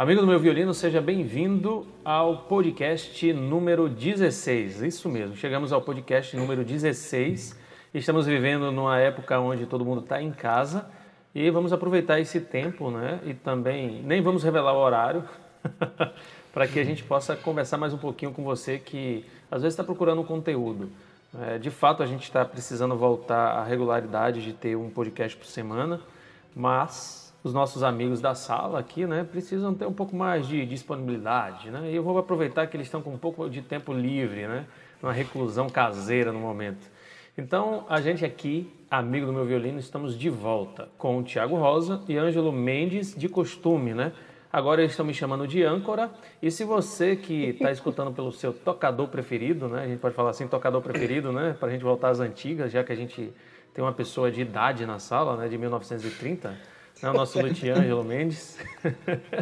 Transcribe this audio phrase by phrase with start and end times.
[0.00, 4.80] Amigo do meu violino, seja bem-vindo ao podcast número 16.
[4.80, 7.54] Isso mesmo, chegamos ao podcast número 16.
[7.92, 10.90] Estamos vivendo numa época onde todo mundo está em casa
[11.34, 13.20] e vamos aproveitar esse tempo, né?
[13.26, 15.22] E também nem vamos revelar o horário
[16.50, 19.84] para que a gente possa conversar mais um pouquinho com você que às vezes está
[19.84, 20.88] procurando um conteúdo.
[21.42, 25.44] É, de fato, a gente está precisando voltar à regularidade de ter um podcast por
[25.44, 26.00] semana,
[26.56, 31.70] mas os nossos amigos da sala aqui, né, precisam ter um pouco mais de disponibilidade,
[31.70, 31.90] né?
[31.90, 34.66] E eu vou aproveitar que eles estão com um pouco de tempo livre, né,
[35.02, 36.86] uma reclusão caseira no momento.
[37.38, 42.02] Então, a gente aqui, amigo do meu violino, estamos de volta com o Tiago Rosa
[42.06, 44.12] e Ângelo Mendes, de costume, né?
[44.52, 46.10] Agora eles estão me chamando de âncora.
[46.42, 49.84] E se você que está escutando pelo seu tocador preferido, né?
[49.84, 51.56] A gente pode falar assim, tocador preferido, né?
[51.58, 53.32] Para a gente voltar às antigas, já que a gente
[53.72, 55.48] tem uma pessoa de idade na sala, né?
[55.48, 56.52] De 1930
[57.02, 58.58] é o nosso luthier Angelo Mendes.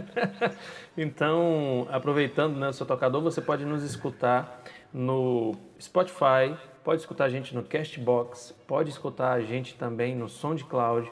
[0.97, 7.29] então, aproveitando né, o seu tocador, você pode nos escutar no Spotify, pode escutar a
[7.29, 11.11] gente no Castbox, pode escutar a gente também no SoundCloud,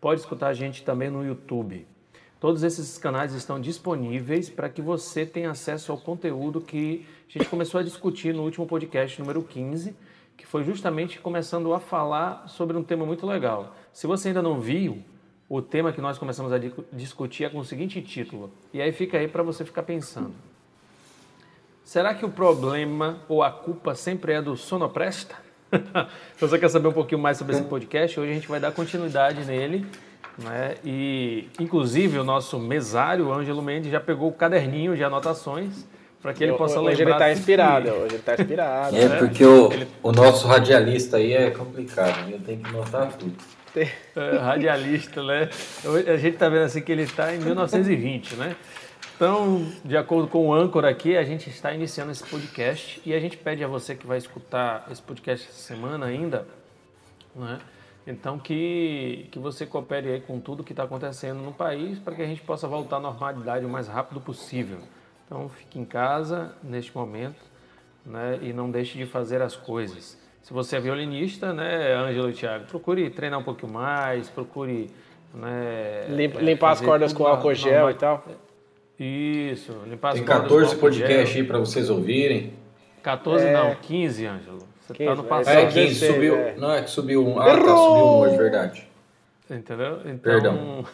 [0.00, 1.86] pode escutar a gente também no YouTube.
[2.40, 7.48] Todos esses canais estão disponíveis para que você tenha acesso ao conteúdo que a gente
[7.48, 9.96] começou a discutir no último podcast número 15,
[10.36, 13.74] que foi justamente começando a falar sobre um tema muito legal.
[13.92, 15.02] Se você ainda não viu,
[15.48, 16.58] o tema que nós começamos a
[16.92, 18.52] discutir é com o seguinte título.
[18.72, 20.34] E aí fica aí para você ficar pensando.
[21.82, 25.36] Será que o problema ou a culpa sempre é do sonopresta?
[26.36, 28.72] Se você quer saber um pouquinho mais sobre esse podcast, hoje a gente vai dar
[28.72, 29.86] continuidade nele.
[30.36, 30.74] Né?
[30.84, 35.86] E, inclusive, o nosso mesário, Ângelo Mendes, já pegou o caderninho de anotações
[36.20, 37.16] para que ele possa hoje lembrar.
[37.16, 38.96] Hoje ele está inspirado, hoje ele está inspirado.
[38.96, 39.16] É, né?
[39.18, 39.88] porque o, ele...
[40.02, 43.34] o nosso radialista aí é complicado, eu tenho que notar tudo.
[43.76, 45.48] É, radialista, né?
[46.06, 48.56] A gente está vendo assim que ele está em 1920, né?
[49.16, 53.18] Então, de acordo com o âncora aqui, a gente está iniciando esse podcast e a
[53.18, 56.46] gente pede a você que vai escutar esse podcast essa semana ainda,
[57.34, 57.58] né?
[58.06, 62.22] Então, que, que você coopere aí com tudo que está acontecendo no país para que
[62.22, 64.78] a gente possa voltar à normalidade o mais rápido possível.
[65.26, 67.44] Então, fique em casa neste momento
[68.06, 68.38] né?
[68.40, 70.16] e não deixe de fazer as coisas.
[70.48, 74.90] Se você é violinista, né, Ângelo e Thiago, procure treinar um pouquinho mais, procure...
[75.34, 78.24] Né, Limpa, limpar as cordas com álcool gel e tal.
[78.98, 82.54] Isso, limpar Tem as cordas 14 podcasts aí para vocês ouvirem.
[83.02, 83.52] 14 é...
[83.52, 84.58] não, 15, Ângelo.
[84.80, 85.54] Você 15, tá no passado.
[85.54, 86.36] É, 15, 16, subiu.
[86.36, 86.54] É.
[86.56, 87.38] Não, é que subiu um.
[87.38, 88.88] Ah, tá, subiu um hoje, verdade.
[89.50, 90.00] Entendeu?
[90.06, 90.84] Então, Perdão.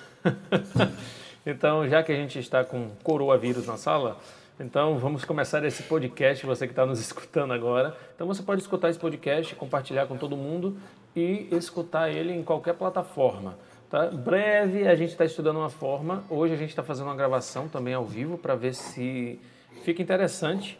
[1.46, 4.18] então, já que a gente está com coroavírus na sala,
[4.58, 7.96] então, vamos começar esse podcast, você que está nos escutando agora.
[8.14, 10.76] Então, você pode escutar esse podcast, compartilhar com todo mundo
[11.14, 13.58] e escutar ele em qualquer plataforma.
[13.90, 14.06] Tá?
[14.06, 16.22] Breve, a gente está estudando uma forma.
[16.30, 19.40] Hoje, a gente está fazendo uma gravação também ao vivo para ver se
[19.82, 20.78] fica interessante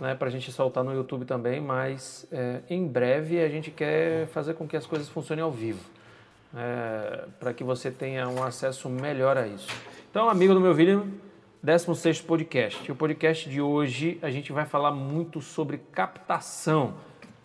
[0.00, 1.60] né, para a gente soltar no YouTube também.
[1.60, 5.84] Mas, é, em breve, a gente quer fazer com que as coisas funcionem ao vivo.
[6.54, 9.68] É, para que você tenha um acesso melhor a isso.
[10.10, 11.06] Então, amigo do meu vídeo,
[11.62, 12.90] 16 podcast.
[12.90, 16.94] O podcast de hoje a gente vai falar muito sobre captação.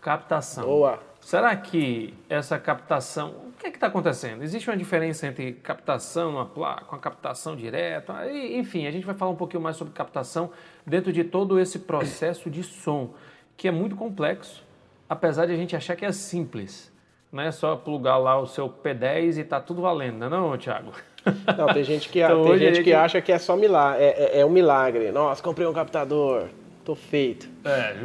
[0.00, 0.64] Captação.
[0.64, 1.00] Boa.
[1.20, 3.34] Será que essa captação.
[3.48, 4.42] O que é está acontecendo?
[4.42, 8.14] Existe uma diferença entre captação numa placa, com a captação direta?
[8.32, 10.50] Enfim, a gente vai falar um pouquinho mais sobre captação
[10.86, 13.12] dentro de todo esse processo de som,
[13.54, 14.64] que é muito complexo,
[15.06, 16.90] apesar de a gente achar que é simples.
[17.30, 20.56] Não é só plugar lá o seu P10 e tá tudo valendo, não é não,
[20.56, 20.92] Thiago?
[21.56, 24.40] Não, tem gente que, então, tem gente que acha que é só milagre, é, é,
[24.40, 25.10] é, um milagre.
[25.10, 26.44] Nossa, comprei um captador,
[26.84, 27.48] tô feito.
[27.64, 27.96] É.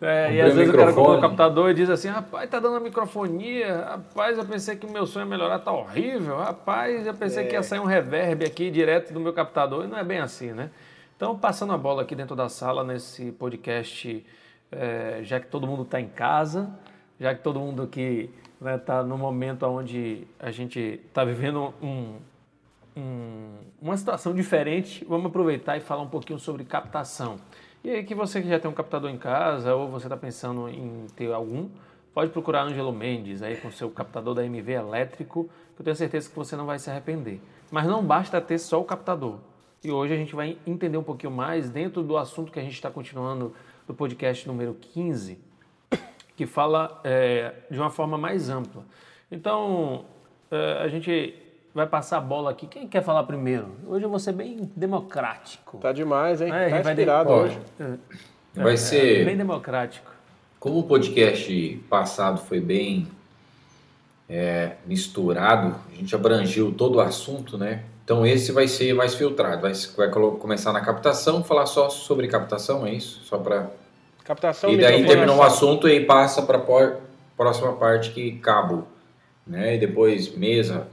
[0.00, 2.76] É, e às vezes o cara compra um captador e diz assim, rapaz, tá dando
[2.76, 7.14] a microfonia, rapaz, eu pensei que o meu som ia melhorar, tá horrível, rapaz, eu
[7.14, 7.46] pensei é.
[7.48, 10.52] que ia sair um reverb aqui direto do meu captador, e não é bem assim,
[10.52, 10.70] né?
[11.16, 14.24] Então, passando a bola aqui dentro da sala, nesse podcast,
[14.70, 16.70] é, já que todo mundo está em casa,
[17.18, 21.74] já que todo mundo aqui está né, tá no momento onde a gente está vivendo
[21.82, 22.14] um,
[22.98, 27.36] um, uma situação diferente, vamos aproveitar e falar um pouquinho sobre captação.
[27.84, 30.68] E aí que você que já tem um captador em casa ou você está pensando
[30.68, 31.68] em ter algum,
[32.12, 36.28] pode procurar Angelo Mendes aí com seu captador da MV elétrico, que eu tenho certeza
[36.28, 37.40] que você não vai se arrepender.
[37.70, 39.38] Mas não basta ter só o captador.
[39.84, 42.74] E hoje a gente vai entender um pouquinho mais dentro do assunto que a gente
[42.74, 43.54] está continuando
[43.86, 45.38] do podcast número 15,
[46.34, 48.84] que fala é, de uma forma mais ampla.
[49.30, 50.04] Então,
[50.50, 52.66] é, a gente vai passar a bola aqui.
[52.66, 53.68] Quem quer falar primeiro?
[53.86, 55.78] Hoje eu vou ser bem democrático.
[55.78, 56.52] Tá demais, hein?
[56.52, 57.44] É, tá inspirado vai de...
[57.44, 57.60] hoje.
[57.80, 59.22] É, vai ser...
[59.22, 60.10] É, bem democrático.
[60.58, 63.06] Como o podcast passado foi bem
[64.28, 67.84] é, misturado, a gente abrangiu todo o assunto, né?
[68.04, 72.86] Então esse vai ser mais filtrado, vai, vai começar na captação, falar só sobre captação,
[72.86, 73.20] é isso?
[73.24, 73.70] Só para
[74.24, 74.70] captação.
[74.70, 76.96] E daí terminou o assunto e passa para a
[77.36, 78.88] próxima parte que cabo,
[79.46, 79.76] né?
[79.76, 80.86] E depois mesa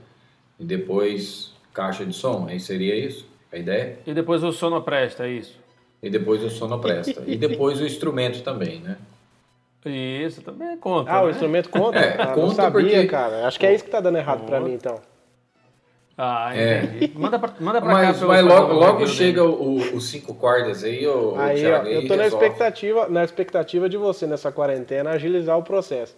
[0.60, 3.98] e depois caixa de som, aí seria isso a ideia?
[4.06, 5.58] E depois o sonopresta, é isso?
[6.02, 7.24] E depois o sonopresta.
[7.26, 8.98] e depois o instrumento também, né?
[9.86, 11.12] Isso, também conta.
[11.12, 11.28] Ah, né?
[11.28, 12.00] o instrumento conta?
[12.00, 13.06] É, ah, conta não sabia, porque...
[13.06, 13.46] cara.
[13.48, 15.00] Acho que é isso que tá dando errado para mim, então.
[16.18, 16.84] Ah, É.
[16.86, 17.12] entendi.
[17.16, 18.24] Manda pra, manda pra Mas, cá.
[18.24, 22.08] eu mas logo, logo chega o- os cinco cordas aí, o, Aí, ó, Thiago, eu
[22.08, 22.46] tô na resolve.
[22.46, 26.16] expectativa, na expectativa de você nessa quarentena agilizar o processo.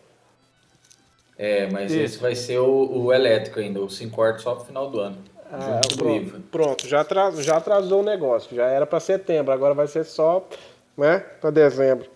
[1.38, 2.01] É, mas Isso.
[2.04, 5.18] esse vai ser o, o elétrico ainda, o cinco cordas só pro final do ano.
[5.51, 8.56] Ah, pronto, pronto, já, atra- já atrasou o negócio.
[8.56, 10.45] Já era para setembro, agora vai ser só,
[10.98, 12.10] né, para dezembro.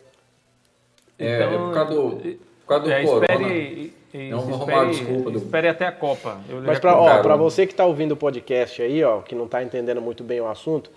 [1.18, 3.26] É, Então, é por causa do, por causa do É, corona.
[3.32, 6.42] espere, e- Não vou espere, arrumar desculpa do- espere até a Copa.
[6.50, 10.02] Eu Mas para você que está ouvindo o podcast aí, ó, que não está entendendo
[10.02, 10.90] muito bem o assunto,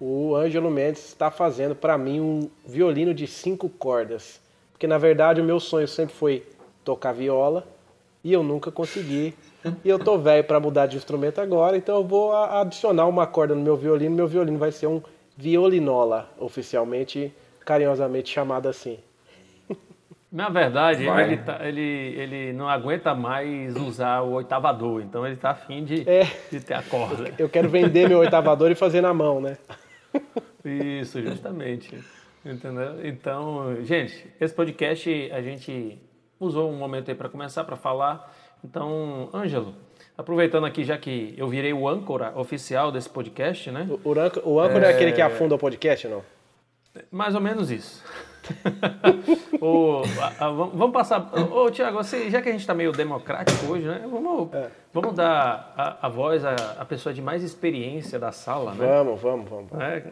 [0.00, 4.40] o Ângelo Mendes está fazendo para mim um violino de cinco cordas,
[4.72, 6.46] porque na verdade o meu sonho sempre foi
[6.84, 7.66] tocar viola
[8.24, 9.34] e eu nunca consegui.
[9.84, 13.54] E eu tô velho para mudar de instrumento agora, então eu vou adicionar uma corda
[13.54, 14.14] no meu violino.
[14.14, 15.00] Meu violino vai ser um
[15.36, 17.32] violinola, oficialmente,
[17.64, 18.98] carinhosamente chamado assim.
[20.30, 21.24] Na verdade, Vai.
[21.24, 26.08] ele, tá- ele, ele não aguenta mais usar o oitavador, então ele tá afim de,
[26.08, 26.24] É.
[26.50, 27.30] de ter a corda.
[27.38, 29.58] Eu quero vender meu oitavador e fazer na mão, né?
[30.64, 31.98] Isso, justamente.
[32.44, 33.06] Entendeu?
[33.06, 35.98] Então, gente, esse podcast a gente
[36.42, 38.32] usou um momento aí para começar, para falar.
[38.64, 39.74] Então, Ângelo,
[40.16, 43.88] aproveitando aqui, já que eu virei o âncora oficial desse podcast, né?
[44.04, 44.94] O, o âncora, o âncora é...
[44.94, 46.22] aquele que afunda o podcast, não?
[47.10, 48.04] Mais ou menos isso.
[49.60, 51.30] Ô, a- a- vamos passar.
[51.52, 54.04] Ô, Tiago, já que a gente está meio democrático hoje, né?
[54.10, 54.50] Vamos,
[54.92, 58.86] vamos dar a, a voz à, pessoa de mais experiência da sala, né?
[58.86, 59.68] Vamos, vamos, vamos.
[59.80, 60.04] É,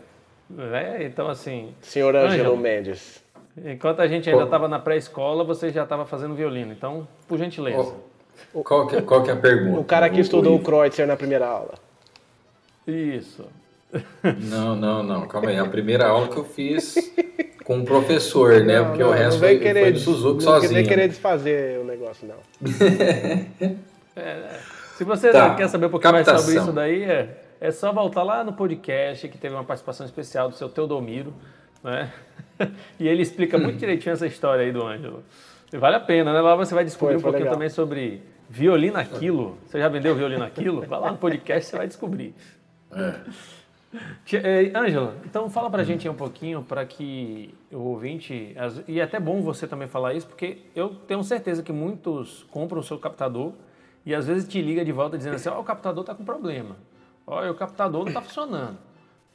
[0.76, 2.56] é, então, assim, Senhor Ângelo.
[2.56, 3.22] Mendes.
[3.64, 6.72] Enquanto a gente ainda estava na pré-escola, você já estava fazendo violino.
[6.72, 7.94] Então, por gentileza.
[8.54, 9.80] Ó, Qual que, qual que é a pergunta?
[9.80, 10.62] O cara que estudou o.
[10.62, 11.74] Kreutzer na primeira aula.
[12.86, 13.44] Isso.
[14.22, 15.58] Não, não, não, calma aí.
[15.58, 16.94] A primeira aula que eu fiz
[17.64, 18.82] com um professor, né?
[18.84, 20.74] Porque o resto foi, foi do Suzuki não sozinho.
[20.74, 22.36] vem querer desfazer o negócio, não.
[24.96, 26.48] Se você Tá, quer saber um pouquinho mais captação.
[26.48, 27.28] sobre isso daí, é,
[27.60, 31.32] é só voltar lá no podcast que teve uma participação especial do seu Teodomiro,
[31.82, 32.12] né?
[32.98, 35.22] E ele explica muito direitinho essa história aí do Ângelo.
[35.72, 36.40] Vale a pena, né?
[36.40, 37.54] Lá você vai descobrir Foi, um foi pouquinho legal.
[37.54, 39.56] também sobre violino a quilo.
[39.66, 40.82] Você já vendeu violino a quilo?
[40.82, 42.34] Vai lá no podcast você vai descobrir.
[44.32, 48.54] Eh, Ângelo, então fala pra gente aí um pouquinho para que o ouvinte,
[48.86, 52.78] e é até bom você também falar isso, porque eu tenho certeza que muitos compram
[52.78, 53.52] o seu captador
[54.06, 56.76] e às vezes te liga de volta dizendo assim, ó, o captador tá com problema,
[57.26, 58.78] ó, o captador não tá funcionando,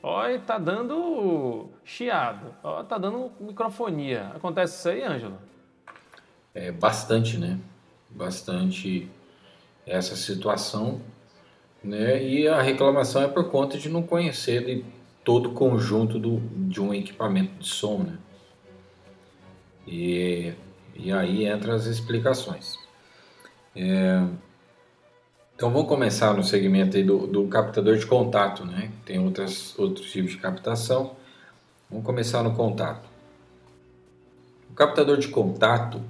[0.05, 4.31] ó, ele tá dando chiado, ó, tá dando microfonia.
[4.35, 5.39] Acontece isso aí, Ângelo?
[6.53, 7.59] É, bastante, né?
[8.09, 9.09] Bastante
[9.85, 11.01] essa situação,
[11.83, 12.23] né?
[12.23, 14.85] E a reclamação é por conta de não conhecer de
[15.23, 18.17] todo o conjunto do, de um equipamento de som, né?
[19.87, 20.53] E,
[20.93, 22.77] e aí entram as explicações.
[23.75, 24.23] É,
[25.55, 28.91] então vamos começar no segmento aí do, do captador de contato, né?
[29.05, 31.15] Tem outras, outros tipos de captação.
[31.89, 33.07] Vamos começar no contato.
[34.69, 36.01] O captador de contato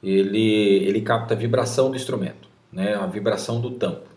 [0.00, 2.94] ele, ele capta a vibração do instrumento, né?
[2.94, 4.08] a vibração do tampo.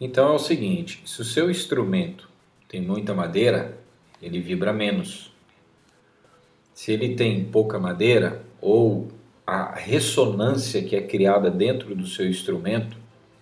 [0.00, 2.28] Então é o seguinte: se o seu instrumento
[2.68, 3.78] tem muita madeira,
[4.22, 5.32] ele vibra menos.
[6.72, 9.08] Se ele tem pouca madeira ou
[9.50, 12.96] a ressonância que é criada dentro do seu instrumento,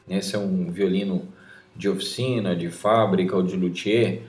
[0.07, 0.23] né?
[0.23, 1.29] se é um violino
[1.77, 4.23] de oficina, de fábrica ou de luthier,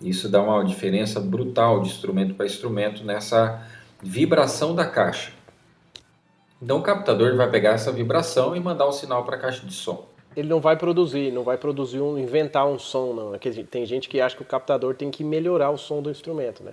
[0.00, 3.66] isso dá uma diferença brutal de instrumento para instrumento nessa
[4.00, 5.32] vibração da caixa.
[6.62, 9.72] Então o captador vai pegar essa vibração e mandar o sinal para a caixa de
[9.74, 10.06] som.
[10.36, 13.34] Ele não vai produzir, não vai produzir um, inventar um som, não.
[13.34, 16.10] É que Tem gente que acha que o captador tem que melhorar o som do
[16.10, 16.72] instrumento, né?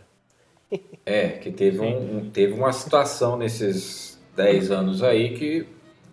[1.06, 5.66] É, que teve, um, um- teve uma situação nesses 10 anos aí que,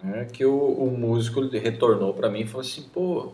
[0.02, 3.32] né, que o, o músico retornou para mim e falou assim, pô,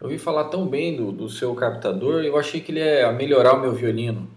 [0.00, 3.54] eu ouvi falar tão bem do, do seu captador, eu achei que ele ia melhorar
[3.54, 4.28] o meu violino.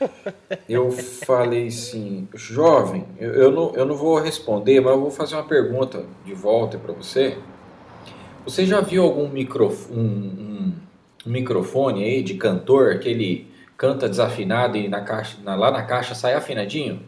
[0.68, 5.36] Eu falei assim, jovem, eu, eu, não, eu não vou responder, mas eu vou fazer
[5.36, 7.38] uma pergunta de volta para você.
[8.44, 10.72] Você já viu algum microf um, um-
[11.26, 15.82] um microfone aí de cantor que ele canta desafinado e na caixa, na- lá na
[15.82, 17.00] caixa sai afinadinho?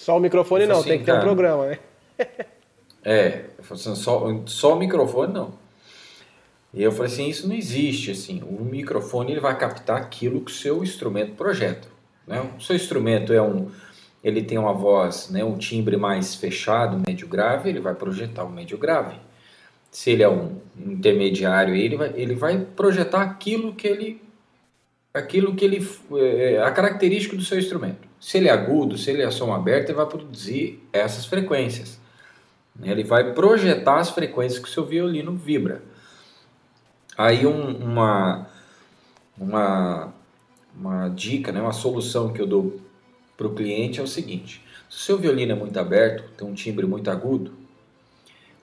[0.00, 1.26] Só o microfone não, Assim, tem que ter um cara.
[1.26, 1.78] programa, né?
[3.04, 5.52] É, eu falei assim, só, só o microfone não.
[6.72, 10.50] E eu falei assim, isso não existe, assim, o microfone ele vai captar aquilo que
[10.50, 11.86] o seu instrumento projeta,
[12.26, 12.40] né?
[12.56, 13.70] O seu instrumento é um,
[14.24, 18.50] ele tem uma voz, né, um timbre mais fechado, médio grave, ele vai projetar o
[18.50, 19.16] médio grave.
[19.90, 24.22] Se ele é um intermediário, ele vai, ele vai projetar aquilo que ele,
[25.12, 28.09] aquilo que ele, é, a característica do seu instrumento.
[28.20, 31.98] Se ele é agudo, se ele é som aberto, ele vai produzir essas frequências.
[32.82, 35.82] Ele vai projetar as frequências que o seu violino vibra.
[37.16, 38.46] Aí um, uma,
[39.38, 40.12] uma,
[40.74, 42.80] uma dica, né, uma solução que eu dou
[43.36, 46.54] para o cliente é o seguinte: se o seu violino é muito aberto, tem um
[46.54, 47.52] timbre muito agudo,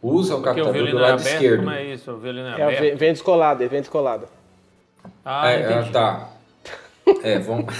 [0.01, 1.59] usa o captador o do lado é aberto, esquerdo.
[1.59, 2.11] Como é isso?
[2.11, 2.97] O violino é, é aberto?
[2.97, 4.27] vem descolado, é vem descolado.
[5.23, 6.29] Ah, é, ah, tá.
[7.23, 7.73] É, vamos.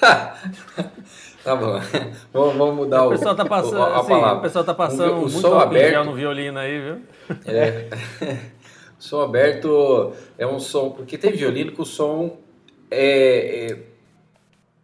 [1.44, 1.80] tá bom.
[2.32, 4.38] vamos, vamos mudar o, o pessoal tá passando, a, a palavra.
[4.38, 6.98] o pessoal tá passando o, o som aberto no violino aí, viu?
[7.46, 7.88] É.
[8.98, 12.36] som aberto é um som, porque tem violino que o som
[12.90, 13.72] é,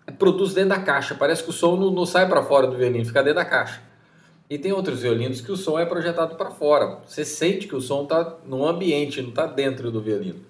[0.07, 1.15] é, produz dentro da caixa.
[1.15, 3.83] Parece que o som não, não sai para fora do violino, fica dentro da caixa.
[4.49, 6.99] E tem outros violinos que o som é projetado para fora.
[7.07, 10.41] Você sente que o som está no ambiente, não está dentro do violino.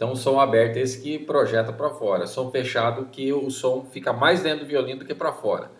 [0.00, 2.26] Então, o som aberto é esse que projeta para fora.
[2.26, 5.70] Som fechado que o som fica mais dentro do violino do que para fora.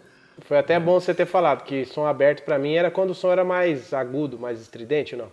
[0.41, 3.33] Foi até bom você ter falado que som aberto para mim era quando o som
[3.33, 5.29] era mais agudo, mais estridente, não?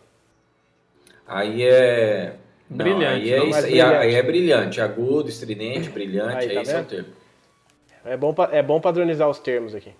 [1.27, 2.35] Aí é.
[2.69, 3.03] Brilhante.
[3.03, 3.95] Não, aí, é, isso, brilhante.
[3.97, 7.09] aí é brilhante, agudo, estridente, brilhante, aí, tá esse é o termo.
[8.05, 9.91] É bom, é bom padronizar os termos aqui.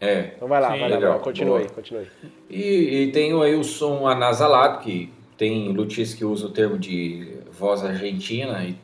[0.00, 0.32] É.
[0.34, 1.20] Então vai lá, Sim, vai lá, legal.
[1.20, 2.10] continue, continue.
[2.50, 7.38] E, e tem aí o som anasalado, que tem luthiers que usam o termo de
[7.52, 8.76] voz argentina, e,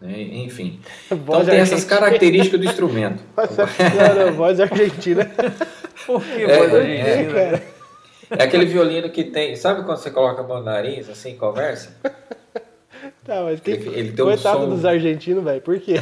[0.00, 0.80] né, enfim.
[1.10, 3.22] então tem essas características do instrumento.
[3.36, 5.24] não, não, voz argentina.
[6.06, 7.38] Por que é, voz argentina?
[7.38, 7.62] É,
[8.30, 9.56] é aquele violino que tem.
[9.56, 11.96] Sabe quando você coloca a mão no nariz, assim, conversa?
[13.28, 14.68] Tá, mas tem, ele, ele tem coitado um som...
[14.70, 15.96] dos argentinos, velho, por quê?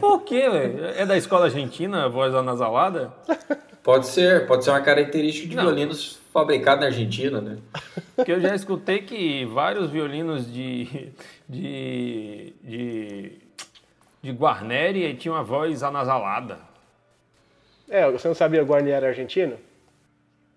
[0.00, 0.84] por quê, velho?
[0.96, 3.12] É da escola argentina, a voz anasalada?
[3.84, 5.62] Pode ser, pode ser uma característica de Não.
[5.62, 7.58] violinos fabricados na Argentina, né?
[8.16, 11.12] Porque eu já escutei que vários violinos de,
[11.48, 13.32] de, de,
[14.20, 16.58] de Guarneri tinham uma voz anasalada.
[17.88, 19.54] É, você não sabia que o Guarneri era argentino?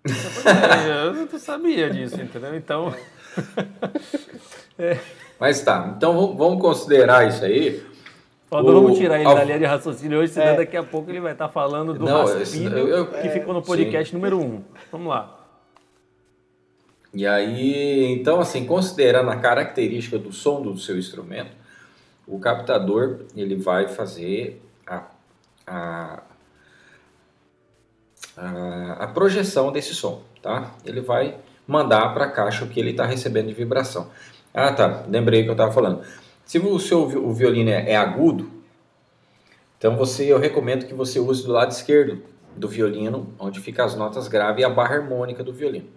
[0.03, 2.55] É, eu não sabia disso, entendeu?
[2.55, 2.95] Então.
[4.79, 4.97] é.
[5.43, 7.85] Mas tá, então vamos considerar isso aí.
[8.49, 9.33] Quando o, vamos tirar ele a...
[9.33, 10.55] da linha de raciocínio hoje, senão é.
[10.55, 13.53] daqui a pouco ele vai estar falando do não, raspino eu, eu, que é, ficou
[13.53, 14.15] no podcast sim.
[14.15, 14.41] número 1.
[14.41, 14.63] Um.
[14.89, 15.37] Vamos lá.
[17.13, 21.51] E aí, então assim, considerando a característica do som do seu instrumento,
[22.25, 25.03] o captador ele vai fazer a,
[25.67, 26.23] a,
[28.37, 30.71] a, a projeção desse som, tá?
[30.85, 31.35] Ele vai
[31.67, 34.09] mandar para a caixa o que ele está recebendo de vibração.
[34.53, 36.03] Ah, tá, lembrei que eu estava falando.
[36.45, 38.51] Se o seu o violino é, é, agudo,
[39.77, 42.21] então você eu recomendo que você use do lado esquerdo
[42.55, 45.87] do violino, onde fica as notas graves e a barra harmônica do violino.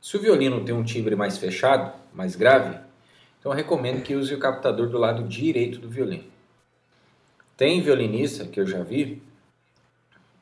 [0.00, 2.78] Se o violino tem um timbre mais fechado, mais grave,
[3.38, 6.24] então eu recomendo que use o captador do lado direito do violino.
[7.56, 9.22] Tem violinista que eu já vi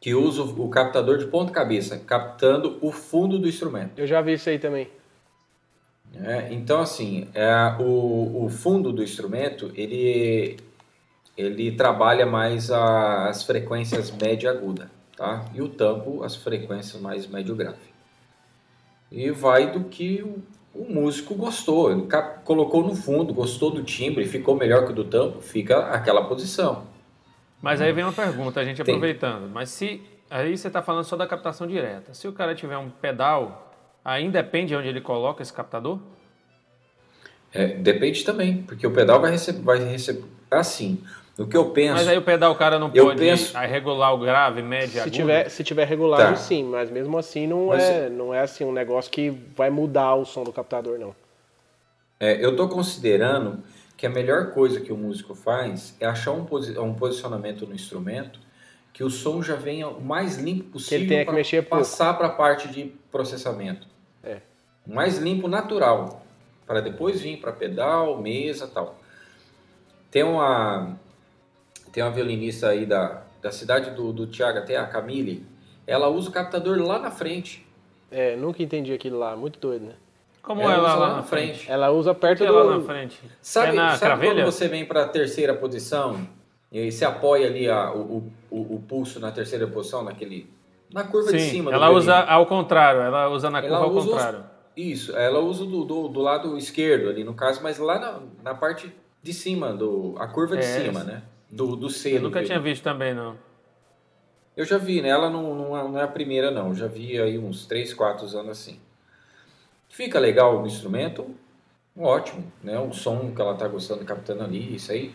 [0.00, 3.99] que usa o captador de ponta cabeça, captando o fundo do instrumento.
[3.99, 4.88] Eu já vi isso aí também.
[6.23, 10.57] É, então, assim, é, o, o fundo do instrumento, ele,
[11.37, 15.45] ele trabalha mais a, as frequências média aguda, tá?
[15.55, 17.95] E o tampo, as frequências mais médio grave.
[19.11, 20.43] E vai do que o,
[20.75, 22.07] o músico gostou, ele
[22.45, 26.85] colocou no fundo, gostou do timbre, ficou melhor que o do tampo, fica aquela posição.
[27.63, 28.95] Mas aí vem uma pergunta, a gente Tem.
[28.95, 29.51] aproveitando.
[29.51, 32.13] Mas se aí você está falando só da captação direta.
[32.15, 33.66] Se o cara tiver um pedal,
[34.07, 35.99] ainda depende de onde ele coloca esse captador?
[37.53, 41.03] É, depende também, porque o pedal vai receber, vai receber assim.
[41.39, 41.95] O que eu penso.
[41.95, 45.51] Mas aí o pedal o cara não pode penso, regular o grave, médio, se tiver
[45.51, 46.37] Se tiver regulado, tá.
[46.37, 50.15] sim, mas mesmo assim não mas, é, não é assim um negócio que vai mudar
[50.15, 51.15] o som do captador, não.
[52.19, 53.63] É, eu estou considerando
[53.99, 57.75] que a melhor coisa que o músico faz é achar um, posi um posicionamento no
[57.75, 58.41] instrumento
[58.95, 62.95] que o som já venha o mais limpo possível para passar para a parte de
[63.13, 63.87] processamento.
[64.88, 64.95] É.
[64.95, 66.23] Mais limpo natural,
[66.66, 68.99] para depois vir para pedal, mesa tal.
[70.11, 70.97] Tem uma,
[71.93, 75.47] tem uma violinista aí da, da cidade do, do Tiago, até a Camille,
[75.87, 77.66] ela usa o captador lá na frente.
[78.11, 79.95] É, nunca entendi aquilo lá, muito doido, né?
[80.43, 81.59] Como ela, ela lá, na frente?
[81.59, 81.73] frente?
[81.73, 82.47] Ela usa perto do...
[82.47, 83.21] Ela na frente?
[83.43, 86.26] Sabe, é na sabe quando você vem para a terceira posição
[86.71, 90.49] e você apoia ali a, o, o, o, pulso na terceira posição, naquele...
[90.93, 93.90] Na curva Sim, de cima ela usa ao contrário, ela usa na curva ela ao
[93.90, 94.45] contrário.
[94.76, 98.54] Isso, ela usa do, do, do, lado esquerdo ali no caso, mas lá na, na
[98.54, 98.92] parte
[99.23, 101.23] de cima, do, a curva de é, cima, né?
[101.50, 102.16] Do, do selo.
[102.16, 103.37] Eu nunca tinha visto também, não.
[104.56, 105.09] Eu já vi, né?
[105.09, 106.68] Ela não, não, é, não é a primeira, não.
[106.68, 108.78] Eu já vi aí uns 3, 4 anos assim.
[109.88, 111.26] Fica legal o instrumento,
[111.99, 112.78] ótimo, né?
[112.78, 115.14] O som que ela tá gostando captando ali, isso aí.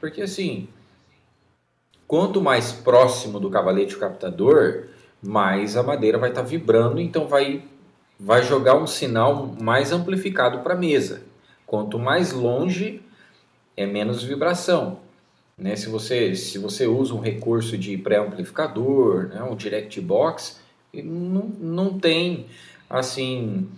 [0.00, 0.68] Porque assim,
[2.06, 4.88] quanto mais próximo do cavalete o captador,
[5.22, 7.62] mais a madeira vai estar tá vibrando, então vai,
[8.22, 11.22] vai jogar um sinal mais amplificado para a mesa.
[11.66, 13.02] Quanto mais longe,
[13.76, 15.00] é menos vibração.
[15.58, 15.74] Né?
[15.74, 19.42] Se, você, se você usa um recurso de pré-amplificador, né?
[19.42, 20.60] um direct box,
[20.94, 22.46] não, não tem
[22.88, 23.68] assim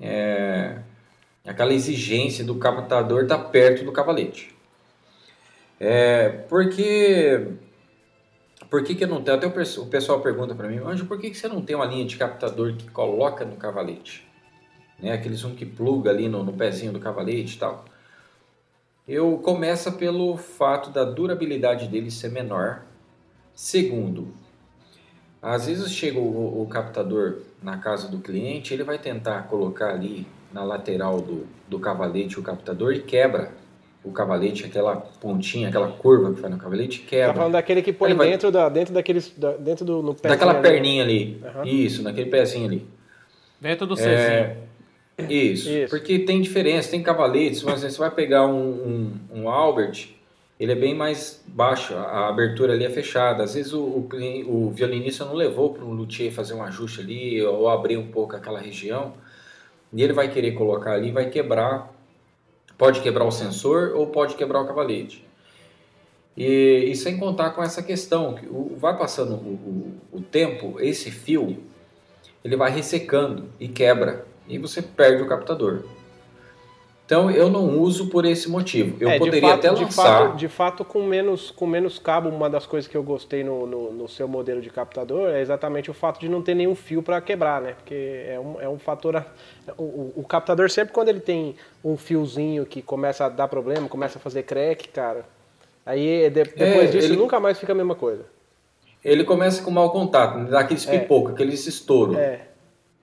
[0.00, 0.78] é,
[1.44, 4.54] aquela exigência do captador estar tá perto do cavalete.
[5.78, 7.48] É, porque
[8.70, 9.36] por que, que eu não tenho?
[9.36, 12.04] Até o pessoal pergunta para mim, Anjo, por que, que você não tem uma linha
[12.04, 14.24] de captador que coloca no cavalete?
[15.00, 15.12] Né?
[15.12, 17.84] Aqueles um que pluga ali no, no pezinho do cavalete e tal.
[19.08, 22.82] Eu começa pelo fato da durabilidade dele ser menor.
[23.52, 24.32] Segundo,
[25.42, 30.26] às vezes chega o, o captador na casa do cliente, ele vai tentar colocar ali
[30.52, 33.52] na lateral do, do cavalete o captador e quebra
[34.02, 37.28] o cavalete, aquela pontinha, aquela curva que faz no cavalete, quebra.
[37.28, 41.02] Tá falando daquele que põe dentro, da, dentro daqueles, da, dentro do no Daquela perninha
[41.02, 41.64] ali, uhum.
[41.64, 42.86] isso, naquele pezinho ali.
[43.60, 44.56] Dentro do é,
[45.28, 50.08] isso, isso, porque tem diferença, tem cavaletes, mas você vai pegar um, um, um, Albert,
[50.58, 53.42] ele é bem mais baixo, a abertura ali é fechada.
[53.42, 54.08] Às vezes o, o,
[54.46, 58.34] o violinista não levou para o luthier fazer um ajuste ali, ou abrir um pouco
[58.34, 59.12] aquela região,
[59.92, 61.92] e ele vai querer colocar ali, vai quebrar
[62.80, 65.22] Pode quebrar o sensor ou pode quebrar o cavalete.
[66.34, 70.80] E, e sem contar com essa questão, que o, vai passando o, o, o tempo,
[70.80, 71.62] esse fio,
[72.42, 75.84] ele vai ressecando e quebra, e você perde o captador.
[77.10, 78.96] Então eu não uso por esse motivo.
[79.00, 79.84] Eu é, poderia fato, até lançar.
[79.84, 83.42] De fato, de fato, com, menos, com menos cabo, uma das coisas que eu gostei
[83.42, 86.76] no, no, no seu modelo de captador é exatamente o fato de não ter nenhum
[86.76, 87.72] fio para quebrar, né?
[87.72, 89.26] Porque é um, é um fator.
[89.76, 94.18] O, o, captador, sempre quando ele tem um fiozinho que começa a dar problema, começa
[94.18, 95.24] a fazer crack, cara,
[95.84, 98.24] aí depois é, disso ele, nunca mais fica a mesma coisa.
[99.04, 100.96] Ele começa com mau contato, dá aqueles é.
[100.96, 102.16] pipoca, aqueles estouro.
[102.16, 102.49] É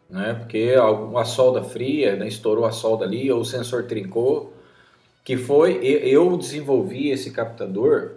[0.09, 0.33] né?
[0.35, 0.73] Porque
[1.15, 2.27] a solda fria, né?
[2.27, 4.53] estourou a solda ali, ou o sensor trincou,
[5.23, 8.11] que foi eu desenvolvi esse captador,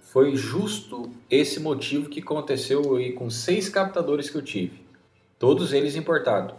[0.00, 4.84] foi justo esse motivo que aconteceu aí com seis captadores que eu tive,
[5.38, 6.54] todos eles importados.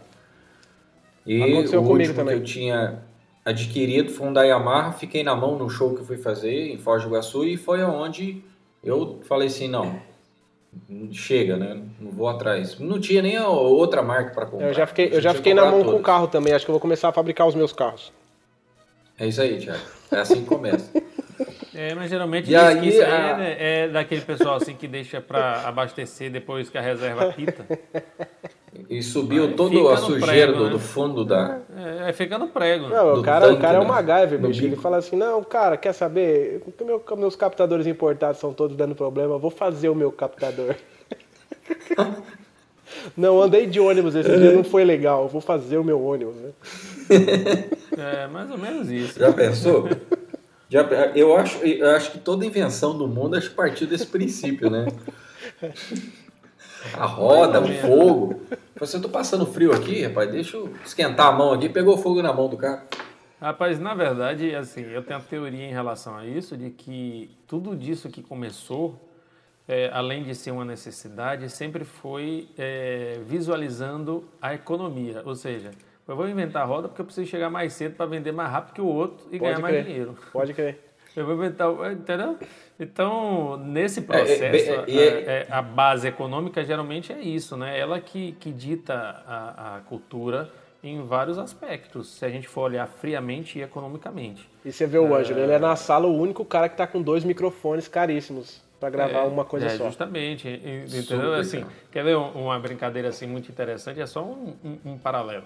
[1.26, 2.34] E Aconteceu o último também.
[2.34, 3.02] que eu tinha
[3.44, 6.78] adquirido foi um da Yamaha, fiquei na mão no show que eu fui fazer em
[6.78, 8.42] Foz do Iguaçu e foi aonde
[8.82, 10.00] eu falei assim, não,
[11.12, 11.80] chega, né?
[12.00, 12.78] Não vou atrás.
[12.78, 14.68] Não tinha nem outra marca para comprar.
[14.68, 15.92] Eu já fiquei, eu já fiquei na mão todas.
[15.92, 16.52] com o carro também.
[16.52, 18.12] Acho que eu vou começar a fabricar os meus carros.
[19.18, 19.82] É isso aí, Thiago.
[20.10, 20.90] É assim que começa.
[21.74, 23.42] É, mas geralmente e aí, isso a...
[23.42, 27.66] é, é, daquele pessoal assim que deixa para abastecer depois que a reserva quita.
[28.88, 30.70] E subiu toda a sujeira prego, do, né?
[30.70, 31.60] do, fundo da.
[31.76, 32.88] É, é fica no prego.
[32.88, 33.84] Não, o cara, tanque, o cara né?
[33.84, 34.64] é um MacGyver, bicho.
[34.64, 36.62] Ele fala assim: não, cara, quer saber?
[36.82, 40.74] Meu, meus captadores importados são todos dando problema, vou fazer o meu captador.
[43.14, 46.36] não, andei de ônibus esse dia, não foi legal, vou fazer o meu ônibus.
[46.36, 46.50] Né?
[47.94, 49.18] É, mais ou menos isso.
[49.18, 49.86] Já pensou?
[50.66, 50.80] Já,
[51.14, 54.86] eu, acho, eu acho que toda invenção do mundo acho partiu desse princípio, né?
[56.94, 58.40] A roda, o fogo.
[58.78, 61.68] Você, eu tô passando frio aqui, rapaz, deixa eu esquentar a mão aqui.
[61.68, 62.86] Pegou fogo na mão do cara.
[63.40, 67.74] Rapaz, na verdade, assim, eu tenho a teoria em relação a isso, de que tudo
[67.76, 68.96] disso que começou,
[69.66, 75.22] é, além de ser uma necessidade, sempre foi é, visualizando a economia.
[75.24, 75.72] Ou seja,
[76.06, 78.74] eu vou inventar a roda porque eu preciso chegar mais cedo para vender mais rápido
[78.74, 79.62] que o outro e Pode ganhar crer.
[79.62, 80.18] mais dinheiro.
[80.32, 80.91] Pode crer.
[81.16, 82.38] Eu vou inventar, entendeu?
[82.80, 87.56] Então, nesse é, é, processo, é, é, é, a, a, base econômica geralmente é isso,
[87.56, 87.78] né?
[87.78, 88.94] Ela que, que dita
[89.26, 90.50] a, a, cultura
[90.82, 94.48] em vários aspectos, se a gente for olhar friamente e economicamente.
[94.64, 97.00] E você vê o Ângelo, ele é na sala o único cara que está com
[97.00, 99.86] dois microfones caríssimos para gravar uma coisa só.
[99.86, 101.02] Justamente, entendeu?
[101.02, 104.00] Super, assim, quer ver uma brincadeira assim muito interessante?
[104.00, 105.44] É só um, um, um paralelo.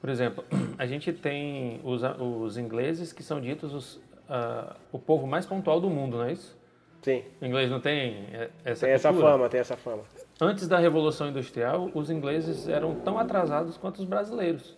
[0.00, 0.44] Por exemplo,
[0.78, 5.80] a gente tem os, os ingleses que são ditos os, uh, o povo mais pontual
[5.80, 6.56] do mundo, não é isso?
[7.02, 7.22] Sim.
[7.40, 8.26] O inglês não tem
[8.64, 10.02] essa Tem essa fama, tem essa fama.
[10.40, 14.76] Antes da Revolução Industrial, os ingleses eram tão atrasados quanto os brasileiros.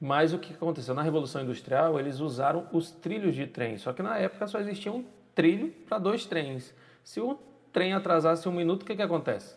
[0.00, 0.94] Mas o que aconteceu?
[0.94, 3.78] Na Revolução Industrial, eles usaram os trilhos de trem.
[3.78, 6.74] Só que na época só existia um trilho para dois trens.
[7.04, 7.38] Se o
[7.72, 9.56] trem atrasasse um minuto, o que, que acontece?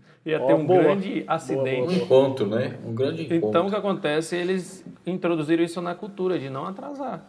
[0.24, 0.82] Ia Ó, ter um boa.
[0.82, 1.80] grande acidente.
[1.88, 2.78] Um encontro, né?
[2.86, 3.48] Um grande encontro.
[3.48, 4.36] Então, o que acontece?
[4.36, 7.24] Eles introduziram isso na cultura, de não atrasar.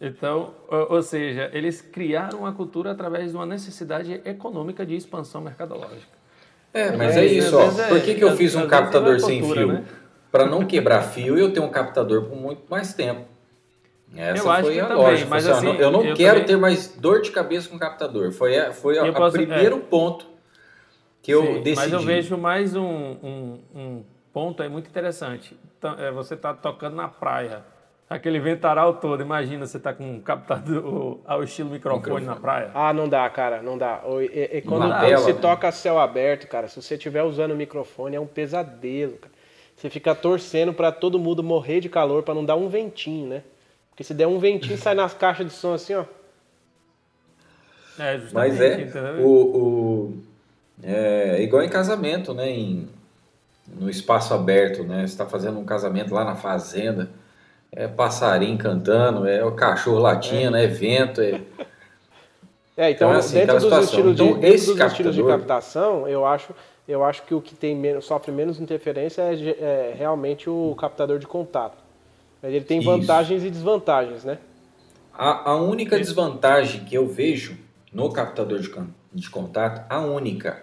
[0.00, 6.16] Então, ou, seja, eles criaram uma cultura através de uma necessidade econômica de expansão mercadológica.
[6.72, 7.62] É, mas É, é, isso, ó.
[7.64, 9.72] é- Por que, que eu fiz um vezes captador é sem cultura, fio?
[9.72, 9.84] né?
[10.30, 13.22] Para não quebrar fio, eu tenho um captador por muito mais tempo.
[14.14, 15.30] Essa Eu acho foi que a também, lógica.
[15.30, 17.78] mas Assim, assim, eu não eu quero também- ter mais dor de cabeça com o
[17.78, 18.30] captador.
[18.32, 19.80] Foi a, foi a, posso- primeiro é.
[19.80, 20.26] ponto
[21.28, 21.76] que eu Sim, decidi.
[21.76, 25.54] Mas eu vejo mais um, um, um ponto aí muito interessante.
[25.78, 27.62] Então, é, você está tocando na praia,
[28.08, 29.20] aquele ventaral todo.
[29.20, 32.24] Imagina você tá com um captador ao estilo microfone, Microfone.
[32.24, 32.70] na praia.
[32.74, 34.00] Ah, não dá, cara, não dá.
[34.22, 37.56] E, e quando Na quando se toca céu aberto, cara, se você estiver usando o
[37.56, 39.34] microfone, é um pesadelo, cara.
[39.76, 43.42] Você fica torcendo pra todo mundo morrer de calor pra não dar um ventinho, né?
[43.90, 46.04] Porque se der um ventinho, sai nas caixas de som assim, ó.
[47.98, 48.32] É, justamente.
[48.52, 49.26] Mas é, entendeu?
[49.26, 50.27] o, o-
[50.82, 52.50] é igual em casamento, né?
[52.50, 52.88] Em,
[53.78, 55.00] no espaço aberto, né?
[55.00, 57.10] Você está fazendo um casamento lá na fazenda,
[57.70, 61.40] é passarinho cantando, é o cachorro latindo, é, vento, é...
[62.76, 65.24] É, então, Então, é assim, dentro, dos estilos de, Então, dentro esse dos estilos de
[65.24, 66.54] captação, eu acho,
[66.86, 71.18] eu acho que o que tem menos, sofre menos interferência é, é realmente o captador
[71.18, 71.76] de contato.
[72.40, 72.88] Ele tem Isso.
[72.88, 74.38] vantagens e desvantagens, né?
[75.12, 77.58] A, a única desvantagem que eu vejo
[77.92, 78.72] no captador de,
[79.12, 80.62] de contato, a única,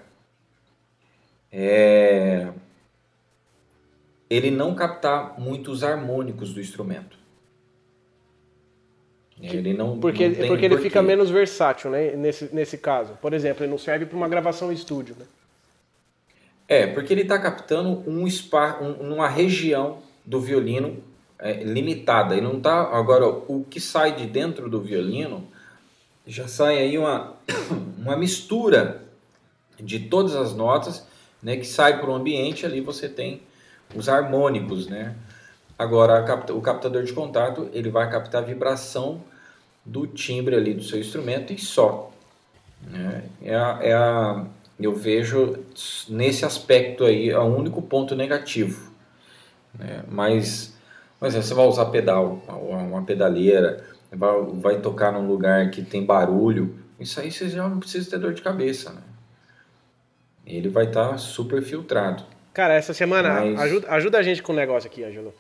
[1.58, 2.52] é
[4.30, 7.18] ele não captar muitos harmônicos do instrumento.
[9.40, 12.16] Ele não, Porque, não porque ele fica menos versátil, né?
[12.16, 13.18] Nesse, nesse caso.
[13.22, 15.26] Por exemplo, ele não serve para uma gravação em estúdio, né?
[16.68, 21.04] É, porque ele está captando um spa, um, uma região do violino
[21.38, 22.36] é, limitada.
[22.36, 25.48] Ele não tá agora o que sai de dentro do violino
[26.26, 27.36] já sai aí uma,
[27.98, 29.04] uma mistura
[29.80, 31.06] de todas as notas,
[31.42, 32.66] né, que sai para o ambiente.
[32.66, 33.42] Ali você tem
[33.96, 35.16] os harmônicos, né?
[35.78, 39.22] Agora capta- o captador de contato ele vai captar a vibração
[39.86, 42.12] do timbre ali do seu instrumento e só.
[42.88, 43.24] né?
[43.44, 44.46] É a, é a-
[44.80, 45.58] eu vejo
[46.10, 48.92] nesse aspecto aí é o único ponto negativo.
[49.78, 50.04] né?
[50.10, 50.76] Mas,
[51.20, 56.06] mas você vai usar pedal, uma uma pedaleira, vai, vai tocar num lugar que tem
[56.06, 58.92] barulho, isso aí você já não precisa ter dor de cabeça.
[58.92, 59.02] Né?
[60.46, 62.24] Ele vai estar super filtrado.
[62.54, 65.34] Cara, essa semana, Mas- ajuda, ajuda a gente com o negócio aqui, Ângelo.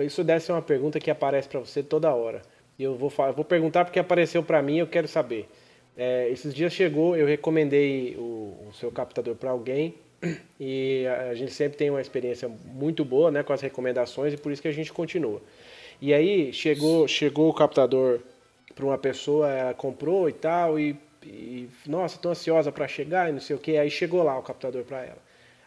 [0.00, 2.42] Isso deve ser uma pergunta que aparece pra você toda hora.
[2.78, 5.48] E eu vou, eu vou perguntar porque apareceu pra mim eu quero saber.
[5.96, 9.94] É, esses dias chegou, eu recomendei o, o seu captador pra alguém
[10.58, 14.36] e a, a gente sempre tem uma experiência muito boa né, com as recomendações e
[14.36, 15.40] por isso que a gente continua.
[16.00, 18.20] E aí chegou, chegou o captador
[18.74, 23.32] para uma pessoa, ela comprou e tal, e, e nossa, tô ansiosa para chegar e
[23.32, 23.76] não sei o que.
[23.76, 25.18] Aí chegou lá o captador para ela.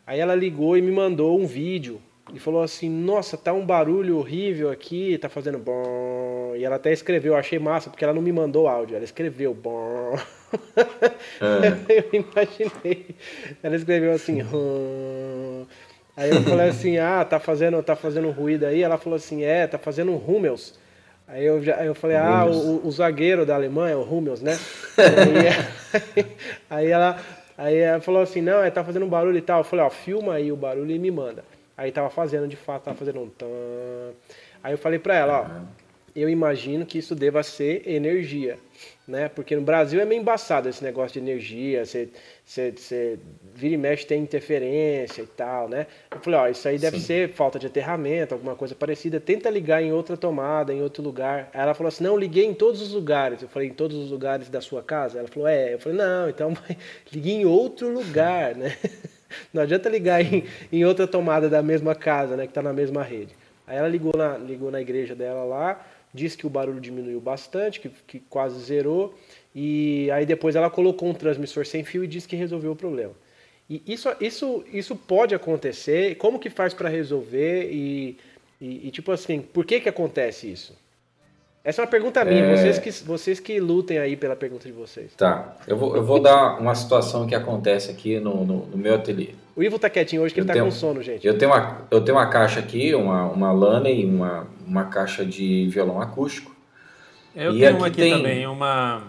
[0.05, 2.01] Aí ela ligou e me mandou um vídeo
[2.33, 6.53] e falou assim: Nossa, tá um barulho horrível aqui, tá fazendo bom.
[6.55, 9.53] E ela até escreveu, eu achei massa, porque ela não me mandou áudio, ela escreveu
[9.53, 10.17] bom.
[11.89, 13.15] eu imaginei.
[13.61, 15.65] Ela escreveu assim, hum.
[16.17, 18.81] Aí eu falei assim, ah, tá fazendo, tá fazendo ruído aí?
[18.81, 20.79] Ela falou assim, é, tá fazendo um Hummels.
[21.27, 24.57] Aí eu, já, aí eu falei, ah, o, o zagueiro da Alemanha, o Hummels, né?
[26.15, 26.25] aí,
[26.69, 27.19] aí ela,
[27.57, 29.61] aí ela falou assim, não, é, tá fazendo um barulho e tal.
[29.61, 31.43] Eu falei, ó, filma aí o barulho e me manda.
[31.75, 33.47] Aí tava fazendo, de fato, tava fazendo um tan.
[34.63, 35.65] Aí eu falei pra ela, ó,
[36.15, 38.57] eu imagino que isso deva ser energia,
[39.07, 39.29] né?
[39.29, 42.09] Porque no Brasil é meio embaçado esse negócio de energia, você,
[42.43, 43.19] você, você
[43.53, 45.85] vira e mexe tem interferência e tal, né?
[46.09, 47.05] Eu falei, ó, isso aí deve Sim.
[47.05, 51.49] ser falta de aterramento, alguma coisa parecida, tenta ligar em outra tomada, em outro lugar.
[51.53, 53.41] Aí ela falou assim, não, liguei em todos os lugares.
[53.41, 55.19] Eu falei, em todos os lugares da sua casa?
[55.19, 55.75] Ela falou, é.
[55.75, 56.53] Eu falei, não, então
[57.13, 58.75] ligue em outro lugar, né?
[59.53, 62.47] Não adianta ligar em, em outra tomada da mesma casa, né?
[62.47, 63.35] Que tá na mesma rede.
[63.67, 67.79] Aí ela ligou na, ligou na igreja dela lá, disse que o barulho diminuiu bastante,
[67.79, 69.13] que, que quase zerou.
[69.53, 73.13] E aí depois ela colocou um transmissor sem fio e disse que resolveu o problema.
[73.69, 76.15] E isso, isso, isso pode acontecer.
[76.15, 77.69] Como que faz para resolver?
[77.71, 78.17] E,
[78.61, 80.75] e, e, tipo assim, por que que acontece isso?
[81.65, 82.41] Essa é uma pergunta minha.
[82.43, 82.55] É.
[82.55, 85.11] Vocês, que, vocês que lutem aí pela pergunta de vocês.
[85.15, 88.93] Tá, eu vou, eu vou dar uma situação que acontece aqui no, no, no meu
[88.95, 89.31] ateliê.
[89.55, 91.25] O Ivo tá quietinho hoje que Eu ele tá tenho- com sono, gente.
[91.25, 95.67] Eu tenho uma, eu tenho uma caixa aqui, uma, uma Laney, uma, uma caixa de
[95.69, 96.55] violão acústico.
[97.35, 99.03] Eu E tenho aqui uma aqui tem- também, uma.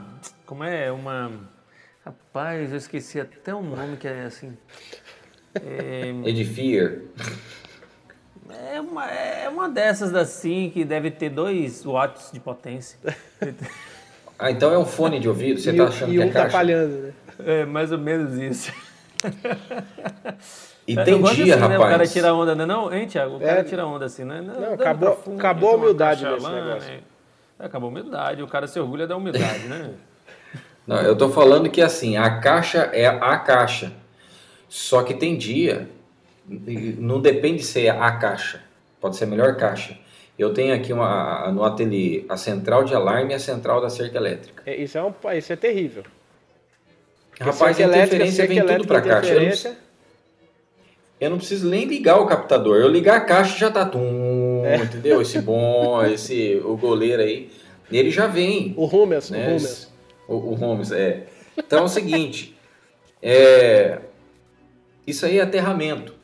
[0.46, 0.90] Como é?
[0.90, 1.30] Uma.
[2.04, 4.56] Rapaz, eu esqueci até o nome que é assim.
[5.64, 7.00] É, Edifier.
[8.54, 12.98] É uma, é uma dessas assim que deve ter 2 watts de potência.
[14.38, 15.58] Ah, então é um fone de ouvido?
[15.58, 16.50] Você e tá o- achando e que é um tá caixa?
[16.50, 17.12] falhando, né?
[17.46, 18.70] É mais ou menos isso.
[20.86, 21.70] E tem dia, assim, rapaz.
[21.70, 21.78] Né?
[21.78, 22.92] O cara tira onda, não é não?
[22.94, 23.38] Hein, Thiago?
[23.38, 23.46] O É.
[23.46, 24.42] cara tira onda assim, né?
[24.42, 26.90] Não, acabou- acabou a toma uma humildade nesse lá, negócio.
[26.92, 26.98] né?
[27.58, 29.90] Acabou a humildade, o cara se orgulha da humildade, né?
[30.86, 33.90] Não, eu tô falando que assim, a caixa é a caixa.
[34.68, 35.88] Só que tem dia,
[36.48, 38.62] não depende de ser a caixa,
[39.00, 39.98] pode ser a melhor caixa.
[40.38, 44.18] Eu tenho aqui uma, no ateliê a central de alarme e a central da cerca
[44.18, 44.62] elétrica.
[44.66, 46.04] É, Isso é, um, isso é terrível.
[47.30, 49.34] Porque Rapaz, a elétrica, interferência vem tudo para caixa.
[49.34, 49.76] Eu não,
[51.20, 52.76] eu não preciso nem ligar o captador.
[52.76, 54.76] Eu ligar a caixa já tá tum, É.
[54.76, 55.20] entendeu?
[55.20, 57.50] Esse bom, esse o goleiro aí,
[57.90, 58.74] ele já vem.
[58.76, 59.38] O Rummels, né?
[60.28, 60.90] o Rummels.
[60.90, 61.22] O, o é.
[61.56, 62.56] Então é o seguinte,
[63.22, 63.98] é,
[65.06, 66.15] isso aí é aterramento.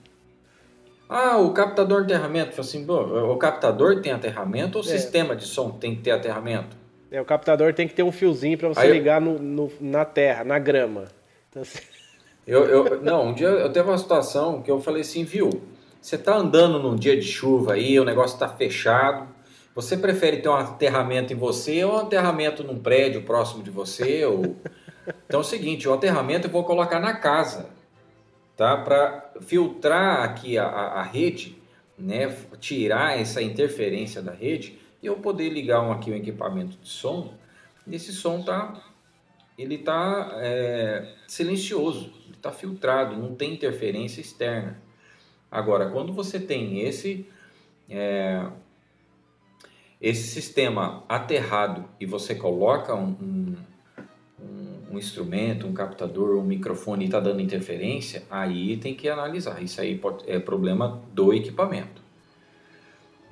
[1.15, 4.91] Ah, o captador de aterramento, Falei assim, o captador tem aterramento ou o É.
[4.91, 6.77] sistema de som tem que ter aterramento?
[7.11, 9.71] É, o captador tem que ter um fiozinho para você Aí eu- ligar no, no-
[9.81, 11.05] na terra, na grama.
[11.51, 11.79] Então, assim,
[12.47, 15.63] Eu, eu, não, um dia eu teve uma situação que eu falei assim, viu,
[16.01, 19.29] você tá andando num dia de chuva aí, o negócio tá fechado,
[19.77, 24.25] você prefere ter um aterramento em você ou um aterramento num prédio próximo de você?
[24.25, 24.57] Ou...
[25.29, 27.67] Então é o seguinte, o aterramento eu vou colocar na casa,
[28.63, 28.77] tá?
[28.77, 31.61] Para filtrar aqui a, a, a rede,
[31.99, 32.29] né?
[32.61, 37.35] Tirar essa interferência da rede e eu poder ligar um, aqui um equipamento de som.
[37.91, 38.81] Esse som tá,
[39.59, 44.81] ele tá é, silencioso, ele tá filtrado, não tem interferência externa.
[45.51, 47.27] Agora, quando você tem esse
[47.91, 48.47] é,
[50.01, 53.57] esse sistema aterrado e você coloca um, um,
[54.93, 59.63] um- um instrumento, um captador, um microfone está dando interferência, aí tem que analisar.
[59.63, 62.03] Isso aí pode- é problema do equipamento.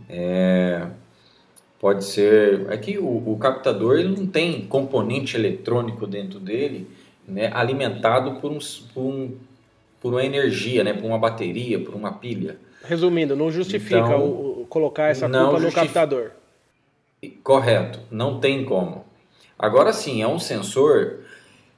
[0.09, 0.87] É,
[1.79, 2.66] pode ser.
[2.70, 6.88] É que o, o captador ele não tem componente eletrônico dentro dele
[7.29, 8.59] né, alimentado por, um,
[8.92, 9.37] por, um,
[10.01, 12.59] por uma energia, né, por uma bateria, por uma pilha.
[12.83, 16.31] resumindo, não justifica Então, o, o- colocar essa culpa no captador.
[17.44, 19.05] Correto, não tem como.
[19.59, 21.18] Agora sim, é um sensor,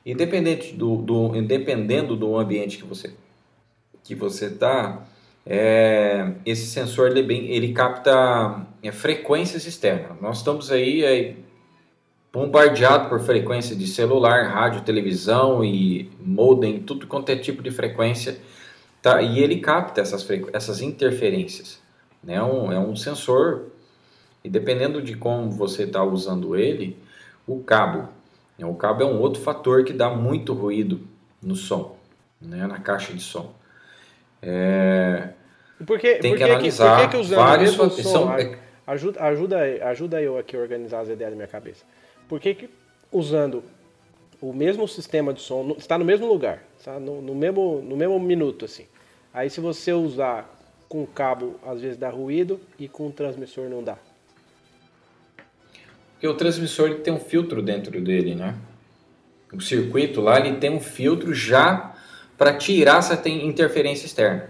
[0.04, 3.12] independente do, do, independendo do ambiente que você
[4.04, 5.06] que você está,
[6.44, 10.20] esse sensor ele, é bem, ele capta é, frequências externas.
[10.20, 11.36] Nós estamos aí é,
[12.32, 18.38] bombardeados por frequência de celular, rádio, televisão e modem, tudo quanto é tipo de frequência,
[19.00, 19.20] tá?
[19.20, 21.80] E ele capta essas, essas interferências.
[22.22, 22.34] Né?
[22.34, 23.66] É um, é um sensor
[24.44, 26.96] e dependendo de como você está usando ele,
[27.46, 28.08] o cabo.
[28.58, 31.00] Né, O cabo é um outro fator que dá muito ruído
[31.42, 31.96] no som,
[32.40, 33.52] né, na caixa de som.
[34.40, 35.30] É,
[35.80, 38.06] E Por que, Tem por que analisar que, que vários fatores.
[38.06, 41.84] São- a- ajuda, ajuda, ajuda eu aqui a organizar as ideias na minha cabeça.
[42.28, 42.70] Por que, que
[43.10, 43.62] usando
[44.40, 48.18] o mesmo sistema de som, está no mesmo lugar, está no, no mesmo, no mesmo
[48.18, 48.86] minuto, assim.
[49.32, 50.48] Aí se você usar
[50.88, 53.96] com cabo, às vezes dá ruído e com transmissor não dá.
[56.22, 58.54] Porque o transmissor ele tem um filtro dentro dele, né?
[59.52, 61.96] O circuito lá ele tem um filtro já
[62.38, 64.48] para tirar essa interferência externa.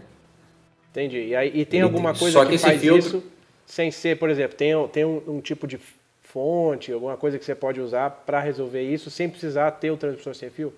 [0.90, 1.28] Entendi.
[1.28, 3.24] E, aí, e tem Ele alguma coisa só que, que faz filtro- isso
[3.64, 5.80] sem ser, por exemplo, tem, tem um, um tipo de
[6.20, 10.34] fonte, alguma coisa que você pode usar para resolver isso sem precisar ter o transmissor
[10.34, 10.74] sem fio?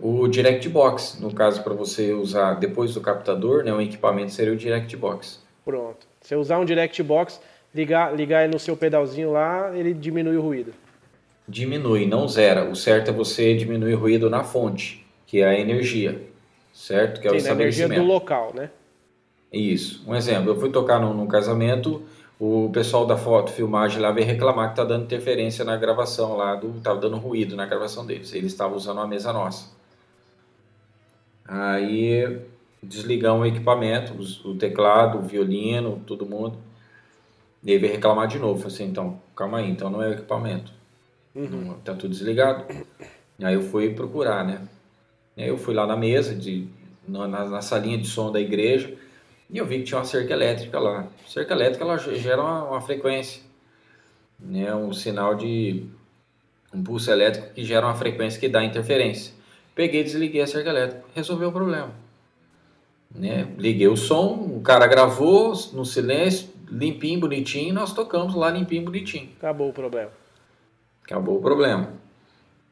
[0.00, 4.54] O Direct Box, no caso para você usar depois do captador, né, o equipamento seria
[4.54, 5.44] o Direct Box.
[5.66, 6.06] Pronto.
[6.22, 7.38] Se usar um direct box,
[7.74, 10.74] ligar, ligar ele no seu pedalzinho lá, ele diminui o ruído.
[11.48, 12.68] diminui, não zera.
[12.70, 16.22] O certo é você diminuir o ruído na fonte, que é a energia,
[16.72, 17.20] certo?
[17.20, 18.02] Que é o Sim, na energia do estabelecimento.
[18.02, 18.70] local, né?
[19.52, 20.02] Isso.
[20.06, 22.02] Um exemplo, eu fui tocar num, num casamento,
[22.38, 26.54] o pessoal da foto, filmagem lá veio reclamar que tá dando interferência na gravação lá,
[26.56, 28.32] do, tava dando ruído na gravação deles.
[28.34, 29.70] Eles estavam usando uma mesa nossa.
[31.46, 32.40] Aí
[32.82, 36.58] desligamos o equipamento, o teclado, o violino, todo mundo.
[37.64, 38.60] E aí veio reclamar de novo.
[38.60, 40.72] Falei assim, então, calma aí, então não é o equipamento.
[41.34, 42.64] Não- Tá tudo desligado.
[43.42, 44.60] Aí eu fui procurar, né?
[45.36, 46.68] E aí eu fui lá na mesa, de,
[47.08, 48.94] na, na- salinha de som da igreja,
[49.50, 51.08] e eu vi que tinha uma cerca elétrica lá.
[51.26, 53.42] Cerca elétrica ela ge- gera uma, uma frequência,
[54.38, 54.74] né?
[54.74, 55.84] Um sinal de
[56.74, 59.32] um pulso elétrico que gera uma frequência que dá interferência.
[59.74, 61.92] Peguei e desliguei a cerca elétrica, resolveu o problema.
[63.14, 63.46] Né?
[63.58, 66.48] Liguei o som, o cara gravou no silêncio,
[66.78, 69.30] limpinho, bonitinho, e nós tocamos lá limpinho, bonitinho.
[69.38, 70.10] Acabou o problema.
[71.04, 71.92] Acabou o problema.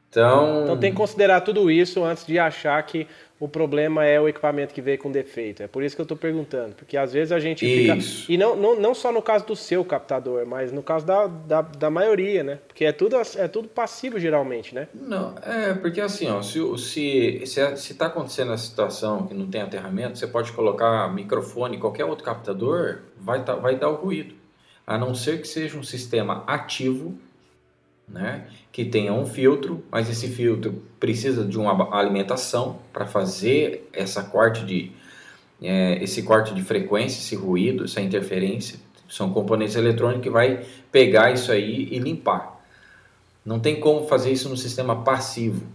[0.09, 3.07] Então, Então tem que considerar tudo isso antes de achar que
[3.43, 5.61] o problema é o equipamento que veio com defeito.
[5.61, 6.75] É por isso que eu estou perguntando.
[6.75, 8.21] Porque às vezes a gente Isso.
[8.21, 8.31] fica.
[8.31, 11.61] E não, não, não só no caso do seu captador, mas no caso da, da,
[11.61, 12.59] da maioria, né?
[12.65, 14.87] Porque é tudo, é tudo passivo geralmente, né?
[14.93, 19.47] Não, é porque assim, ó, se se se se está acontecendo a situação que não
[19.47, 24.35] tem aterramento, você pode colocar microfone, qualquer outro captador, vai tá, vai dar o ruído,
[24.87, 27.17] a não ser que seja um sistema ativo,
[28.07, 34.23] né, que tenha um filtro, mas esse filtro precisa de uma alimentação para fazer essa
[34.23, 34.91] corte de
[35.61, 41.31] é, esse corte de frequência, esse ruído, essa interferência, são componentes eletrônicos que vai pegar
[41.31, 42.61] isso aí e limpar.
[43.45, 45.65] Não tem como fazer isso no sistema passivo.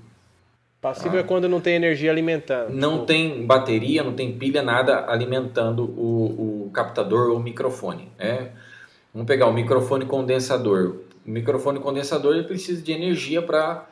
[0.81, 2.71] Passivo é quando não tem energia alimentando.
[2.71, 8.09] Não tem bateria, não tem pilha, nada alimentando o, o captador ou o microfone.
[8.17, 8.51] Né?
[9.13, 11.01] Vamos pegar o microfone condensador.
[11.29, 13.87] O microfone condensador ele precisa de energia para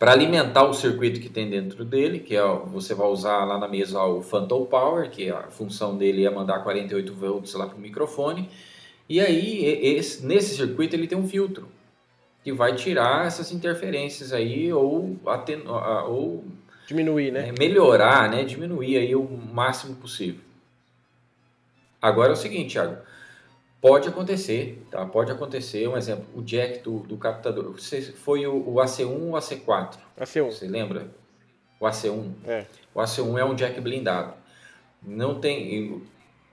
[0.00, 3.98] alimentar o circuito que tem dentro dele, que é, você vai usar lá na mesa
[3.98, 7.80] ó, o Phantom Power, que a função dele é mandar 48 volts lá para o
[7.80, 8.48] microfone.
[9.06, 11.68] E aí, esse- nesse circuito, ele tem um filtro
[12.42, 16.42] que vai tirar essas interferências aí ou, atenu- a- ou
[16.86, 17.48] Diminuir, né?
[17.48, 20.40] é, melhorar, né, diminuir aí o máximo possível.
[22.00, 22.96] Agora é o seguinte, Thiago,
[23.80, 25.04] pode acontecer, tá?
[25.06, 29.30] Pode acontecer, um exemplo, o jack do, do captador, você foi o, o AC1 ou
[29.30, 29.96] o AC4?
[30.16, 30.50] A C1.
[30.50, 31.08] Você lembra?
[31.80, 32.32] O AC1.
[32.46, 32.66] É.
[32.94, 34.34] O AC1 é um jack blindado.
[35.02, 36.02] Não tem.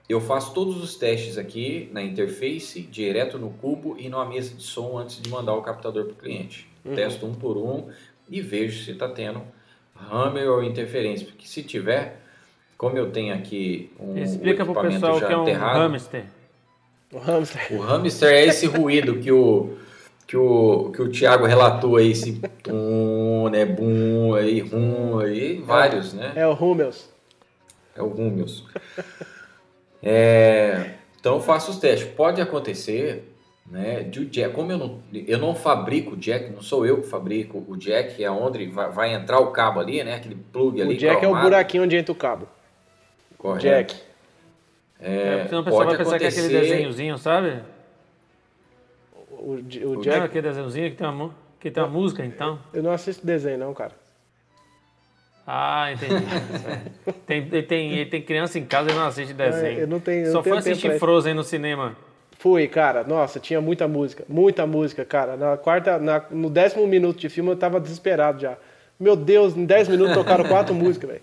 [0.08, 4.62] eu- faço todos os testes aqui na interface, direto no cubo e numa mesa de
[4.62, 6.68] som antes de mandar o captador para o cliente.
[6.84, 6.94] Uhum.
[6.94, 7.88] Testo um por um
[8.28, 9.42] e vejo se está tendo
[10.10, 11.26] hammer ou interferência.
[11.26, 12.20] Porque se tiver,
[12.78, 15.58] como eu tenho aqui um Explica o pro equipamento pessoal o já que é um
[15.58, 16.24] hamster.
[17.12, 17.72] O hamster.
[17.72, 19.76] o hamster é esse ruído que o
[20.26, 26.12] que o que o Thiago relatou aí, esse tum, né, bum, aí rum, aí vários,
[26.12, 26.32] né?
[26.34, 27.08] É o Hummels.
[27.96, 28.64] É o Rumius.
[30.02, 32.08] É, então eu faço os testes.
[32.08, 33.32] Pode acontecer,
[33.66, 34.02] né?
[34.02, 37.08] De o jack, como eu não, eu não fabrico o jack, não sou eu que
[37.08, 40.16] fabrico o jack, é onde vai, vai entrar o cabo ali, né?
[40.16, 40.94] Aquele plug ali.
[40.94, 42.46] O jack é o buraquinho onde entra o cabo.
[43.38, 43.64] correto.
[43.64, 43.96] Jack.
[45.00, 47.60] É, senão o pessoal vai pensar que é aquele acontecer- desenhozinho, sabe?
[49.30, 50.18] O, o Não é Jack.
[50.24, 51.30] aquele desenhozinho que tem uma,
[51.60, 52.58] que tem uma música, então?
[52.72, 53.92] Eu não assisto desenho, não, cara.
[55.46, 56.24] Ah, entendi.
[57.26, 59.78] tem, ele tem, ele tem criança em casa e não assiste desenho.
[59.78, 60.98] É, eu não tenho- eu Só não foi assistir.
[60.98, 61.94] Frozen no cinema.
[62.38, 63.04] Fui, cara.
[63.04, 64.24] Nossa, tinha muita música.
[64.28, 65.36] Muita música, cara.
[65.36, 68.56] Na quarta, na- no décimo minuto de filme eu tava desesperado já.
[68.98, 71.22] Meu Deus, em 10 minutos tocaram quatro músicas, velho.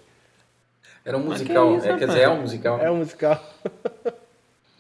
[1.05, 2.11] Era um musical, que isso, é, quer rapaz?
[2.11, 2.79] dizer, é um musical.
[2.79, 3.43] É um musical.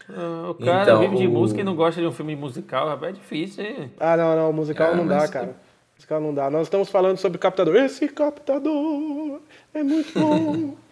[0.09, 2.87] Ah, O cara Então, vive de o- música e não gosta de um filme musical,
[2.87, 3.91] rapaz, é difícil, hein?
[3.99, 4.53] Ah, não, não.
[4.53, 5.55] Musical Ah, não dá, cara.
[5.95, 6.49] Musical não dá.
[6.49, 7.75] Nós estamos falando sobre captador.
[7.77, 9.39] Esse captador
[9.73, 10.75] é muito bom.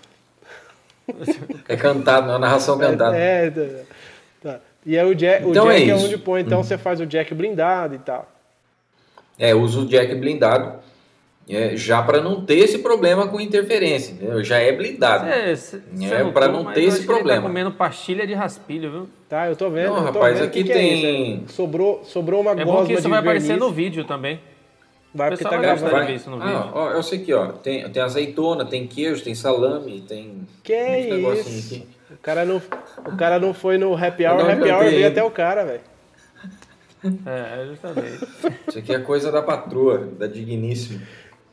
[1.68, 3.18] É cantado, é uma narração cantada.
[3.18, 3.84] É, é,
[4.42, 4.60] tá.
[4.86, 6.06] E aí o jack, Então o é jack é, isso.
[6.06, 8.32] onde põe, então você faz o jack blindado e tal.
[9.38, 10.80] É, eu uso o jack blindado
[11.56, 14.44] é, já para não ter esse problema com interferência, entendeu?
[14.44, 15.28] Já é blindado.
[15.28, 17.42] É, cê- É, cê notou, pra não ter esse que ele problema.
[17.42, 19.10] Tá comendo pastilha de raspilho, viu?
[19.30, 19.88] Tá, eu tô vendo.
[19.90, 20.48] Não, eu tô rapaz, vendo.
[20.48, 21.48] aqui que que é tem- isso, né?
[21.50, 23.66] sobrou, sobrou uma É bom gosma que isso de vai aparecer verniz.
[23.66, 24.40] no vídeo também.
[25.14, 25.86] Vai porque tá gravando.
[25.88, 26.06] de Vai.
[26.08, 26.72] ver isso no Ah, vídeo.
[26.74, 27.48] ó, eu sei aqui, ó.
[27.48, 30.48] Tem, tem azeitona, tem queijo, tem salame, tem.
[30.64, 30.74] Que
[31.10, 31.76] negocinhos isso?
[31.76, 31.88] aqui.
[32.14, 32.62] O cara, não,
[33.06, 35.66] o cara não foi no happy hour, o não happy hour veio até o cara,
[35.66, 35.82] velho.
[37.26, 38.28] É, justamente.
[38.68, 41.02] Isso aqui é coisa da patroa, da digníssima,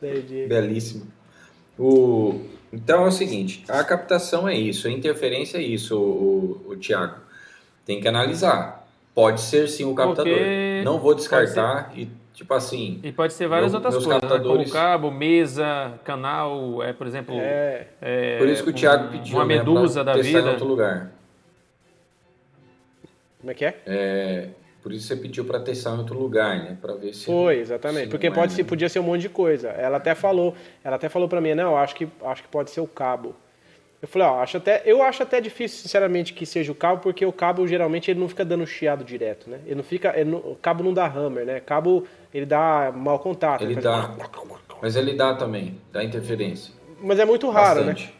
[0.02, 0.46] Entendi.
[0.46, 1.06] belíssima.
[1.78, 2.40] O...
[2.72, 6.76] Então é o seguinte, a captação é isso, a interferência é isso, o, o, o
[6.76, 7.16] Tiago.
[7.86, 8.86] Tem que analisar.
[9.14, 10.24] Pode ser sim o captador.
[10.32, 13.00] Porque Não vou descartar e tipo assim.
[13.02, 14.20] E pode ser várias Meu- outras coisas, né?
[14.20, 18.76] captadores- como cabo, mesa, canal, é, por exemplo, É, é, Por isso que o um-
[18.76, 20.50] Thiago pediu uma né, medusa pra da testar em vida.
[20.50, 21.10] outro lugar.
[23.40, 23.78] como é que é?
[23.86, 24.48] É,
[24.82, 26.76] por isso você pediu para testar em outro lugar, né?
[26.80, 27.26] Para ver se.
[27.26, 28.04] Foi, exatamente.
[28.04, 28.68] se Porque pode é, ser, né?
[28.68, 29.68] podia ser um monte de coisa.
[29.70, 32.80] Ela até falou, ela até falou pra mim, não, acho que, acho que pode ser
[32.80, 33.34] o cabo.
[34.00, 37.26] Eu falei, ó, acho até, eu acho até difícil, sinceramente, que seja o cabo, porque
[37.26, 39.58] o cabo geralmente ele não fica dando chiado direto, né?
[39.66, 41.58] Ele não fica, ele não- o cabo não dá hammer, né?
[41.58, 43.62] Cabo ele dá mau contato.
[43.62, 44.14] Ele faz- dá.
[44.80, 46.72] Mas ele dá também, dá interferência.
[47.02, 47.86] Mas é muito raro, né?
[47.92, 48.14] Bastante.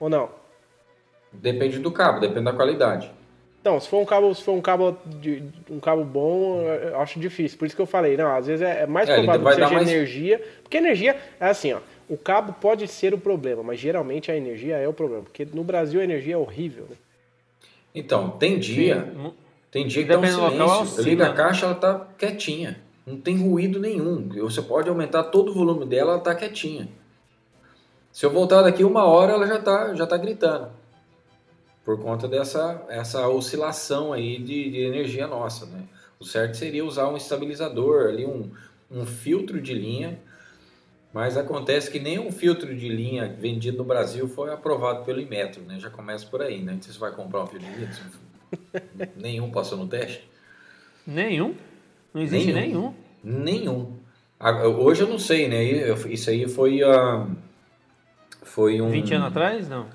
[0.00, 0.28] Ou não?
[1.32, 3.10] Depende do cabo, depende da qualidade.
[3.66, 7.18] Então, se for um cabo, se for um cabo de, um cabo bom, eu acho
[7.18, 7.58] difícil.
[7.58, 9.70] Por isso que eu falei, não, às vezes é, é mais É, provável que seja
[9.70, 11.80] mais- energia, porque energia é assim, ó.
[12.08, 15.64] O cabo pode ser o problema, mas geralmente a energia é o problema, porque no
[15.64, 16.96] Brasil a energia é horrível, né?
[17.92, 19.32] Então, tem dia, Sim,
[19.68, 21.00] tem dia que tá um local, silêncio.
[21.00, 21.34] Eu ligo a né?
[21.34, 22.80] caixa, ela tá quietinha.
[23.04, 24.28] Não tem ruído nenhum.
[24.42, 26.88] Você pode aumentar todo o volume dela, ela está quietinha.
[28.12, 30.70] Se eu voltar daqui uma hora, ela já está já tá gritando.
[31.86, 35.84] Por conta dessa essa oscilação aí de, de energia nossa, né?
[36.18, 38.50] O certo seria usar um estabilizador ali, um,
[38.90, 40.18] um filtro de linha,
[41.14, 45.78] mas acontece que nenhum filtro de linha vendido no Brasil foi aprovado pelo Inmetro, né?
[45.78, 46.76] Já começa por aí, né?
[46.80, 47.90] Você vai comprar um filtro de linha,
[49.14, 50.28] nenhum passou no teste?
[51.06, 51.54] Nenhum?
[52.12, 52.92] Não existe nenhum?
[53.22, 53.96] Nenhum.
[54.40, 54.76] nenhum.
[54.80, 55.62] Hoje eu não sei, né?
[56.10, 57.30] Isso aí foi, uh,
[58.42, 58.90] foi um...
[58.90, 59.68] 20 anos atrás?
[59.68, 59.86] Não.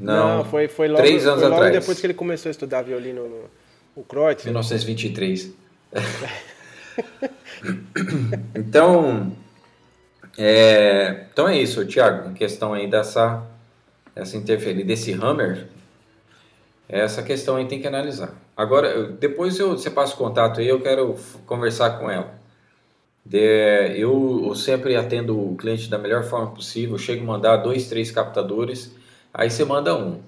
[0.00, 1.80] Não, não foi, foi logo, três anos foi logo atrás.
[1.80, 3.50] depois que ele começou a estudar violino no,
[3.94, 4.44] o Kreutz.
[4.44, 5.52] 1923.
[8.54, 9.32] então,
[10.38, 13.46] é, então é isso, Tiago, em questão aí dessa,
[14.16, 15.66] essa interferência, desse hammer,
[16.88, 18.34] essa questão aí tem que analisar.
[18.56, 22.38] Agora, depois eu, você passa o contato aí, eu quero conversar com ela.
[23.24, 27.88] De, eu, eu, sempre atendo o cliente da melhor forma possível, chego a mandar dois,
[27.88, 28.92] três captadores,
[29.32, 30.20] aí você manda um.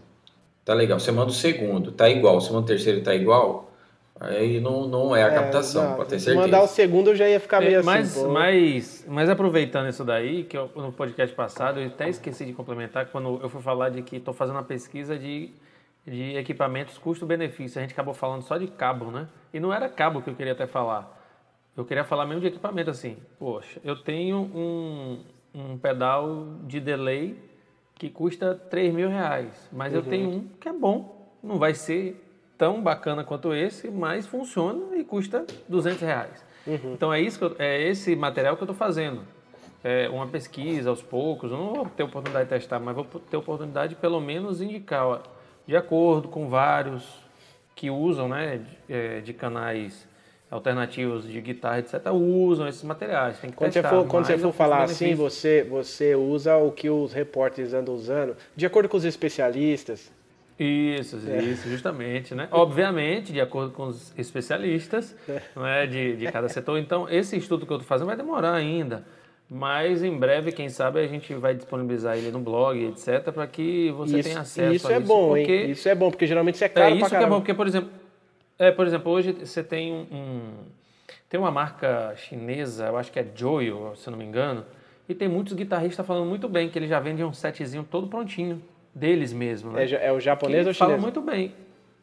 [0.64, 3.72] Tá legal, você manda o segundo, tá igual, você manda o terceiro tá igual,
[4.20, 6.30] aí não, não é a é, captação, pode ter certeza.
[6.30, 8.28] Se mandar o segundo eu já ia ficar meio é, mas, assim.
[8.28, 13.06] Mas, mas aproveitando isso daí, que eu, no podcast passado eu até esqueci de complementar,
[13.06, 15.50] quando eu fui falar de que estou fazendo uma pesquisa de,
[16.06, 19.26] de equipamentos custo-benefício, a gente acabou falando só de cabo, né?
[19.52, 21.20] E não era cabo que eu queria até falar.
[21.76, 23.16] Eu queria falar mesmo de equipamento assim.
[23.36, 27.36] Poxa, eu tenho um, um pedal de delay
[27.94, 29.68] que custa 3 mil reais.
[29.72, 29.98] Mas uhum.
[29.98, 31.30] eu tenho um que é bom.
[31.42, 32.22] Não vai ser
[32.56, 36.44] tão bacana quanto esse, mas funciona e custa 200 reais.
[36.66, 36.92] Uhum.
[36.94, 39.22] Então é, isso eu, é esse material que eu estou fazendo.
[39.82, 41.50] É uma pesquisa aos poucos.
[41.50, 45.06] Eu não vou ter oportunidade de testar, mas vou ter oportunidade de pelo menos indicar,
[45.06, 45.20] ó,
[45.66, 47.20] de acordo com vários
[47.74, 50.06] que usam né, de, é, de canais
[50.52, 53.38] alternativos de guitarra, etc., usam esses materiais.
[53.38, 56.70] Tem que quando testar, você for, quando você for falar assim, você, você usa o
[56.70, 60.12] que os repórteres andam usando, de acordo com os especialistas.
[60.58, 61.42] Isso, é.
[61.42, 62.46] isso, justamente, né?
[62.50, 65.40] Obviamente, de acordo com os especialistas é.
[65.56, 66.78] não é, de, de cada setor.
[66.78, 69.04] Então, esse estudo que eu estou fazendo vai demorar ainda.
[69.48, 73.90] Mas em breve, quem sabe, a gente vai disponibilizar ele no blog, etc., para que
[73.90, 75.06] você isso, tenha acesso isso a é isso.
[75.06, 75.52] Bom, porque...
[75.52, 75.70] hein?
[75.70, 77.66] Isso é bom, porque geralmente isso é caro é, isso que é bom, porque, por
[77.66, 77.90] exemplo,
[78.58, 80.52] é, por exemplo, hoje você tem um, um,
[81.28, 84.64] tem uma marca chinesa, eu acho que é Joyo, se não me engano,
[85.08, 88.62] e tem muitos guitarristas falando muito bem que eles já vendem um setzinho todo prontinho
[88.94, 89.72] deles mesmo.
[89.72, 89.84] Né?
[89.84, 90.78] É, é, o japonês ou chinês?
[90.78, 91.52] Falam muito bem.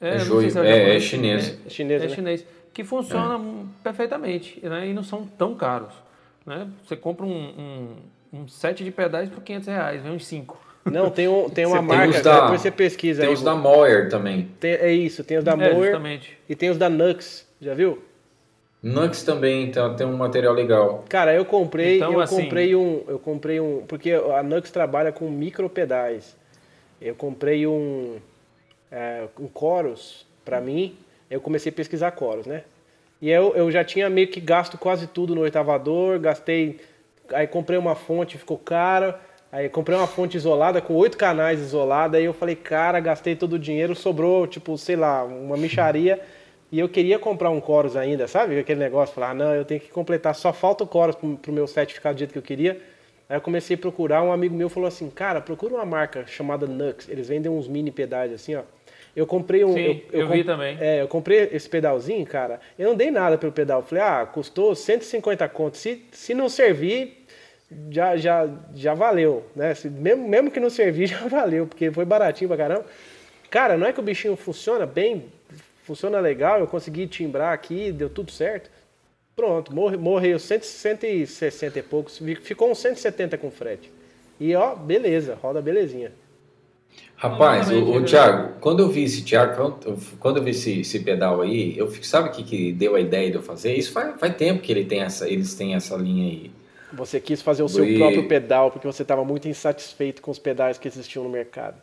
[0.01, 1.59] É, é, Joyo, se é, é, é, chinês.
[1.65, 2.15] É, chinês, é né?
[2.15, 2.45] chinês.
[2.73, 3.65] Que funciona é.
[3.83, 4.87] perfeitamente né?
[4.87, 5.93] e não são tão caros.
[6.45, 6.67] Né?
[6.83, 7.97] Você compra um,
[8.33, 10.68] um, um set de pedais por 500 reais, vem uns 5.
[10.91, 13.55] Não, tem, um, tem uma marca, tem da, depois você pesquisa Tem aí, os da
[13.55, 14.49] Moyer também.
[14.59, 18.01] Tem, é isso, tem os da é, Moyer e tem os da Nux, já viu?
[18.81, 21.03] Nux também então, tem um material legal.
[21.09, 25.11] Cara, eu comprei, então, eu assim, comprei um, eu comprei um, porque a Nux trabalha
[25.11, 26.37] com micro pedais.
[27.01, 28.17] Eu comprei um
[28.91, 30.95] é, um Chorus para mim.
[31.29, 32.63] Eu comecei a pesquisar Chorus, né?
[33.21, 36.79] E eu, eu já tinha meio que gasto quase tudo no oitavador, gastei,
[37.33, 39.19] aí comprei uma fonte, ficou cara.
[39.51, 43.53] Aí comprei uma fonte isolada com oito canais isolada, aí eu falei, cara, gastei todo
[43.53, 46.19] o dinheiro, sobrou, tipo, sei lá, uma micharia.
[46.71, 48.59] E eu queria comprar um Chorus ainda, sabe?
[48.59, 51.65] Aquele negócio, falar, ah, não, eu tenho que completar, só falta o Chorus pro, meu
[51.65, 52.79] set ficar do jeito que eu queria.
[53.27, 56.67] Aí eu comecei a procurar, um amigo meu falou assim, cara, procura uma marca chamada
[56.67, 58.61] Nux, eles vendem uns mini pedais assim, ó.
[59.15, 59.73] Eu comprei um.
[59.73, 60.77] Sim, eu, eu, eu vi também.
[60.79, 62.59] É, eu comprei esse pedalzinho, cara.
[62.77, 63.81] Eu não dei nada pelo pedal.
[63.81, 65.79] Falei, ah, custou 150 contos.
[65.79, 67.18] Se, se não servir,
[67.89, 69.73] já, já, já valeu, né?
[69.85, 72.85] Mesmo, mesmo que não servir, já valeu, porque foi baratinho pra caramba.
[73.49, 75.25] Cara, não é que o bichinho funciona bem,
[75.83, 78.69] funciona legal, eu consegui timbrar aqui, deu tudo certo.
[79.35, 83.91] Pronto, morre, morreu 160 e poucos, ficou uns 170 com frete.
[84.39, 86.11] E ó, beleza, roda belezinha.
[87.15, 90.99] Rapaz, o, o Thiago, quando eu vi esse Thiago, quando, quando eu vi esse, esse
[90.99, 93.75] pedal aí, eu sabe o que, que deu a ideia de eu fazer?
[93.75, 96.51] Isso faz, faz tempo que ele tem essa, eles têm essa linha aí.
[96.93, 97.97] Você quis fazer o seu e...
[97.97, 101.81] próprio pedal porque você estava muito insatisfeito com os pedais que existiam no mercado.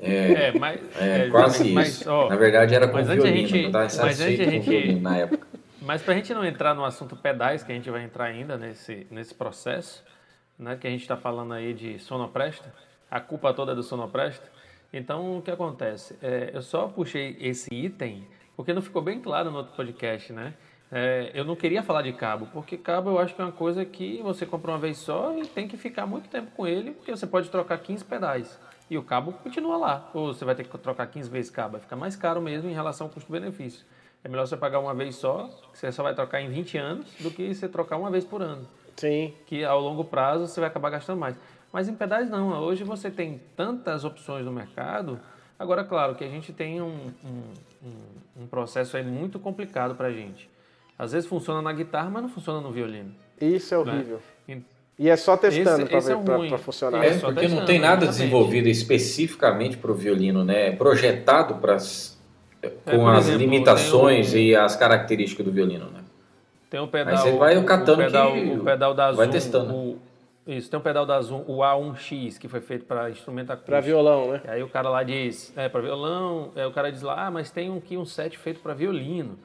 [0.00, 2.10] É, é, mas, é, é quase mas, isso.
[2.10, 5.46] Ó, na verdade era com mas violino, a gente, mas antes a gente, na época.
[5.80, 8.56] Mas para a gente não entrar no assunto pedais, que a gente vai entrar ainda
[8.56, 10.02] nesse, nesse processo,
[10.58, 12.72] né, que a gente está falando aí de sonopresta,
[13.10, 14.50] a culpa toda é do sonopresta.
[14.92, 16.16] Então, o que acontece?
[16.22, 18.26] É, eu só puxei esse item
[18.56, 20.54] porque não ficou bem claro no outro podcast, né?
[20.96, 23.84] É, eu não queria falar de cabo, porque cabo eu acho que é uma coisa
[23.84, 27.10] que você compra uma vez só e tem que ficar muito tempo com ele, porque
[27.10, 30.08] você pode trocar 15 pedais e o cabo continua lá.
[30.14, 32.72] Ou você vai ter que trocar 15 vezes cabo, vai ficar mais caro mesmo em
[32.72, 33.84] relação ao custo-benefício.
[34.22, 37.06] É melhor você pagar uma vez só, que você só vai trocar em 20 anos,
[37.18, 38.64] do que você trocar uma vez por ano.
[38.96, 39.34] Sim.
[39.46, 41.36] Que ao longo prazo você vai acabar gastando mais.
[41.72, 42.56] Mas em pedais não.
[42.62, 45.18] Hoje você tem tantas opções no mercado.
[45.58, 47.42] Agora, claro que a gente tem um, um,
[47.82, 50.53] um, um processo aí muito complicado para a gente.
[50.98, 53.14] Às vezes funciona na guitarra, mas não funciona no violino.
[53.40, 54.20] Isso é horrível.
[54.46, 54.60] Né?
[54.96, 56.48] E é só testando para é ver ruim.
[56.48, 57.02] para funcionar.
[57.04, 58.10] É, É, só porque não tem nada exatamente.
[58.16, 60.68] desenvolvido especificamente para o violino, né?
[60.68, 65.86] É projetado para com É, por as exemplo, limitações um- e as características do violino,
[65.90, 66.00] né?
[66.70, 67.12] Tem o pedal.
[67.14, 69.74] Aí você vai catando o pedal, que o pedal da vai Zoom, testando.
[69.74, 69.98] o-
[70.46, 73.70] isso, tem um pedal da Zoom, o A1X, que foi feito para instrumento acústico.
[73.72, 74.40] Para violão, né?
[74.44, 77.30] E aí o cara lá diz, é, para violão, aí o cara diz lá, ah,
[77.32, 79.36] mas tem um aqui um set feito para violino,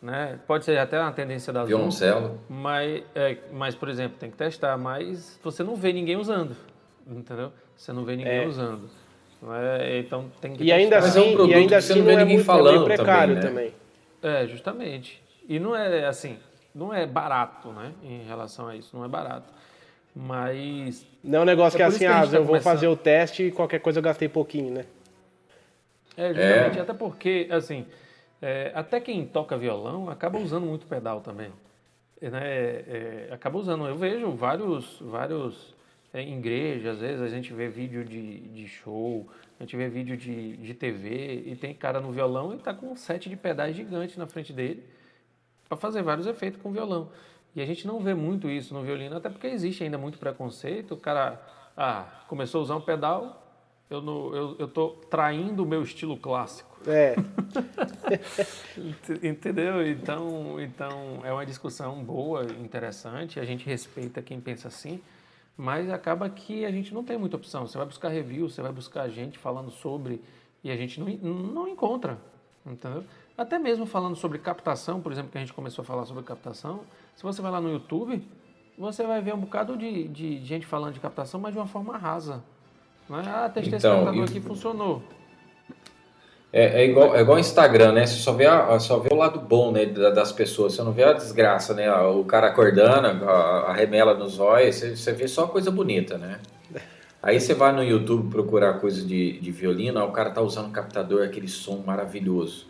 [0.00, 0.38] né?
[0.46, 2.38] Pode ser até uma tendência da Zoom, Violoncelo.
[2.48, 6.56] mas, é, mas, por exemplo, tem que testar, mas você não vê ninguém usando,
[7.06, 7.52] entendeu?
[7.76, 8.46] Você não vê ninguém É.
[8.46, 8.88] usando.
[9.80, 9.98] é?
[9.98, 12.00] Então tem que E ainda Mas é um assim, produto e ainda que você assim
[12.00, 13.74] não não, vê é ninguém muito é falando precário também, também.
[14.22, 14.42] né?
[14.42, 15.22] É, justamente.
[15.48, 16.38] E não é assim,
[16.74, 17.92] não é barato, né?
[18.02, 19.52] Em relação a isso, não é barato.
[20.14, 22.46] Mas Não é um negócio É que é assim, que a ah, tá eu vou
[22.46, 22.72] começando.
[22.72, 24.84] fazer o teste e qualquer coisa eu gastei pouquinho, né?
[26.16, 27.86] É, justamente, até porque, assim,
[28.40, 31.52] é, até quem toca violão acaba usando muito pedal também.
[32.20, 32.40] É, Né?
[32.42, 33.86] É, acaba usando.
[33.86, 35.74] Eu vejo vários, vários
[36.12, 36.22] é,
[36.88, 39.28] às vezes a gente vê vídeo de, de show,
[39.58, 42.92] a gente vê vídeo de, de TV e tem cara no violão e tá com
[42.92, 44.84] um set de pedais gigante na frente dele
[45.68, 47.10] para fazer vários efeitos com violão.
[47.54, 50.94] E a gente não vê muito isso no violino, até porque existe ainda muito preconceito.
[50.94, 51.40] O cara,
[51.76, 53.42] ah, começou a usar um pedal,
[53.90, 54.02] eu,
[54.34, 56.67] eu, eu tô traindo o meu estilo clássico.
[56.86, 57.14] É,
[58.76, 59.86] Ent- Entendeu?
[59.86, 63.38] Então, então é uma discussão boa, interessante.
[63.40, 65.00] A gente respeita quem pensa assim,
[65.56, 67.66] mas acaba que a gente não tem muita opção.
[67.66, 70.22] Você vai buscar review, você vai buscar gente falando sobre
[70.62, 72.18] e a gente não, não encontra,
[72.66, 73.04] entendeu?
[73.36, 76.80] Até mesmo falando sobre captação, por exemplo, que a gente começou a falar sobre captação.
[77.14, 78.20] Se você vai lá no YouTube,
[78.76, 81.96] você vai ver um bocado de, de gente falando de captação, mas de uma forma
[81.96, 82.42] rasa.
[83.08, 83.22] Não é?
[83.28, 85.02] Ah, testei esse Então, captador e- aqui, funcionou.
[86.52, 88.06] É, é igual, é igual Instagram, né?
[88.06, 90.92] Você só vê, a- só vê o lado bom né, da- das pessoas, você não
[90.92, 91.90] vê a desgraça, né?
[91.92, 96.38] O cara acordando, a, a remela nos olhos, você, você vê só coisa bonita, né?
[97.22, 100.72] Aí você vai no YouTube procurar coisa de, de violino, o cara tá usando um
[100.72, 102.66] captador, aquele som maravilhoso.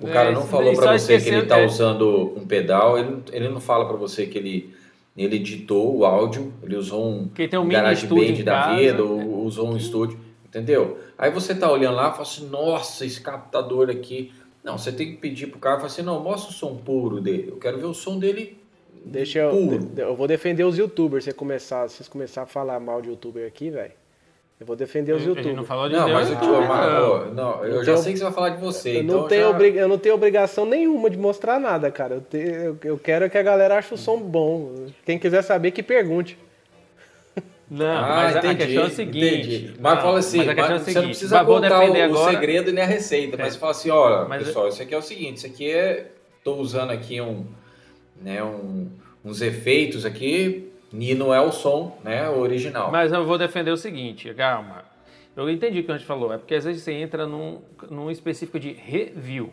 [0.00, 1.66] O É, cara não falou só você que ele tá é.
[1.66, 4.74] usando um pedal, ele, ele não fala pra você que ele,
[5.16, 9.02] ele editou o áudio, ele usou um Que tem um mini GarageBand da vida, é.
[9.02, 10.18] ou usou um estúdio,
[10.50, 10.98] entendeu?
[11.16, 14.32] Aí você tá olhando lá e fala assim, nossa, esse captador aqui.
[14.62, 17.48] Não, você tem que pedir pro cara, fala assim, não, mostra o som puro dele,
[17.50, 18.58] eu quero ver o som dele
[19.04, 19.50] deixa eu.
[19.50, 19.78] Puro.
[19.78, 21.24] de- Eu vou defender os youtubers.
[21.24, 23.92] Você começar, se vocês começarem a falar mal de youtuber aqui, velho.
[24.60, 25.66] Eu vou defender os gente não youtubers.
[25.66, 26.68] falou de Não, Deus, mas o não, tio, não.
[26.68, 29.00] mas, ó, não, eu Eu já tenho- sei que você vai falar de você, Eu
[29.04, 29.48] então não, tenho já...
[29.50, 32.16] obri- eu não tenho obrigação nenhuma de mostrar nada, cara.
[32.16, 34.74] Eu, te- eu- eu quero que a galera ache o som bom.
[35.06, 36.36] Quem quiser saber, que pergunte.
[37.70, 39.26] Não, Ah, mas a- entendi, a questão é a seguinte.
[39.38, 39.74] entendi.
[39.80, 41.46] Mas Não, fala assim, mas a questão é a mas você seguinte, não precisa mas
[41.46, 43.58] contar o, o agora- segredo nem a receita, mas É.
[43.58, 46.10] fala assim, olha, Mas- pessoal, isso aqui é o seguinte, isso aqui é,
[46.42, 47.46] tô usando aqui um,
[48.20, 48.90] né, um-
[49.24, 52.90] uns efeitos aqui e não é o som, né, o original.
[52.90, 54.84] Mas eu vou defender o seguinte, calma.
[55.36, 56.32] Eu entendi o que a gente falou.
[56.32, 59.52] É porque às vezes você entra num, num específico de review.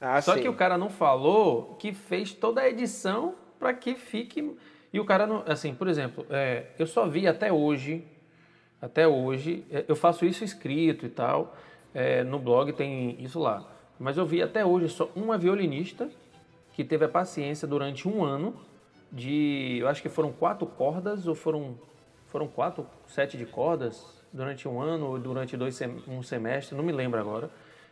[0.00, 0.42] Ah, Só sim.
[0.42, 4.56] que o cara não falou que fez toda a edição para que fique.
[4.92, 5.44] E o cara não.
[5.46, 8.04] Assim, por exemplo, é, eu só vi até hoje.
[8.80, 9.64] Até hoje.
[9.70, 11.56] é, Eu faço isso escrito e tal.
[11.94, 13.64] é, no blog tem isso lá.
[13.98, 16.08] Mas eu vi até hoje só uma violinista
[16.74, 18.54] que teve a paciência durante um ano
[19.12, 19.78] de.
[19.80, 21.78] Eu acho que foram quatro cordas ou foram.
[22.26, 26.92] Foram quatro sete de cordas durante um ano ou durante dois um semestre, não me
[26.92, 27.50] lembro agora.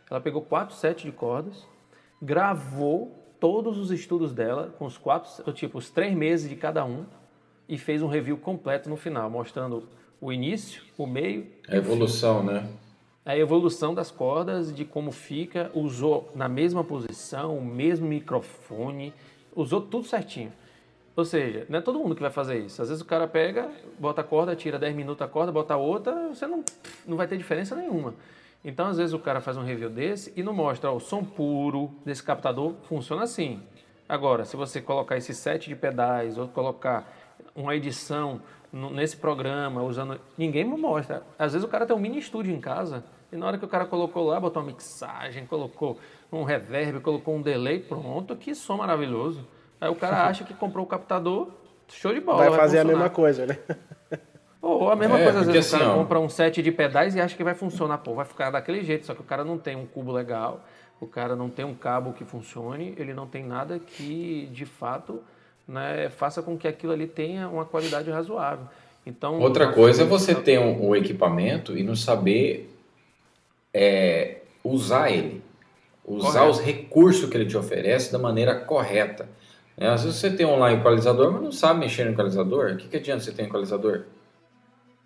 [0.09, 1.67] Ela pegou quatro sets de cordas,
[2.21, 7.05] gravou todos os estudos dela com os quatro, tipo, os três meses de cada um
[7.67, 9.87] e fez um review completo no final, mostrando
[10.19, 12.67] o início, o meio A evolução, né?
[13.29, 19.13] a evolução das cordas, de como fica, usou na mesma posição, o mesmo microfone,
[19.55, 20.51] usou tudo certinho.
[21.15, 22.81] Ou seja, não é todo mundo que vai fazer isso.
[22.81, 23.69] Às vezes o cara pega,
[23.99, 26.63] bota a corda, tira 10 minutos a corda, bota a outra, você não,
[27.05, 28.15] não vai ter diferença nenhuma.
[28.63, 31.23] Então, às vezes o cara faz um review desse e não mostra ó, o som
[31.23, 33.61] puro desse captador, funciona assim.
[34.07, 37.07] Agora, se você colocar esse set de pedais ou colocar
[37.55, 38.41] uma edição
[38.71, 40.19] nesse programa, usando.
[40.37, 41.23] Ninguém me mostra.
[41.37, 43.67] Às vezes o cara tem um mini estúdio em casa e na hora que o
[43.67, 45.99] cara colocou lá, botou uma mixagem, colocou
[46.31, 49.47] um reverb, colocou um delay, pronto, que som maravilhoso.
[49.79, 51.49] Aí o cara acha que comprou o captador,
[51.87, 52.49] show de bola.
[52.49, 53.57] Vai fazer a mesma coisa, né?
[54.61, 55.97] Ou a mesma É, coisa, às vezes o cara assim, ó.
[56.01, 59.05] compra um set de pedais e acha que vai funcionar, pô, vai ficar daquele jeito,
[59.05, 60.63] só que o cara não tem um cubo legal,
[61.01, 65.23] O cara não tem um cabo que funcione, ele não tem nada que, de fato,
[65.65, 68.65] né, faça com que aquilo ali tenha uma qualidade razoável.
[69.05, 72.69] Então, Outra coisa é você ter um, um equipamento e não saber
[73.73, 75.41] é, usar ele.
[76.05, 76.49] Usar Correto.
[76.51, 79.29] os recursos que ele te oferece da maneira correta.
[79.77, 79.89] né?
[79.89, 82.71] Às vezes você tem um lá equalizador, mas não sabe mexer no equalizador.
[82.73, 84.01] O que, que adianta você ter um equalizador?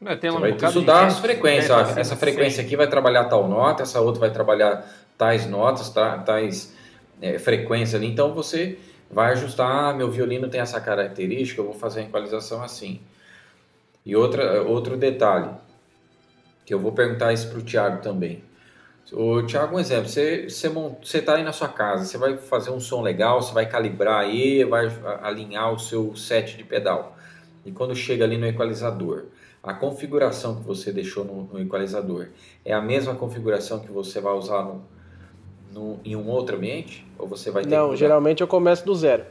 [0.04, 1.70] Né, tem Você um vai estudar as frequências.
[1.70, 2.68] né, ó, assim, essa frequência sim.
[2.68, 4.86] aqui vai trabalhar tal nota, essa outra vai trabalhar
[5.18, 6.74] tais notas, ta- tais
[7.22, 8.08] é, frequências ali.
[8.12, 8.78] Então você
[9.10, 12.99] vai ajustar, ah, meu violino tem essa característica, eu vou fazer a equalização assim.
[14.06, 15.49] E outra, outro detalhe,
[16.66, 18.43] que eu vou perguntar isso para o Thiago também.
[19.12, 22.38] O Thiago, um exemplo, você você mon- você está aí na sua casa, você vai
[22.38, 24.89] fazer um som legal, você vai calibrar aí, vai
[25.22, 27.16] alinhar o seu set de pedal.
[27.66, 29.26] E quando chega ali no equalizador,
[29.64, 32.28] a configuração que você deixou no, no equalizador
[32.66, 34.82] é a mesma configuração que você vai usar no,
[35.72, 37.05] no- em um outro ambiente?
[37.18, 39.24] Ou você vai ter Não, geralmente eu começo do zero.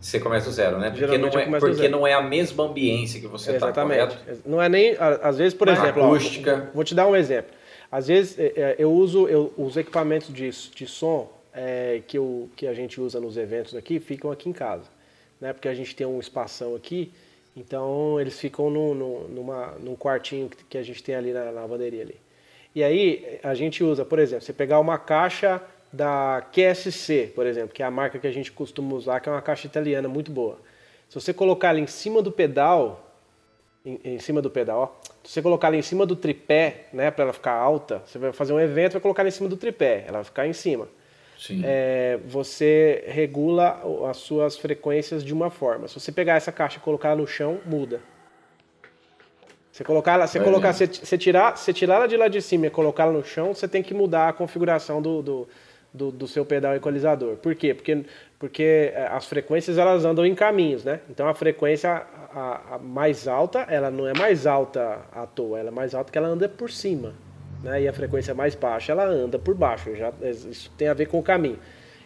[0.00, 0.90] Você começa do zero, né?
[0.90, 4.16] Porque, não Geralmente é, porque não é a mesma ambiência que você está, Exatamente.
[4.16, 4.42] correto?
[4.44, 6.70] Não é nem, às vezes, por Mas exemplo, ó, acústica.
[6.74, 7.52] vou te dar um exemplo.
[7.90, 12.48] Às vezes é, é, eu uso eu, os equipamentos de, de som é, que, eu,
[12.56, 14.88] que a gente usa nos eventos aqui ficam aqui em casa,
[15.40, 15.52] né?
[15.52, 17.12] Porque a gente tem um espação aqui,
[17.56, 21.50] então eles ficam no, no, numa, num quartinho que, que a gente tem ali na
[21.50, 22.16] lavanderia ali.
[22.74, 25.60] E aí a gente usa, por exemplo, você pegar uma caixa
[25.92, 29.32] da QSC, por exemplo, que é a marca que a gente costuma usar, que é
[29.32, 30.58] uma caixa italiana muito boa.
[31.08, 33.14] Se você colocar ela em cima do pedal,
[33.84, 37.10] em, em cima do pedal, ó, se você colocar ela em cima do tripé, né,
[37.10, 39.56] para ela ficar alta, você vai fazer um evento, vai colocar ela em cima do
[39.58, 40.88] tripé, ela vai ficar em cima.
[41.64, 45.88] É, você regula as suas frequências de uma forma.
[45.88, 48.00] Se você pegar essa caixa e colocar ela no chão, muda.
[49.72, 52.42] Você colocar ela, você Vai colocar, você, você tirar, você tirar ela de lá de
[52.42, 55.48] cima e colocar ela no chão, você tem que mudar a configuração do, do,
[55.92, 57.36] do, do seu pedal equalizador.
[57.36, 57.72] Por quê?
[57.72, 58.04] Porque,
[58.38, 61.00] porque é, as frequências elas andam em caminhos, né?
[61.08, 65.68] Então a frequência a, a mais alta, ela não é mais alta à toa, ela
[65.68, 67.14] é mais alta que ela anda por cima,
[67.62, 67.82] né?
[67.82, 69.94] E a frequência mais baixa, ela anda por baixo.
[69.96, 71.58] Já, isso tem a ver com o caminho.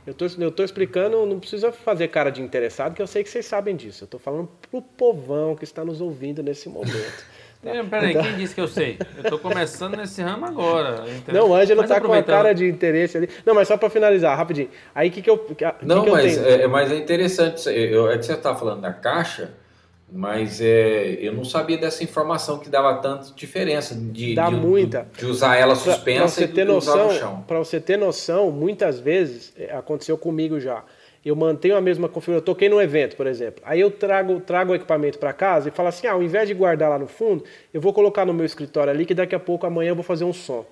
[0.07, 3.29] Eu tô, eu tô explicando, não precisa fazer cara de interessado, que eu sei que
[3.29, 4.05] vocês sabem disso.
[4.05, 6.93] Eu tô falando pro povão que está nos ouvindo nesse momento.
[7.65, 8.97] É, Peraí, Então- quem disse que eu sei?
[9.17, 11.03] Eu tô começando nesse ramo agora.
[11.33, 13.29] Não, o Ângelo Mas tá com uma cara de interesse ali.
[13.45, 14.69] Não, mas só para finalizar, rapidinho.
[14.95, 15.39] Aí o que, que eu.
[15.39, 16.49] Que, que Não, que eu mas tenho?
[16.49, 17.69] é, mas é interessante.
[17.69, 19.55] Eu, é que você está falando da caixa,
[20.11, 25.09] mas é, eu não sabia dessa informação que dava tanta diferença de, Dá de, muita.
[25.17, 27.45] de usar ela Pra- pra suspensa você e ter de usar no noção, chão.
[27.47, 30.83] para você ter noção, muitas vezes é, aconteceu comigo já.
[31.25, 32.39] Eu mantenho a mesma configuração.
[32.41, 33.61] Eu toquei num evento, por exemplo.
[33.67, 36.55] Aí eu trago, trago o equipamento para casa e falo assim: ah, ao invés de
[36.55, 37.43] guardar lá no fundo,
[37.75, 40.23] eu vou colocar no meu escritório ali que daqui a pouco amanhã eu vou fazer
[40.25, 40.65] um som.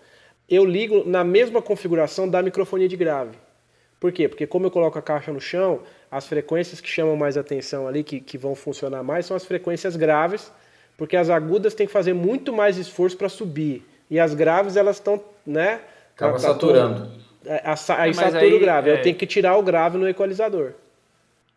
[0.48, 3.32] Eu ligo na mesma configuração da microfonia de grave.
[4.04, 4.28] Por quê?
[4.28, 5.80] Porque como eu coloco a caixa no chão,
[6.10, 9.96] as frequências que chamam mais atenção ali, que, que vão funcionar mais, são as frequências
[9.96, 10.52] graves,
[10.94, 13.82] porque as agudas têm que fazer muito mais esforço para subir.
[14.10, 15.80] E as graves, elas estão, né?
[16.14, 17.10] Acaba tá- tá saturando.
[17.46, 18.90] é, a sa- Aí satura o grave.
[18.90, 20.72] é- Eu tenho que tirar o grave no equalizador.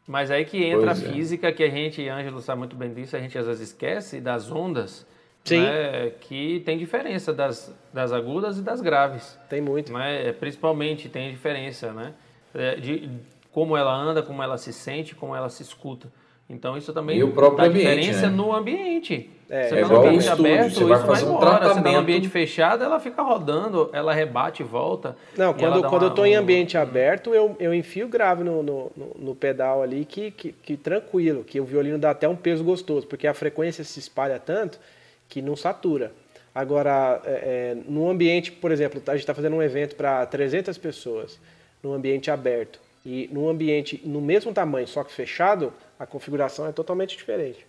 [0.07, 1.11] Mas aí que entra Pois a é.
[1.11, 4.49] física, que a gente, Ângelo sabe muito bem disso, a gente às vezes esquece das
[4.49, 5.05] ondas,
[5.43, 5.63] Sim.
[5.63, 9.37] né, que tem diferença das, das agudas e das graves.
[9.49, 9.91] Tem muito.
[9.91, 10.31] Né?
[10.39, 12.13] Principalmente tem diferença, né?
[12.57, 13.09] É, De
[13.51, 16.07] como ela anda, como ela se sente, como ela se escuta.
[16.49, 18.35] Então isso também E o próprio dá ambiente, diferença né?
[18.35, 19.29] no ambiente.
[19.49, 21.51] É, você é tá no ambiente estúdio, aberto, você vai isso fazer vai um embora.
[21.51, 21.99] Você tá no tratamento.
[21.99, 25.15] ambiente fechado, ela fica rodando, ela rebate e volta.
[25.37, 28.43] Não, e quando, quando uma- eu estou em um- ambiente aberto, eu, eu enfio grave
[28.43, 32.27] no, no, no- no pedal ali que, que, que tranquilo, que o violino dá até
[32.29, 34.79] um peso gostoso, porque a frequência se espalha tanto
[35.27, 36.11] que não satura.
[36.55, 40.77] Agora, é, é, num ambiente, por exemplo, a gente está fazendo um evento para 300
[40.77, 41.39] pessoas,
[41.83, 46.71] num ambiente aberto, e num ambiente no mesmo tamanho, só que fechado, a configuração é
[46.71, 47.65] totalmente diferente.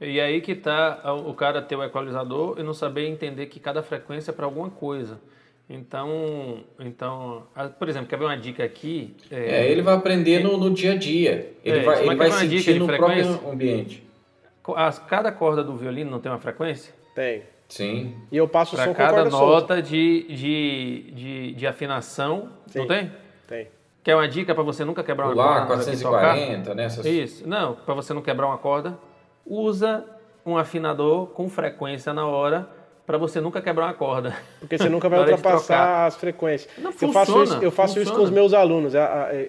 [0.00, 3.82] E aí que tá o cara ter o equalizador e não saber entender que cada
[3.82, 5.18] frequência é para alguma coisa.
[5.68, 7.44] Então, então,
[7.78, 9.16] por exemplo, quer ver uma dica aqui?
[9.30, 11.52] É, ele vai aprender no, no dia a dia.
[11.64, 13.24] Ele É, vai, ele vai sentir no frequência?
[13.32, 14.02] próprio ambiente.
[14.76, 16.94] as- cada corda do violino não tem uma frequência?
[17.14, 17.42] Tem.
[17.68, 18.14] Sim.
[18.30, 19.46] E eu passo o Para som com cada corda solta.
[19.74, 22.86] nota de, de, de, de afinação, não Sim.
[22.88, 23.12] tem?
[23.48, 23.68] Tem.
[24.04, 25.82] Quer uma dica para você nunca quebrar uma lá, corda?
[25.84, 25.84] tocar?
[25.84, 26.84] 440, né?
[26.84, 27.04] Essas...
[27.06, 27.48] Isso.
[27.48, 28.96] Não, para você não quebrar uma corda,
[29.44, 30.04] usa
[30.44, 32.68] um afinador com frequência na hora
[33.04, 34.36] para você nunca quebrar uma corda.
[34.60, 36.70] Porque você nunca vai ultrapassar as frequências.
[36.78, 38.24] Não, eu faço, funciona, isso, eu faço isso com funciona.
[38.24, 38.92] os meus alunos.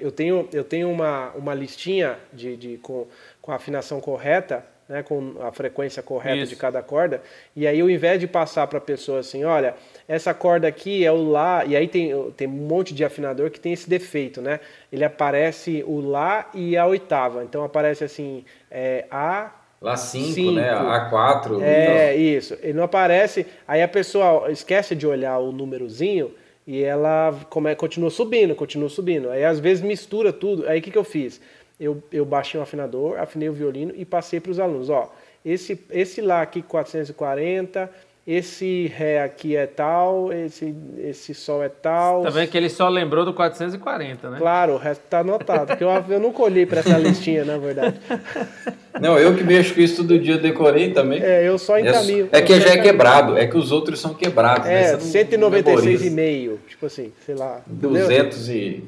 [0.01, 3.07] Eu tenho, eu tenho uma, uma listinha de, de- com,
[3.41, 6.50] com a afinação correta né, com a frequência correta Isso.
[6.50, 7.22] de cada corda.
[7.56, 9.76] E aí, ao invés de passar para a pessoa assim, olha,
[10.08, 13.60] essa corda aqui é o Lá, e aí tem, tem um monte de afinador que
[13.60, 14.60] tem esse defeito, né?
[14.92, 17.44] Ele aparece o Lá e a oitava.
[17.44, 19.52] Então aparece assim, é, A.
[19.80, 20.72] Lá 5, né?
[20.74, 21.62] A4.
[21.62, 22.22] É, então.
[22.22, 22.58] isso.
[22.64, 23.46] Ele não aparece.
[23.68, 26.32] Aí a pessoa esquece de olhar o númerozinho
[26.66, 29.30] e ela come, continua subindo, continua subindo.
[29.30, 30.68] Aí às vezes mistura tudo.
[30.68, 31.40] Aí o que, que eu fiz?
[31.80, 34.89] Eu, eu baixei um afinador, afinei o violino e passei para os alunos.
[34.89, 35.11] Ó,
[35.45, 37.89] esse, esse Lá aqui 440,
[38.28, 42.23] esse Ré aqui é tal, esse, esse Sol é tal.
[42.23, 44.38] Tá vendo que ele só lembrou do 440, né?
[44.38, 47.97] Claro, o resto tá anotado, porque eu, eu não colhei para essa listinha, na verdade.
[48.99, 51.21] Não, eu que mexo com isso todo dia, eu decorei também.
[51.21, 52.30] É, eu só encaminho.
[52.32, 54.65] É, é que já é quebrado, é que os outros são quebrados.
[54.65, 54.97] É, né?
[54.97, 57.61] 196,5, tipo assim, sei lá.
[57.67, 58.84] 200 e...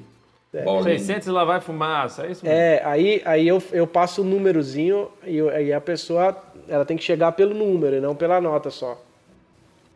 [0.52, 0.84] É.
[0.84, 2.58] 600 e lá vai fumaça, é isso mesmo?
[2.58, 6.36] É, aí, aí eu, eu passo o um númerozinho e aí a pessoa
[6.68, 9.00] ela tem que chegar pelo número e não pela nota só.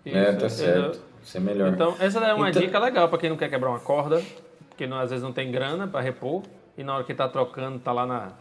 [0.06, 1.02] Isso, é, tá certo.
[1.24, 1.74] Isso é melhor.
[1.74, 2.62] Então, essa é uma então...
[2.62, 4.22] dica legal para quem não quer quebrar uma corda,
[4.70, 6.44] porque não, às vezes não tem grana para repor
[6.78, 8.32] e na hora que tá trocando, tá lá na.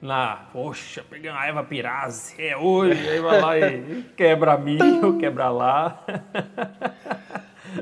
[0.00, 5.50] Na, poxa, peguei uma Eva Pirazzi, é hoje, aí vai lá e quebra milho, quebra
[5.50, 6.02] lá.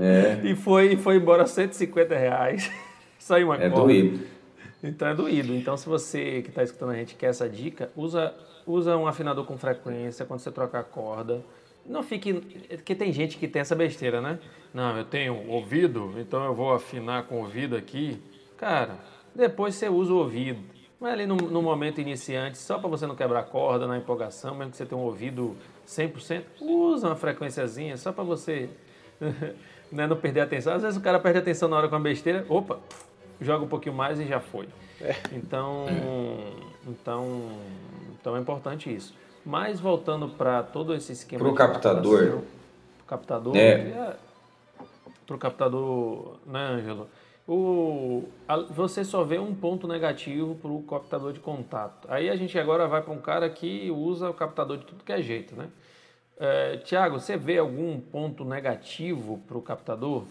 [0.00, 0.40] É.
[0.42, 2.72] E foi, foi embora 150 reais.
[3.28, 4.26] Sai uma É doído.
[4.82, 5.54] Então é doído.
[5.54, 8.34] Então se você que está escutando a gente quer essa dica, usa,
[8.66, 11.44] usa um afinador com frequência quando você troca a corda.
[11.84, 12.32] Não fique.
[12.32, 14.38] Porque tem gente que tem essa besteira, né?
[14.72, 18.18] Não, eu tenho ouvido, então eu vou afinar com o ouvido aqui.
[18.56, 18.96] Cara,
[19.34, 20.62] depois você usa o ouvido.
[20.98, 24.70] Mas ali no, no momento iniciante, só para você não quebrar corda na empolgação, mesmo
[24.70, 25.54] que você tenha um ouvido
[25.86, 28.70] 100%, usa uma frequenciazinha só para você
[29.92, 30.72] né, não perder a atenção.
[30.72, 32.80] Às vezes o cara perde a atenção na hora com a besteira, opa,
[33.40, 34.68] joga um pouquinho mais e já foi.
[35.00, 35.14] É.
[35.32, 35.86] Então,
[36.86, 37.50] então,
[38.20, 39.14] então é importante isso.
[39.44, 42.42] Mas voltando para todo esse esquema para o captador,
[43.06, 44.16] captador, é.
[45.26, 47.08] para o captador, né, Ângelo?
[47.46, 52.06] O, a, você só vê um ponto negativo para o captador de contato.
[52.10, 55.12] Aí a gente agora vai para um cara que usa o captador de tudo que
[55.12, 55.68] é jeito, né?
[56.38, 60.24] É, Tiago, você vê algum ponto negativo para o captador?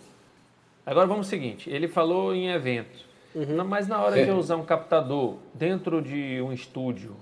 [0.87, 2.97] Agora vamos ao seguinte: ele falou em evento,
[3.35, 3.61] uhum.
[3.65, 4.23] mas na hora é.
[4.23, 7.13] de usar um captador dentro de um estúdio,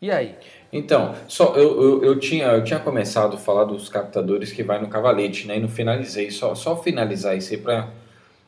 [0.00, 0.34] e aí?
[0.72, 4.80] Então, só eu, eu, eu, tinha, eu tinha começado a falar dos captadores que vai
[4.80, 5.58] no cavalete, né?
[5.58, 6.30] E não finalizei.
[6.30, 7.90] Só, só finalizar isso aí para.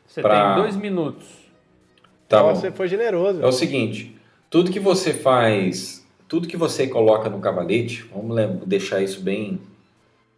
[0.06, 0.54] Você pra...
[0.54, 1.26] tem dois minutos.
[2.26, 3.42] Tá Nossa, você foi generoso.
[3.42, 4.16] É o seguinte:
[4.48, 9.60] tudo que você faz, tudo que você coloca no cavalete, vamos deixar isso bem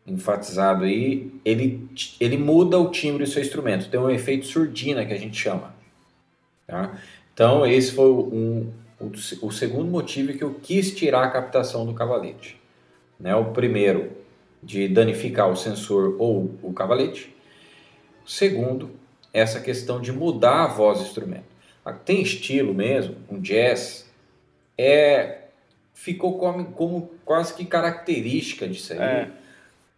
[0.06, 1.88] enfatizado aí, ele,
[2.20, 3.88] ele muda o timbre do seu instrumento.
[3.88, 5.74] Tem um efeito surdina que a gente chama.
[6.66, 6.98] Tá?
[7.32, 9.10] Então, esse foi um, o,
[9.46, 12.60] o segundo motivo que eu quis tirar a captação do cavalete.
[13.18, 13.34] Né?
[13.34, 14.12] O primeiro,
[14.62, 17.34] de danificar o sensor ou o cavalete.
[18.26, 18.90] O segundo,
[19.32, 21.54] essa questão de mudar a voz do instrumento.
[22.04, 24.10] Tem estilo mesmo, um jazz,
[24.76, 25.40] é
[25.92, 28.98] ficou como, como quase que característica disso aí.
[28.98, 29.30] É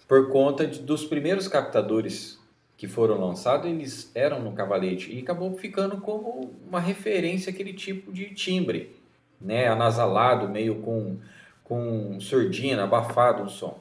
[0.07, 2.38] por conta de, dos primeiros captadores
[2.76, 8.12] que foram lançados, eles eram no cavalete e acabou ficando como uma referência aquele tipo
[8.12, 8.94] de timbre,
[9.40, 11.16] né, anasalado, meio com
[11.64, 13.76] com surdina, abafado o som,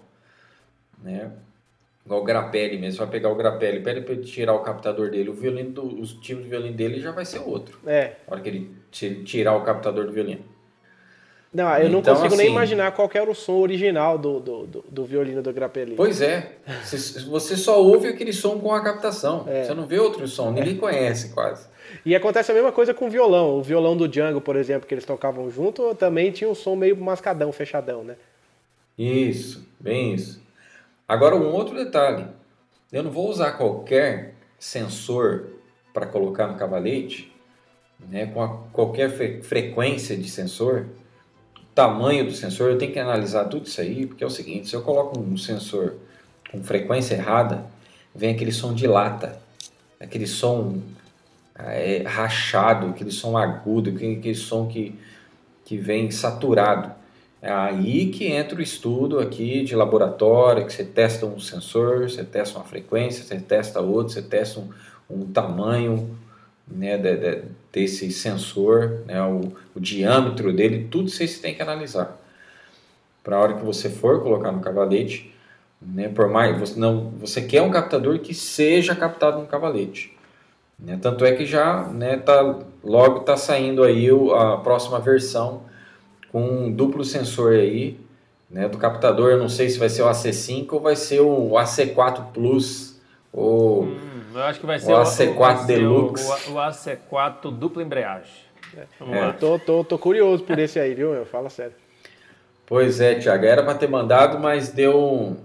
[1.03, 1.31] né?
[2.03, 5.29] Igual o Grappelli mesmo, vai pegar o Grappelli, pede para ele tirar o captador dele,
[5.29, 7.79] o violino do, o timbre do violino dele já vai ser outro.
[7.85, 8.15] É.
[8.27, 10.43] Na hora que ele tirar o captador do violino.
[11.53, 14.67] Não, eu não então, consigo assim, nem imaginar qual era o som original do, do,
[14.67, 15.95] do, do violino do Grappelli.
[15.95, 16.51] Pois é.
[17.29, 19.45] Você só ouve aquele som com a captação.
[19.47, 19.63] É.
[19.63, 21.67] Você não vê outro som, ninguém conhece quase.
[22.05, 23.57] E acontece a mesma coisa com o violão.
[23.57, 26.97] O violão do Django, por exemplo, que eles tocavam junto, também tinha um som meio
[26.97, 28.15] mascadão, fechadão, né?
[28.97, 30.41] Isso, bem isso.
[31.07, 32.27] Agora, um outro detalhe.
[32.91, 35.47] Eu não vou usar qualquer sensor
[35.93, 37.31] para colocar no cavalete,
[37.99, 40.87] né, com a, qualquer fre frequência de sensor,
[41.75, 44.75] tamanho do sensor, eu tenho que analisar tudo isso aí, porque é o seguinte, se
[44.75, 45.95] eu coloco um sensor
[46.49, 47.65] com frequência errada,
[48.15, 49.37] vem aquele som de lata,
[49.99, 50.81] aquele som
[51.53, 54.97] é, rachado, aquele som agudo, aquele som que,
[55.65, 56.91] que vem saturado.
[57.41, 62.23] É aí que entra o estudo aqui de laboratório, que você testa um sensor, você
[62.23, 64.69] testa uma frequência, você testa outro, você testa um,
[65.09, 66.17] um tamanho,
[66.67, 67.43] né, de, de,
[67.75, 72.17] desse sensor, né, o, o, diâmetro dele, tudo vocês têm que analisar.
[73.21, 75.35] Para a hora que você for colocar no cavalete,
[75.81, 80.17] né, por mais você não, você quer um captador que seja captado no cavalete.
[80.79, 85.63] Né, tanto é que já né, tá, logo está saindo aí a próxima versão
[86.31, 87.99] com um duplo sensor aí,
[88.49, 89.31] né, do captador.
[89.31, 93.01] Eu não sei se vai ser o AC5 ou vai ser o AC4 Plus
[93.33, 96.25] ou Hum, eu acho que vai ser o o, AC4 vai ser Deluxe.
[96.49, 98.31] O, o, o AC4 dupla embreagem.
[98.99, 99.19] Vamos É.
[99.21, 99.27] lá.
[99.27, 101.13] Eu tô, tô, tô curioso por esse aí, viu?
[101.13, 101.73] Eu falo sério.
[102.65, 105.37] Pois é, Thiago, era para ter mandado, mas deu um,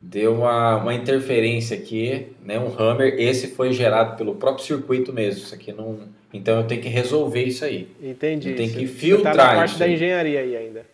[0.00, 2.58] deu uma, uma interferência aqui, né?
[2.58, 3.14] Um hammer.
[3.18, 5.42] Esse foi gerado pelo próprio circuito mesmo.
[5.42, 6.00] Isso aqui não.
[6.32, 7.88] Então eu tenho que resolver isso aí.
[8.02, 8.52] Entendi.
[8.52, 10.84] Tem que filtrar tá na parte isso da engenharia aí ainda.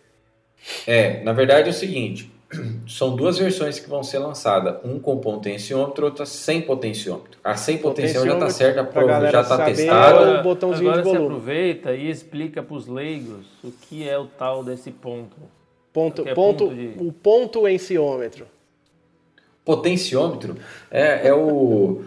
[0.87, 2.31] É, na verdade é o seguinte:
[2.87, 7.39] são duas versões que vão ser lançadas, um com potenciômetro, outra sem potenciômetro.
[7.43, 10.19] A sem potenciômetro já está certa, prova já está testada.
[10.19, 14.17] Agora- o botãozinho agora de você aproveita e explica para os leigos o que é
[14.17, 15.35] o tal desse ponto.
[15.91, 18.45] Ponto, é ponto, ponto de- O ponto enciômetro.
[19.65, 20.57] Potenciômetro
[20.91, 22.03] é, é o.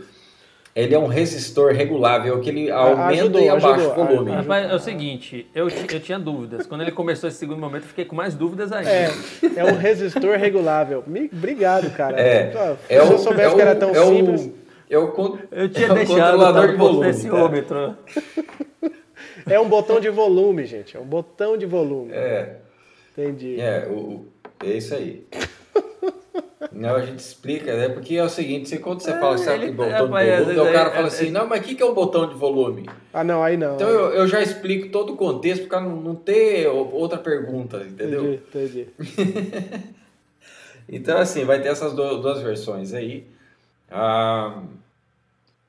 [0.77, 3.93] Ele é um resistor regulável que ele aumenta ajudou, e abaixa ajudou.
[4.05, 4.31] o volume.
[4.33, 6.67] Ah, Rapaz, é o seguinte, eu, eu tinha dúvidas.
[6.67, 8.91] Quando ele começou esse segundo momento, eu fiquei com mais dúvidas ainda.
[8.91, 9.11] É,
[9.57, 11.03] é um resistor regulável.
[11.07, 12.21] Me- Obrigado, cara.
[12.21, 12.59] É, Pô,
[12.91, 14.51] é Se o, eu soubesse é o- que era tão é o- simples.
[14.91, 16.99] é o con- Eu tinha é o deixado controlador o de volume.
[17.07, 17.97] potenciômetro.
[19.49, 20.97] É um botão de volume, gente.
[20.97, 22.11] É um botão de volume.
[22.13, 22.57] É,
[23.17, 23.61] Entendi.
[23.61, 24.27] é, o, o-
[24.65, 25.25] é isso aí.
[26.73, 27.89] Não, a gente explica, né?
[27.91, 30.59] Porque é o seguinte, você, quando você fala sabe ele- que botão rapaz, de volume,
[30.69, 32.35] o cara é- fala é- assim, não, mas o que, que é um botão de
[32.35, 32.89] volume?
[33.13, 33.75] Ah, não, aí não.
[33.75, 37.79] Então eu, eu já explico todo o contexto para não, não ter o- outra pergunta,
[37.87, 38.35] entendeu?
[38.35, 39.95] Entendi, entendi.
[40.89, 43.27] Então, assim, vai ter essas du- duas versões aí.
[43.91, 44.63] Ah,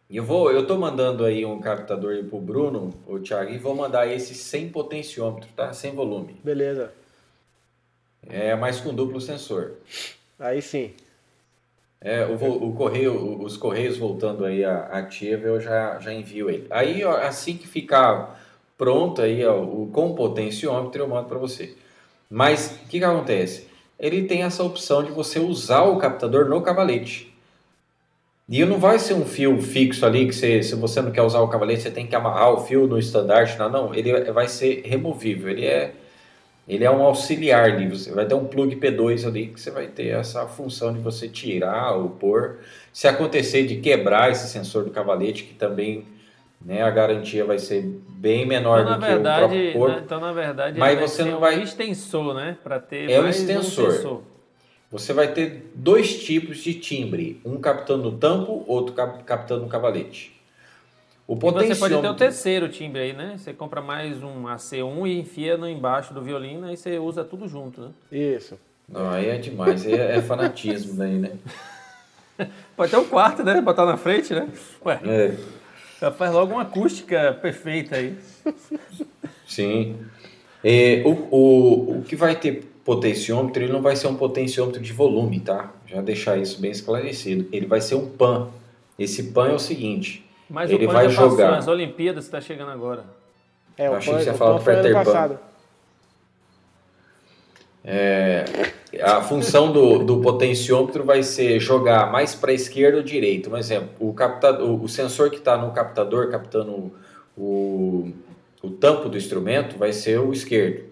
[0.10, 3.74] eu vou, eu tô mandando aí um captador aí pro Bruno, o Thiago, e vou
[3.76, 5.74] mandar esse sem potenciômetro, tá?
[5.74, 6.40] Sem volume.
[6.44, 6.92] Beleza.
[8.30, 9.74] É, mas com duplo sensor.
[10.40, 10.94] Aí sim.
[12.00, 16.68] É, o, o correio, os correios voltando aí a ativa, eu já, já envio ele.
[16.70, 18.40] Aí, assim que ficar
[18.78, 21.76] pronto aí, ó, o com potenciômetro, eu mando para você.
[22.30, 23.68] Mas o que, que acontece?
[24.00, 27.34] Ele tem essa opção de você usar o captador no cavalete.
[28.48, 31.42] E não vai ser um fio fixo ali que você, se você não quer usar
[31.42, 33.96] o cavalete, você tem que amarrar o fio no estandarte, não, não.
[33.96, 35.50] Ele vai ser removível.
[35.50, 35.94] Ele é
[36.68, 39.88] ele é um auxiliar ali, você vai ter um plug P2 ali que você vai
[39.88, 42.58] ter essa função de você tirar ou pôr.
[42.92, 46.06] Se acontecer de quebrar esse sensor do cavalete, que também
[46.60, 49.96] né, a garantia vai ser bem menor Então, na do que o verdade, próprio corpo.
[49.96, 52.58] né, então, na verdade, Mas você não um vai- extensor, né?
[52.64, 53.90] Para ter É um extensor.
[53.90, 54.24] um sensor.
[54.92, 59.68] Você vai ter dois tipos de timbre, um captando no tampo, outro cap- captando no
[59.70, 60.37] cavalete.
[61.28, 63.36] O você pode ter o terceiro timbre aí, né?
[63.38, 67.50] Você compra mais um AC1 e enfia no embaixo do violino, aí você usa tudo
[67.50, 67.90] junto, né?
[68.10, 68.58] Isso.
[68.88, 71.32] não, aí é demais, aí é, é fanatismo daí, né?
[72.78, 73.60] Pode ter um quarto, né?
[73.60, 74.48] Botar na frente, né?
[74.86, 75.36] Ué, É,
[76.00, 78.16] já faz logo uma acústica perfeita aí.
[79.46, 79.98] sim.
[80.64, 84.94] É, o, o, o que vai ter potenciômetro, ele não vai ser um potenciômetro de
[84.94, 85.74] volume, tá?
[85.86, 87.50] Já deixar isso bem esclarecido.
[87.52, 88.48] Ele vai ser um PAN.
[88.98, 91.58] Esse PAN é o seguinte, Mas Ele o PAN vai já passou, jogar.
[91.58, 93.06] as Olimpíadas está chegando agora.
[93.78, 95.04] É, Eu o achei PAN, que você ia falar do Peter Pan.
[95.04, 95.40] passado.
[99.02, 103.50] A função do, do potenciômetro vai ser jogar mais para a esquerda ou direita.
[103.50, 106.92] Um exemplo, o, captador, o sensor que está no captador captando
[107.38, 108.12] o,
[108.62, 110.86] o tampo do instrumento vai ser o esquerdo.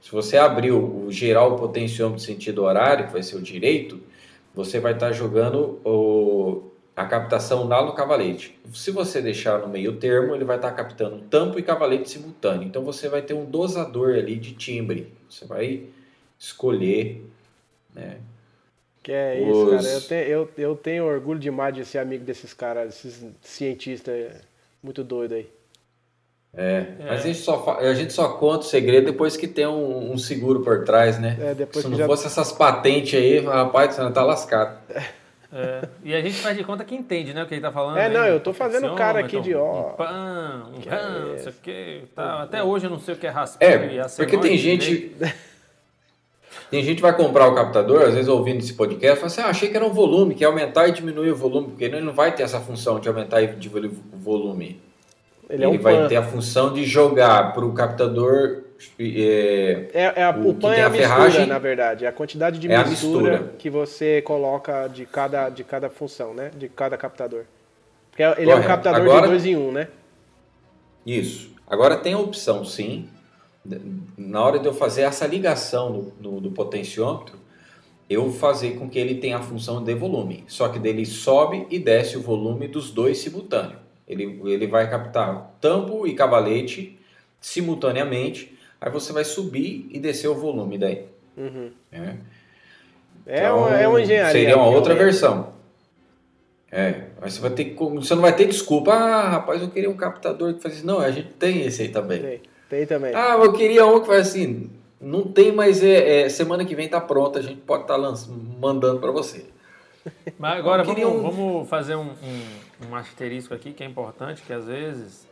[0.00, 4.00] Se você abrir o, o girar o potenciômetro sentido horário, que vai ser o direito,
[4.54, 6.69] você vai estar jogando o,
[7.00, 8.58] a captação lá no cavalete.
[8.72, 12.64] Se você deixar no meio termo, ele vai estar captando tampo e cavalete simultâneo.
[12.66, 15.12] Então você vai ter um dosador ali de timbre.
[15.28, 15.84] Você vai
[16.38, 17.24] escolher,
[17.94, 18.18] né?
[19.02, 19.94] Que é isso, Os- cara.
[19.94, 24.32] Eu, te- eu, eu tenho orgulho demais de ser amigo desses caras, desses cientistas
[24.82, 25.48] muito doidos aí.
[26.52, 30.12] É, Mas a gente, só, a gente só conta o segredo depois que tem um,
[30.12, 31.38] um seguro por trás, né?
[31.40, 34.78] É, depois Se que não já- fosse essas patentes aí, rapaz, você não tá lascado.
[35.52, 37.42] É, e a gente faz de conta que entende, né?
[37.42, 37.98] O que ele tá falando.
[37.98, 38.18] É, né?
[38.18, 39.90] não, eu tô fazendo cara aqui de, ó.
[39.90, 42.02] Um pan, um ran, é não sei o que.
[42.14, 42.42] Tá.
[42.42, 45.12] Até hoje eu não sei o que é raspinho É, e porque tem gente.
[46.70, 49.46] Tem gente que vai comprar o captador, às vezes ouvindo esse podcast, fala assim: ah,
[49.46, 52.12] achei que era um volume, que é aumentar e diminuir o volume, porque ele não
[52.12, 54.80] vai ter essa função de aumentar e diminuir o volume.
[55.48, 56.08] Ele Ele, é um vai pan.
[56.08, 58.62] ter a função de jogar para o captador.
[58.98, 62.04] É, É, é a, o o, pan é a, a mistura, ferragem- na verdade.
[62.04, 63.54] É a quantidade de É mistura, mistura.
[63.58, 66.50] que você coloca de cada, de cada função, né?
[66.56, 67.44] De cada captador.
[68.10, 68.66] Porque ele é um Correto.
[68.68, 69.88] captador Agora- de dois em um, né?
[71.06, 71.50] Isso.
[71.66, 73.08] Agora tem a opção, sim,
[74.18, 77.38] na hora de eu fazer essa ligação no, no- do potenciômetro,
[78.08, 80.44] eu fazer com que ele tenha a função de volume.
[80.48, 83.78] Só que dele sobe e desce o volume dos dois simultâneo.
[84.08, 86.98] Ele, ele vai captar tampo e cavalete
[87.40, 91.06] simultaneamente Aí você vai subir e descer o volume daí.
[91.36, 91.70] Uhum.
[91.92, 92.14] É,
[93.26, 94.32] É, Então, uma, é uma engenharia.
[94.32, 95.12] Seria uma outra realmente.
[95.20, 95.52] versão.
[96.72, 98.92] É, mas você vai ter que, você não vai ter desculpa.
[98.92, 100.86] Ah, rapaz, eu queria um captador que fazia isso.
[100.86, 102.20] Não, a gente tem esse aí também.
[102.20, 103.14] Tem, tem também.
[103.14, 104.70] Ah, eu queria um que faz assim.
[105.00, 107.98] Não tem, mas é, é, semana que vem tá pronta, a gente pode estar
[108.60, 109.46] mandando para você.
[110.38, 114.52] Mas agora vamos, um- vamos fazer um, um, um asterisco aqui que é importante, que
[114.52, 115.26] às vezes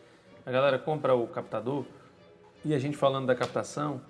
[0.45, 1.85] a galera compra o captador
[2.65, 4.01] e a gente falando da captação,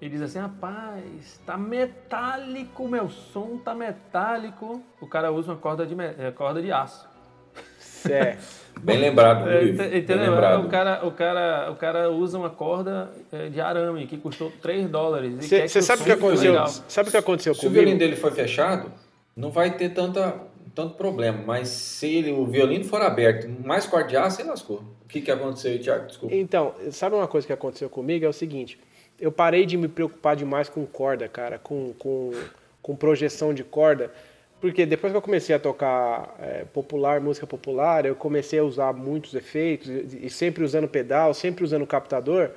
[0.00, 4.82] e diz assim, rapaz, tá metálico, meu som tá metálico.
[5.00, 7.08] O cara usa uma corda de, me- eh, corda de aço.
[8.08, 8.36] É.
[8.82, 9.90] Bem lembrado, É, viu, ente- Ivo?
[9.90, 10.30] Bem entendeu?
[10.32, 10.66] lembrado.
[10.66, 14.86] O cara, o, cara, o cara usa uma corda eh, de arame que custou 3
[14.90, 15.34] dólares.
[15.46, 16.52] Você sabe o que aconteceu?
[16.52, 16.68] legal.
[16.68, 18.10] Sabe o que aconteceu Se o violino comigo?
[18.10, 18.92] dele for fechado,
[19.34, 20.34] não vai ter tanta,
[20.76, 21.42] tanto problema.
[21.44, 24.84] Mas se ele- o violino for aberto, mais aço, ele lascou.
[25.04, 26.06] O que, que aconteceu aí, Thiago?
[26.06, 26.34] Desculpa.
[26.34, 28.24] Então, sabe uma coisa que aconteceu comigo?
[28.24, 28.78] É o seguinte,
[29.18, 32.32] eu parei de me preocupar demais com corda, cara, com, com,
[32.82, 34.12] com projeção de corda,
[34.60, 38.92] porque depois que eu comecei a tocar é, popular, música popular, eu comecei a usar
[38.92, 42.50] muitos efeitos, e sempre usando pedal, sempre usando captador,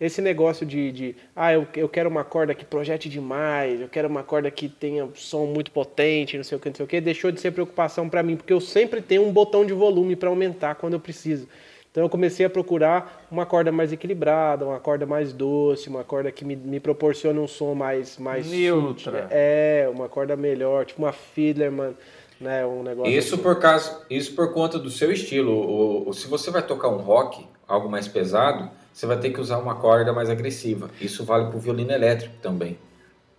[0.00, 4.08] esse negócio de, de ah, eu, eu quero uma corda que projete demais, eu quero
[4.08, 7.00] uma corda que tenha som muito potente, não sei o que, não sei o que,
[7.00, 10.28] deixou de ser preocupação para mim, porque eu sempre tenho um botão de volume para
[10.30, 11.46] aumentar quando eu preciso.
[11.90, 16.30] Então eu comecei a procurar uma corda mais equilibrada, uma corda mais doce, uma corda
[16.30, 19.26] que me, me proporcione um som mais mais Neutra.
[19.30, 21.94] É, uma corda melhor, tipo uma Fiedlerman,
[22.40, 23.42] né, um negócio Isso assim.
[23.42, 25.52] por, causa, isso por conta do seu estilo.
[25.52, 29.40] O, o- se você vai tocar um rock, algo mais pesado, você vai ter que
[29.40, 30.90] usar uma corda mais agressiva.
[31.00, 32.78] Isso vale para o violino elétrico também.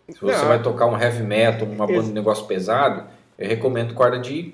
[0.09, 0.47] Se você Não.
[0.47, 3.05] vai tocar um heavy metal, uma banda de negócio pesado,
[3.37, 4.53] eu recomendo corda de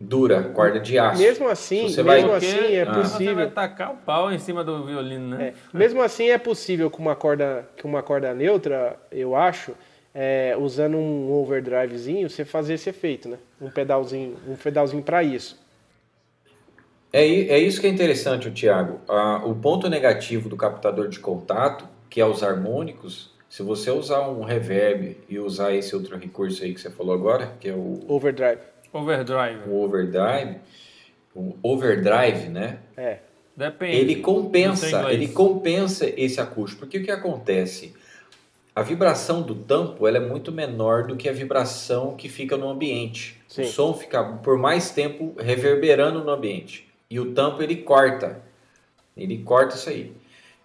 [0.00, 1.20] dura, corda de aço.
[1.22, 2.84] Mesmo assim, vai- mesmo Porque assim é Ah.
[2.86, 3.50] Você vai possível.
[3.52, 5.48] tacar o pau em cima do violino, né?
[5.72, 9.72] É, mesmo assim é possível com uma corda, com uma corda neutra, eu acho,
[10.12, 13.38] é, usando um overdrivezinho, você fazer esse efeito, né?
[13.60, 15.61] Um pedalzinho, um pedalzinho para isso.
[17.12, 19.00] É, é isso que é interessante, o Thiago.
[19.08, 24.28] Ah, o ponto negativo do captador de contato, que é os harmônicos, se você usar
[24.28, 28.00] um reverb e usar esse outro recurso aí que você falou agora, que é o,
[28.08, 28.60] Overdrive.
[28.90, 29.68] Overdrive.
[29.68, 30.56] o overdrive,
[31.34, 32.78] o overdrive, né?
[32.96, 33.18] É.
[33.54, 33.96] Depende.
[33.96, 36.80] Ele compensa, ele compensa esse acústico.
[36.80, 37.94] Porque o que acontece?
[38.74, 42.70] A vibração do tampo ela é muito menor do que a vibração que fica no
[42.70, 43.38] ambiente.
[43.46, 43.62] Sim.
[43.62, 46.90] O som fica por mais tempo reverberando no ambiente.
[47.12, 48.40] E o tampo ele corta.
[49.14, 50.16] Ele corta isso aí.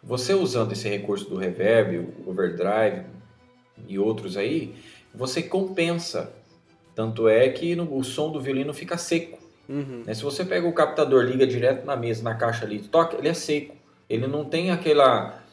[0.02, 3.04] Você usando esse recurso do reverb, o overdrive
[3.86, 4.74] e outros aí,
[5.14, 6.32] você compensa.
[6.96, 9.38] Tanto é que no- o som do violino fica seco.
[9.68, 10.04] Uhum.
[10.06, 10.14] Né?
[10.14, 13.34] Se você pega o captador, liga direto na mesa, na caixa ali, toca, ele é
[13.34, 13.76] seco.
[14.10, 15.44] Ele não tem aquela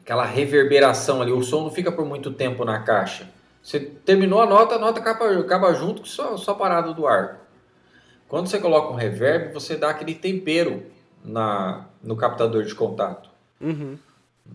[0.00, 3.28] aquela reverberação ali, o som não fica por muito tempo na caixa.
[3.60, 7.47] Você terminou a nota, a nota acaba, acaba junto com só, só parada do ar.
[8.28, 10.82] Quando você coloca um reverb, você dá aquele tempero
[11.24, 13.30] na, no captador de contato.
[13.60, 13.96] Uhum.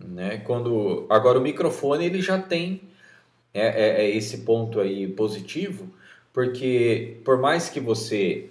[0.06, 0.38] Né?
[0.38, 2.80] Quando, agora o microfone ele já tem
[3.52, 5.88] é, é- é esse ponto aí positivo,
[6.32, 8.50] porque por mais que você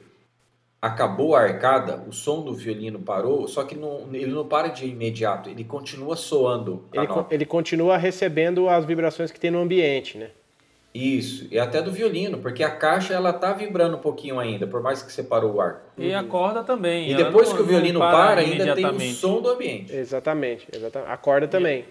[0.81, 4.85] acabou a arcada, o som do violino parou, só que não- ele não para de
[4.85, 10.29] imediato, ele continua soando Ele, ele continua recebendo as vibrações que tem no ambiente, né?
[10.93, 14.79] Isso, e até do violino, porque a caixa ela tá vibrando um pouquinho ainda, por
[14.81, 15.81] mais que você parou o arco.
[15.97, 17.09] E a corda também.
[17.09, 19.91] E depois não- que o violino não para, ainda tem o som do ambiente.
[19.91, 21.11] Exatamente, exatamente.
[21.11, 21.85] A corda também.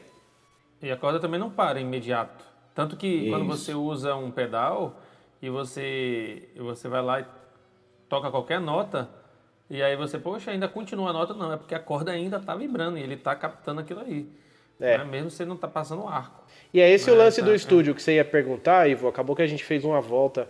[0.80, 2.44] E a corda também não para imediato.
[2.74, 3.64] Tanto que quando Isso.
[3.64, 4.96] você usa um pedal
[5.40, 7.24] e você, você vai lá e
[8.08, 9.10] toca qualquer nota,
[9.68, 12.54] e aí você, poxa, ainda continua a nota, não, é porque a corda ainda está
[12.54, 14.28] vibrando e ele está captando aquilo aí.
[14.80, 14.98] É.
[14.98, 15.04] Né?
[15.04, 16.41] Mesmo você não está passando o arco.
[16.72, 17.54] E é esse o Ah, lance do é.
[17.54, 19.08] estúdio que você ia perguntar, Ivo.
[19.08, 20.48] Acabou que a gente fez uma volta,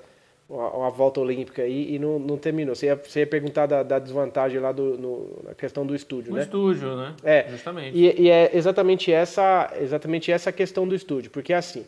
[0.48, 2.74] uma, uma volta olímpica aí e não, não terminou.
[2.74, 6.32] Você ia, você ia perguntar da, da desvantagem lá do, no- na questão do estúdio,
[6.32, 6.42] O né?
[6.42, 7.14] estúdio, né?
[7.24, 7.46] É.
[7.50, 7.96] Justamente.
[7.98, 11.84] E, e é exatamente essa, exatamente essa questão do estúdio, porque assim,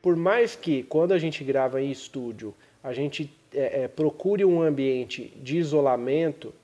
[0.00, 4.62] por mais que quando a gente grava em estúdio, a gente é, é, procure um
[4.62, 6.54] ambiente de isolamento,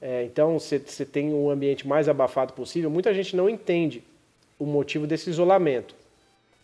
[0.00, 4.02] é, então você tem um ambiente mais abafado possível, muita gente não entende
[4.58, 5.94] o motivo desse isolamento.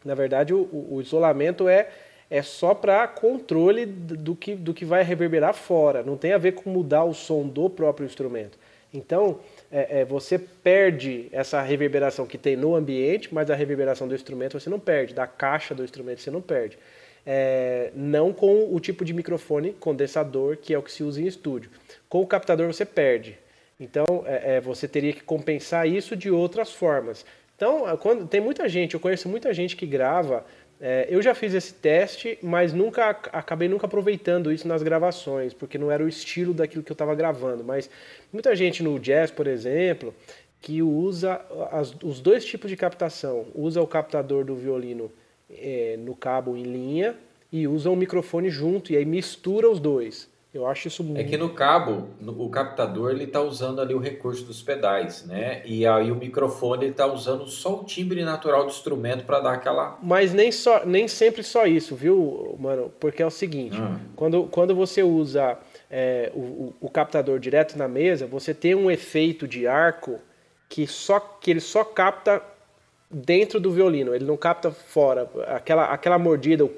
[0.05, 1.89] Na verdade, o, o- isolamento é,
[2.31, 6.39] é só para controle do do que, do que vai reverberar fora, não tem a
[6.39, 8.59] ver com mudar o som do próprio instrumento.
[8.93, 9.39] Então,
[9.71, 14.59] é, é, você perde essa reverberação que tem no ambiente, mas a reverberação do instrumento
[14.59, 16.77] você não perde, da caixa do instrumento você não perde.
[17.25, 21.27] É, não com o tipo de microfone condensador, que é o que se usa em
[21.27, 21.71] estúdio.
[22.09, 23.39] Com o captador você perde.
[23.79, 27.25] Então, é, é, você teria que compensar isso de outras formas.
[27.61, 30.47] Então, quando, tem muita gente, eu conheço muita gente que grava.
[30.81, 35.77] É, eu já fiz esse teste, mas nunca acabei nunca aproveitando isso nas gravações, porque
[35.77, 37.63] não era o estilo daquilo que eu estava gravando.
[37.63, 37.91] Mas
[38.33, 40.15] muita gente no jazz, por exemplo,
[40.59, 41.39] que usa
[41.71, 43.49] as, os dois tipos de captação.
[43.55, 45.13] Usa o captador do violino
[45.51, 47.15] é, no cabo em linha
[47.53, 50.31] e usa o microfone junto e aí mistura os dois.
[50.53, 51.21] Eu acho isso muito...
[51.21, 55.25] É que no cabo, no, o captador ele está usando ali o recurso dos pedais,
[55.25, 55.63] né?
[55.65, 59.53] E aí o microfone ele está usando só o timbre natural do instrumento para dar
[59.53, 59.97] aquela.
[60.03, 62.93] Mas nem só, nem sempre só isso, viu, mano?
[62.99, 63.97] Porque é o seguinte, hum.
[64.17, 65.57] quando, quando você usa
[65.89, 70.19] é, o, o captador direto na mesa, você tem um efeito de arco
[70.69, 72.43] que só que ele só capta
[73.11, 75.29] dentro do violino, ele não capta fora.
[75.49, 76.71] Aquela, aquela mordida, o,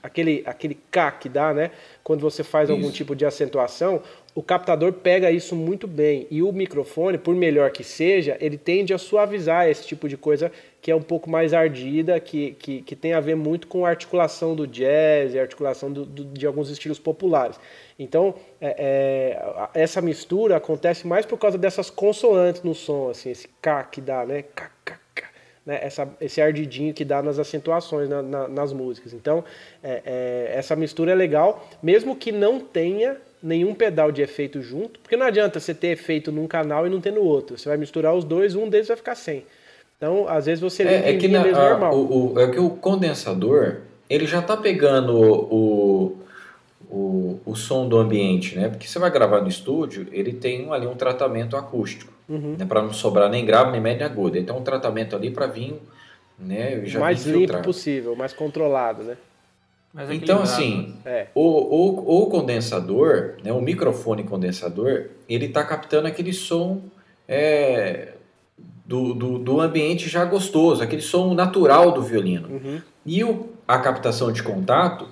[0.00, 1.72] aquele, aquele K que dá, né?
[2.04, 2.78] Quando você faz isso.
[2.78, 4.00] algum tipo de acentuação,
[4.34, 6.26] o captador pega isso muito bem.
[6.30, 10.52] E o microfone, por melhor que seja, ele tende a suavizar esse tipo de coisa
[10.80, 13.88] que é um pouco mais ardida, que, que, que tem a ver muito com a
[13.88, 17.58] articulação do jazz e a articulação do, do, de alguns estilos populares.
[17.98, 19.36] Então, é,
[19.74, 24.00] é, essa mistura acontece mais por causa dessas consoantes no som, assim, esse K que
[24.00, 24.42] dá, né?
[24.42, 24.98] K, K,
[25.64, 29.12] né, essa, esse ardidinho que dá nas acentuações, na, na, nas músicas.
[29.12, 29.44] Então,
[29.82, 35.00] é, é, essa mistura é legal, mesmo que não tenha nenhum pedal de efeito junto,
[35.00, 37.58] porque não adianta você ter efeito num canal e não ter no outro.
[37.58, 39.44] Você vai misturar os dois, um deles vai ficar sem.
[39.96, 41.94] Então, às vezes você é, é que na, mesmo a, normal.
[41.96, 43.78] O, o, é que o condensador,
[44.10, 46.18] ele já está pegando o,
[46.90, 48.68] o, o som do ambiente, né?
[48.68, 52.56] Porque você vai gravar no estúdio, ele tem ali um tratamento acústico uhum.
[52.58, 54.38] né, para não sobrar nem grave nem médio nem agudo.
[54.38, 55.74] Então um tratamento ali para vir,
[56.38, 59.16] né, já mais limpo possível, mais controlado, né?
[60.10, 61.26] então assim, é.
[61.34, 66.80] o, o, o, condensador, né, o microfone condensador, ele está captando aquele som
[67.28, 68.14] é,
[68.86, 72.48] do, do, do, ambiente já gostoso, aquele som natural do violino.
[72.48, 72.80] Uhum.
[73.04, 75.06] E o, a captação de contato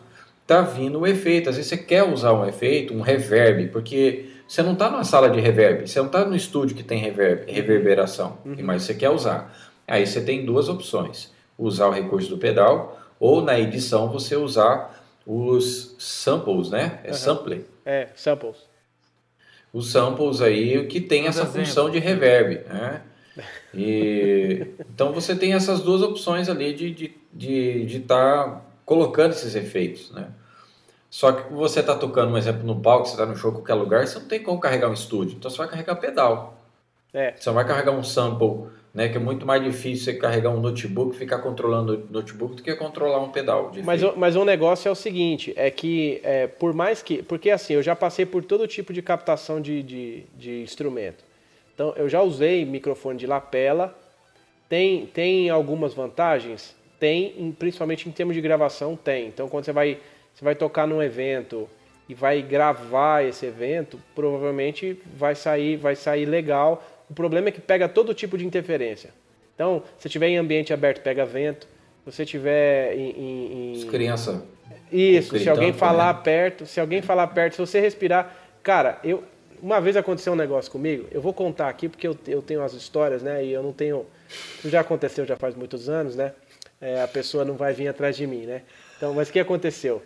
[0.47, 1.49] tá vindo o efeito.
[1.49, 5.30] Às vezes você quer usar um efeito, um reverb, porque você não está numa sala
[5.30, 8.57] de reverb, você não está no estúdio que tem reverb, reverberação, uhum.
[8.64, 9.57] mas você quer usar.
[9.86, 15.07] Aí você tem duas opções: usar o recurso do pedal ou na edição você usar
[15.24, 16.98] os samples, né?
[17.05, 17.14] É uhum.
[17.14, 17.64] sample.
[17.86, 18.57] É, samples.
[19.72, 23.03] Os samples aí que tem essa função de reverb, né?
[23.72, 29.30] E, então você tem essas duas opções ali de estar de, de, de tá colocando
[29.30, 30.26] esses efeitos, né?
[31.11, 34.07] Só que você está tocando, um exemplo, no palco, você está no show, qualquer lugar,
[34.07, 35.37] você não tem como carregar um estúdio.
[35.37, 36.57] Então você vai carregar pedal.
[37.13, 37.35] É.
[37.37, 39.09] Você vai carregar um sample, né?
[39.09, 42.77] Que é muito mais difícil você carregar um notebook, ficar controlando o notebook do que
[42.77, 43.73] controlar um pedal.
[43.83, 47.21] Mas, o, mas o negócio é o seguinte, é que é, por mais que.
[47.25, 51.25] Porque assim, eu já passei por todo tipo de captação de, de, de instrumento.
[51.75, 53.99] Então eu já usei microfone de lapela.
[54.69, 56.77] Tem, tem algumas vantagens?
[57.01, 59.27] Tem, principalmente em termos de gravação, tem.
[59.27, 59.99] Então quando você vai
[60.41, 61.68] você vai tocar num evento
[62.09, 66.82] e vai gravar esse evento, provavelmente vai sair, vai sair legal.
[67.11, 69.11] O problema é que pega todo tipo de interferência.
[69.55, 71.66] Então, se tiver em ambiente aberto, pega vento.
[71.66, 73.86] Se você tiver em, em, em...
[73.86, 74.43] criança.
[74.91, 75.38] Isso.
[75.38, 76.20] Se alguém falar né?
[76.24, 79.22] perto, se alguém falar perto, se você respirar, cara, eu
[79.62, 81.07] uma vez aconteceu um negócio comigo.
[81.11, 83.45] Eu vou contar aqui porque eu, eu tenho as histórias, né?
[83.45, 84.07] E eu não tenho.
[84.59, 86.32] Isso já aconteceu já faz muitos anos, né?
[86.80, 88.62] É, a pessoa não vai vir atrás de mim, né?
[88.97, 90.03] Então, mas o que aconteceu?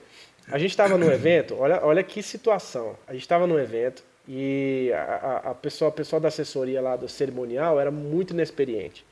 [0.50, 2.96] A gente estava no evento, olha, olha que situação.
[3.06, 7.08] A gente estava no evento e a, a, pessoa, a pessoa da assessoria lá do
[7.08, 9.04] cerimonial era muito inexperiente.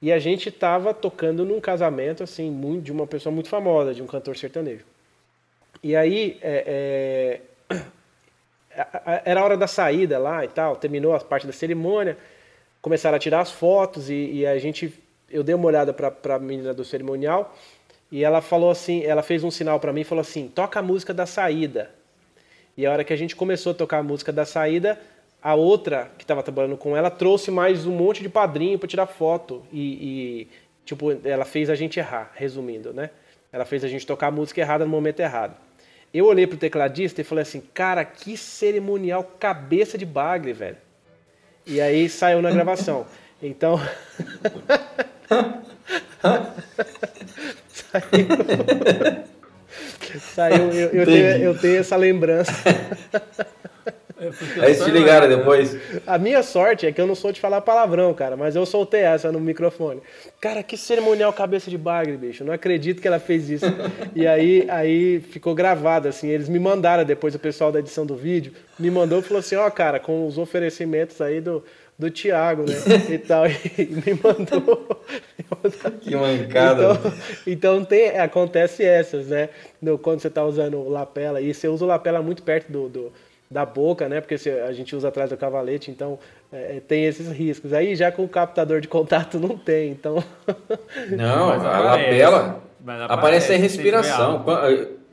[0.00, 4.02] E a gente estava tocando num casamento assim muito, de uma pessoa muito famosa, de
[4.02, 4.84] um cantor sertanejo.
[5.82, 7.80] E aí é, é,
[9.24, 12.18] era a hora da saída lá e tal, terminou a parte da cerimônia,
[12.82, 14.92] começaram a tirar as fotos e, e a gente,
[15.30, 17.56] eu dei uma olhada para a menina do cerimonial
[18.10, 20.82] e ela falou assim, ela fez um sinal para mim e falou assim: "Toca a
[20.82, 21.90] música da saída".
[22.76, 25.00] E a hora que a gente começou a tocar a música da saída,
[25.42, 29.06] a outra que estava trabalhando com ela trouxe mais um monte de padrinho para tirar
[29.06, 30.48] foto e, e,
[30.84, 33.10] tipo, ela fez a gente errar, resumindo, né?
[33.52, 35.56] Ela fez a gente tocar a música errada no momento errado.
[36.12, 40.76] Eu olhei pro tecladista e falei assim: "Cara, que cerimonial cabeça de bagre, velho".
[41.66, 43.06] E aí saiu na gravação.
[43.42, 43.80] Então,
[48.00, 48.26] Saiu.
[50.34, 52.52] Saiu, eu, eu, tenho, eu tenho essa lembrança.
[54.18, 55.76] É Aí te ligaram depois.
[56.06, 59.02] A minha sorte é que eu não sou de falar palavrão, cara, mas eu soltei
[59.02, 60.00] essa no microfone.
[60.40, 62.42] Cara, que cerimonial cabeça de bagre, bicho.
[62.42, 63.66] não acredito que ela fez isso.
[64.14, 66.28] e aí, aí ficou gravado, assim.
[66.28, 69.56] Eles me mandaram depois, o pessoal da edição do vídeo me mandou e falou assim:
[69.56, 71.62] ó, oh, cara, com os oferecimentos aí do,
[71.98, 72.74] do Thiago, né?
[73.08, 75.02] e tal, e me mandou.
[76.00, 76.92] que mancada.
[76.92, 77.12] Então,
[77.46, 79.48] então tem, acontece essas, né?
[79.80, 82.88] No, quando você está usando o lapela, e você usa o lapela muito perto do,
[82.88, 83.12] do
[83.50, 84.20] da boca, né?
[84.20, 86.18] Porque a gente usa atrás do cavalete, então
[86.52, 87.72] é, tem esses riscos.
[87.72, 90.22] Aí já com o captador de contato não tem, então.
[91.10, 94.44] Não, a lapela aparece, aparece a respiração.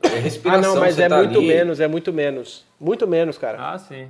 [0.02, 0.72] É respiração.
[0.72, 1.48] Ah, não, mas é tá muito ali...
[1.48, 2.66] menos, é muito menos.
[2.80, 3.58] Muito menos, cara.
[3.60, 4.08] Ah, sim.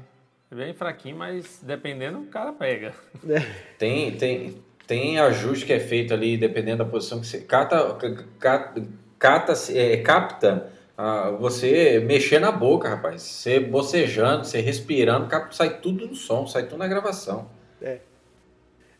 [0.53, 2.93] É bem fraquinho, mas dependendo, o cara pega.
[3.27, 3.39] É.
[3.79, 7.41] Tem, tem, tem ajuste que é feito ali, dependendo da posição que você.
[7.41, 7.97] Cata,
[8.39, 8.83] cata,
[9.17, 13.23] cata é, capta ah, você mexer na boca, rapaz.
[13.23, 17.49] Você bocejando, você respirando, sai tudo no som, sai tudo na gravação.
[17.81, 17.97] É.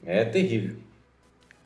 [0.04, 0.78] É terrível.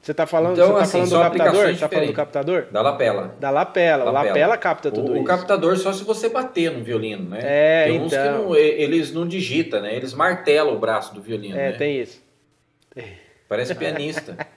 [0.07, 1.67] Você está falando, então, você tá assim, falando do captador?
[1.67, 2.67] Você tá falando do captador?
[2.71, 3.35] Da lapela.
[3.41, 4.03] Da lapela.
[4.05, 4.09] lapela.
[4.09, 5.21] O lapela capta tudo o, isso.
[5.21, 7.39] O captador só se você bater no violino, né?
[7.43, 8.23] É, tem uns então...
[8.23, 9.93] que não, eles não digitam, né?
[9.93, 11.77] Eles martelam o braço do violino, É, né?
[11.77, 12.23] tem isso.
[13.49, 14.37] Parece pianista.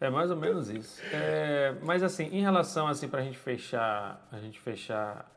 [0.00, 1.02] É mais ou menos isso.
[1.12, 5.28] É, mas assim, em relação assim para a gente fechar, a gente fechar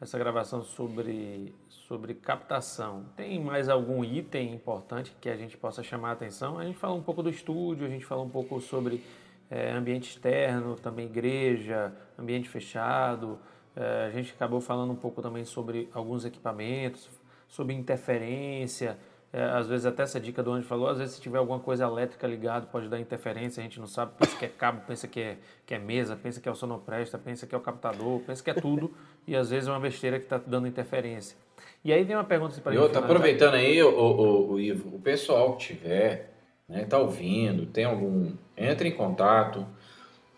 [0.00, 1.54] essa gravação sobre
[1.90, 6.56] sobre captação, tem mais algum item importante que a gente possa chamar a atenção?
[6.56, 9.02] A gente fala um pouco do estúdio, a gente fala um pouco sobre
[9.50, 13.40] é, ambiente externo, também igreja, ambiente fechado.
[13.74, 17.10] É, a gente acabou falando um pouco também sobre alguns equipamentos,
[17.48, 18.96] sobre interferência.
[19.32, 21.84] É, às vezes até essa dica do Anjo falou, às vezes se tiver alguma coisa
[21.84, 25.20] elétrica ligado pode dar interferência, a gente não sabe, pensa que é cabo, pensa que
[25.20, 28.44] é, que é mesa, pensa que é o sonopresta, pensa que é o captador, pensa
[28.44, 28.94] que é tudo,
[29.26, 31.36] e às vezes é uma besteira que está dando interferência.
[31.84, 32.74] E aí vem uma pergunta para.
[32.74, 36.32] Eu tô aproveitando aí, o, o, o, Ivo, o pessoal que tiver,
[36.68, 39.66] né, tá ouvindo, tem algum, entre em contato,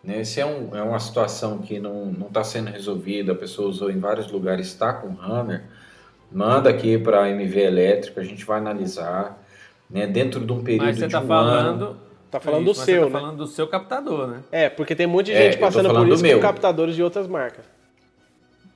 [0.01, 3.91] né, se é, um, é uma situação que não está sendo resolvida, a pessoa usou
[3.91, 5.63] em vários lugares, está com hammer,
[6.31, 9.37] manda aqui para a MV Elétrica, a gente vai analisar,
[9.89, 11.99] né, dentro de um período Mas você está um falando, ano.
[12.31, 13.11] Tá falando do seu, você tá né?
[13.11, 14.43] falando do seu captador, né?
[14.51, 17.03] É, porque tem um monte de é, gente é, passando por isso com captadores de
[17.03, 17.72] outras marcas.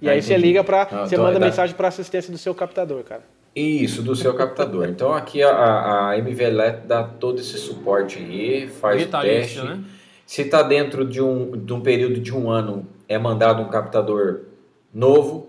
[0.02, 0.34] E ah, aí entendi.
[0.34, 3.24] você liga para, você então manda é mensagem para assistência do seu captador, cara.
[3.56, 4.88] Isso, do seu captador.
[4.88, 9.78] Então aqui a, a MV Elétrica dá todo esse suporte aí, faz Vitalício, o teste.
[9.78, 9.84] Né?
[10.26, 14.42] Se está dentro de um, de um período de um ano, é mandado um captador
[14.94, 15.48] novo,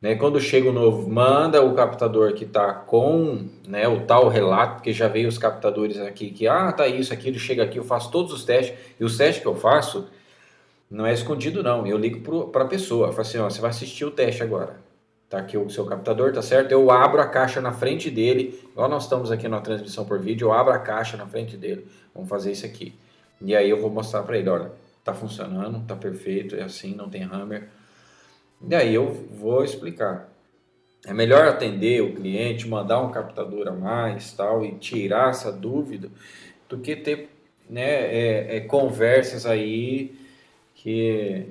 [0.00, 0.14] né?
[0.14, 4.92] Quando chega o novo, manda o captador que está com né, o tal relato, porque
[4.92, 8.32] já veio os captadores aqui que, ah, tá isso, aquilo, chega aqui, eu faço todos
[8.32, 10.06] os testes, e os testes que eu faço
[10.90, 14.04] não é escondido não, eu ligo para a pessoa, falo assim, ó, você vai assistir
[14.04, 14.76] o teste agora,
[15.28, 16.72] tá aqui o seu captador, tá certo?
[16.72, 20.46] Eu abro a caixa na frente dele, igual nós estamos aqui na transmissão por vídeo,
[20.46, 22.94] eu abro a caixa na frente dele, vamos fazer isso aqui.
[23.40, 24.70] E aí eu vou mostrar para ele, olha,
[25.04, 27.68] tá funcionando, tá perfeito, é assim, não tem hammer,
[28.60, 30.28] e aí eu vou explicar.
[31.06, 36.10] É melhor atender o cliente, mandar um captador a mais tal e tirar essa dúvida
[36.68, 37.30] do que ter
[37.68, 40.18] né, é, é, conversas aí
[40.86, 41.48] que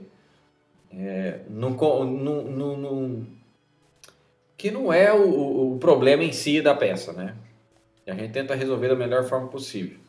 [0.94, 3.28] é, não, não, não, não,
[4.56, 7.36] que não é o, o problema em si da peça, né?
[8.08, 10.00] E a gente tenta resolver da melhor forma possível.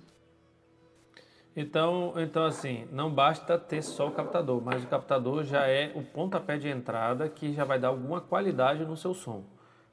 [1.57, 6.05] Então, então, assim, não basta ter só o captador, mas o captador já é o
[6.05, 9.43] pontapé de entrada que já vai dar alguma qualidade no seu som.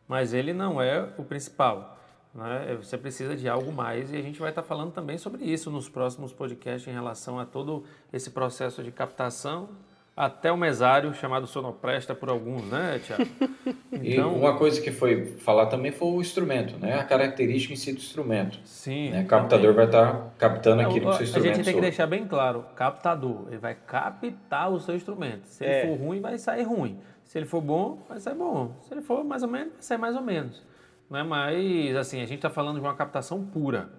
[0.08, 1.98] Mas ele não é o principal.
[2.34, 2.78] Né?
[2.82, 5.88] Você precisa de algo mais e a gente vai estar falando também sobre isso nos
[5.88, 9.70] próximos podcasts em relação a todo esse processo de captação
[10.16, 13.26] até o mesário, chamado sonopresta por alguns, né, Tiago?
[13.96, 14.34] Então...
[14.34, 17.00] E uma coisa que foi falar também foi o instrumento, né?
[17.00, 18.60] A característica em si do instrumento.
[18.66, 19.12] Sim.
[19.12, 19.22] Né?
[19.22, 22.08] O captador vai estar captando aquilo que o seu instrumento A gente tem que deixar
[22.08, 25.46] bem claro, captador, ele vai captar o seu instrumento.
[25.46, 25.84] Se é.
[25.84, 27.00] ele for ruim, vai sair ruim.
[27.24, 28.76] Se ele for bom, vai sair bom.
[28.82, 30.64] Se ele for mais ou menos, vai sair mais ou menos.
[31.10, 33.90] Não é mais, assim, a gente está falando de uma captação pura.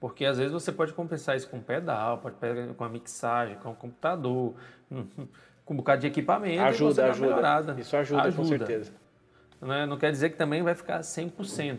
[0.00, 3.70] Porque às vezes você pode compensar isso com pedal, pode pegar com a mixagem, com
[3.70, 4.54] o computador
[5.64, 7.76] com um bocado de equipamento ajuda, ajuda.
[7.78, 8.92] Isso ajuda, ajuda, com certeza.
[9.60, 9.86] Né?
[9.86, 11.78] Não quer dizer que também vai ficar 100%.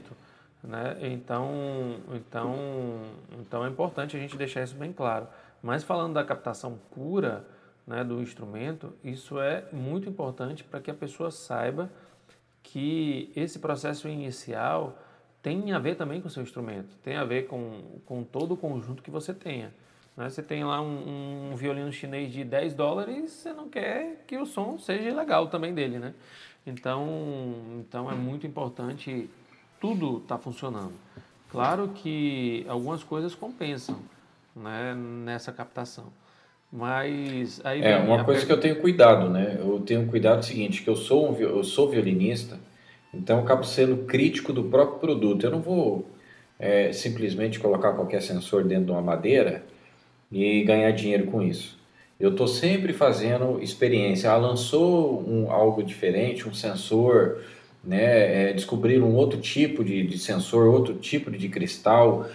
[0.63, 0.97] Né?
[1.01, 2.55] Então, então,
[3.39, 5.27] então é importante a gente deixar isso bem claro.
[5.61, 7.45] Mas falando da captação pura
[7.85, 11.91] né, do instrumento, isso é muito importante para que a pessoa saiba
[12.65, 14.97] que esse processo inicial
[15.41, 18.57] tem a ver também com o seu instrumento, tem a ver com, com todo o
[18.57, 19.73] conjunto que você tenha.
[20.17, 20.29] Né?
[20.29, 24.45] Você tem lá um, um, violino chinês de 10 dólares, você não quer que o
[24.45, 26.13] som seja legal também dele, né?
[26.65, 27.05] Então,
[27.79, 29.29] então é muito importante
[29.79, 30.93] tudo estar tá funcionando.
[31.51, 33.99] Claro que algumas coisas compensam
[34.55, 36.11] né, nessa captação.
[36.71, 39.57] Mas aí É, uma coisa que eu tenho cuidado, né?
[39.59, 42.59] Eu tenho cuidado seguinte, que eu sou um, eu sou violinista,
[43.13, 45.45] então eu acabo sendo crítico do próprio produto.
[45.45, 46.05] Eu não vou
[46.59, 49.63] é, simplesmente colocar qualquer sensor dentro de uma madeira
[50.31, 51.77] e ganhar dinheiro com isso.
[52.19, 54.31] Eu estou sempre fazendo experiência.
[54.31, 57.41] Ah, lançou um, algo diferente, um sensor,
[57.83, 58.49] né?
[58.49, 62.27] É, descobrir um outro tipo de, de sensor, outro tipo de, de cristal.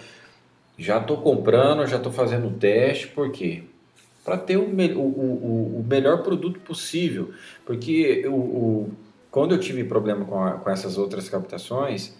[0.77, 3.63] Já estou comprando, já estou fazendo o teste, por quê?
[4.23, 7.31] Para ter o, o, o, o, melhor produto possível.
[7.65, 8.91] Porque o, o,
[9.31, 12.13] quando eu tive problema com, a, com essas outras captações,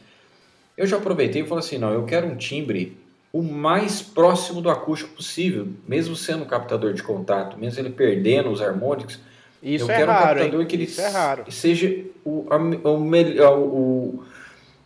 [0.75, 2.97] eu já aproveitei e falei assim: não, eu quero um timbre
[3.33, 8.49] o mais próximo do acústico possível, mesmo sendo um captador de contato, mesmo ele perdendo
[8.49, 9.19] os harmônicos.
[9.63, 10.67] Isso eu é quero raro, um captador hein?
[10.67, 11.51] que ele Isso é raro.
[11.51, 12.47] seja o,
[12.83, 14.23] o, melhor, o,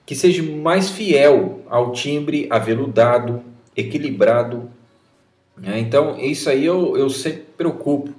[0.06, 3.42] que seja mais fiel ao timbre aveludado,
[3.76, 4.70] equilibrado.
[5.58, 5.80] Né?
[5.80, 8.14] Então, isso aí eu, eu sempre preocupo,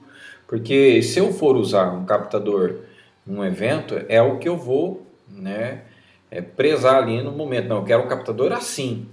[0.46, 2.80] porque se eu for usar um captador
[3.26, 5.82] num evento, é o que eu vou né,
[6.30, 7.68] é, prezar ali no momento.
[7.68, 9.08] Não, eu quero um captador assim,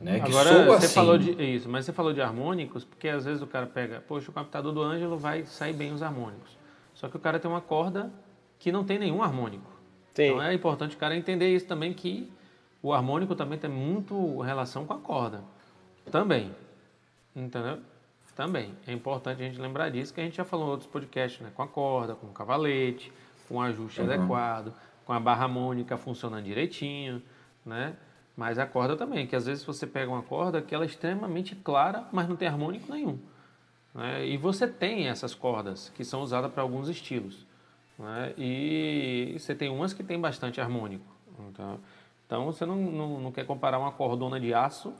[0.00, 0.20] né?
[0.20, 0.94] Que Agora, você assim.
[0.94, 4.30] falou de isso, mas você falou de harmônicos, porque às vezes o cara pega, poxa,
[4.30, 6.58] o captador do Ângelo vai sair bem os harmônicos.
[6.94, 8.10] Só que o cara tem uma corda
[8.58, 9.70] que não tem nenhum harmônico.
[10.14, 10.24] Sim.
[10.24, 12.30] Então é importante o cara entender isso também, que
[12.82, 15.42] o harmônico também tem muito relação com a corda.
[16.10, 16.50] Também.
[17.34, 17.78] Entendeu?
[18.36, 18.74] Também.
[18.86, 21.50] É importante a gente lembrar disso, que a gente já falou em outros podcasts, né?
[21.54, 23.12] Com a corda, com o cavalete,
[23.48, 24.12] com o ajuste Uhum.
[24.12, 24.72] adequado,
[25.04, 27.22] com a barra harmônica funcionando direitinho,
[27.64, 27.94] né?
[28.36, 31.54] Mas a corda também, que às vezes você pega uma corda que ela é extremamente
[31.54, 33.18] clara, mas não tem harmônico nenhum.
[33.94, 34.26] Né?
[34.26, 37.46] E você tem essas cordas que são usadas para alguns estilos.
[37.96, 38.34] Né?
[38.36, 41.04] E você tem umas que tem bastante harmônico.
[41.48, 41.78] Então,
[42.26, 44.92] então você não, não, não quer comparar uma cordona de aço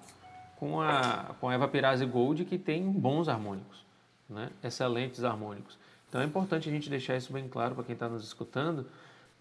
[0.57, 3.85] com a, com a Eva Perazzi Gold, que tem bons harmônicos,
[4.29, 4.51] né?
[4.63, 5.79] excelentes harmônicos.
[6.09, 8.87] Então é importante a gente deixar isso bem claro para quem está nos escutando.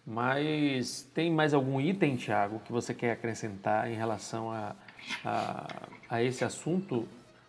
[0.05, 4.75] Mas tem mais algum item, Thiago, que você quer acrescentar em relação a,
[5.23, 5.67] a,
[6.09, 7.07] a esse assunto?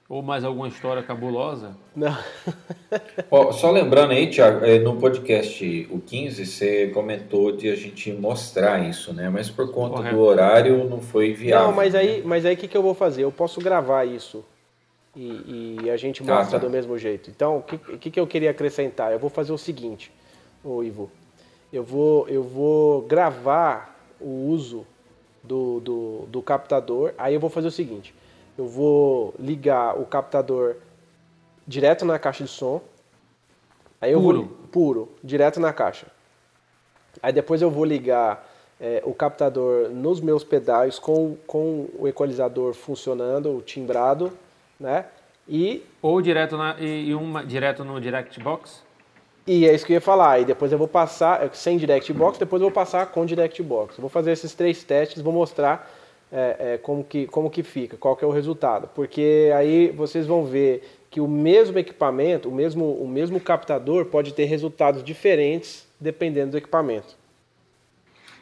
[0.09, 1.75] Ou mais alguma história cabulosa?
[1.97, 2.15] Não.
[3.31, 8.13] Ó, só lembrando aí, Thiago, eh, no podcast o 15, você comentou de a gente
[8.13, 9.31] mostrar isso, né?
[9.31, 10.15] Mas por conta Correto.
[10.15, 11.69] do horário não foi viável.
[11.69, 13.25] Não, mas aí, mas aí o que, que eu vou fazer?
[13.25, 14.45] Eu posso gravar isso
[15.17, 16.67] e, e a gente Tá, mostra tá.
[16.67, 17.31] do mesmo jeito.
[17.31, 19.11] Então, o que, o que, que eu queria acrescentar?
[19.11, 20.13] Eu vou fazer o seguinte,
[20.63, 21.11] ô Ivo.
[21.73, 24.87] Eu vou, eu vou gravar o uso
[25.43, 27.13] do, do, do captador.
[27.17, 28.15] Aí eu vou fazer o seguinte.
[28.57, 30.77] Eu vou ligar o captador
[31.67, 32.81] direto na caixa de som.
[34.01, 34.39] Aí eu Puro.
[34.39, 36.07] vou puro, direto na caixa.
[37.23, 38.47] Aí depois eu vou ligar
[38.81, 44.33] é, o captador nos meus pedais com, com o equalizador funcionando, o timbrado,
[44.79, 45.07] né?
[45.49, 48.83] E, Ou direto, na, e, e uma, direto no Direct Box?
[49.47, 50.41] e é isso que eu ia falar.
[50.41, 53.63] E depois eu vou passar é, sem direct box, depois eu vou passar com direct
[53.63, 53.97] box.
[53.99, 55.91] Eu vou fazer esses três testes, vou mostrar
[56.37, 58.91] é, é, como, que, como que fica, qual que é o resultado.
[58.93, 64.35] Porque aí vocês vão ver que o mesmo equipamento, o mesmo, o mesmo captador pode
[64.35, 67.17] ter resultados diferentes dependendo do equipamento.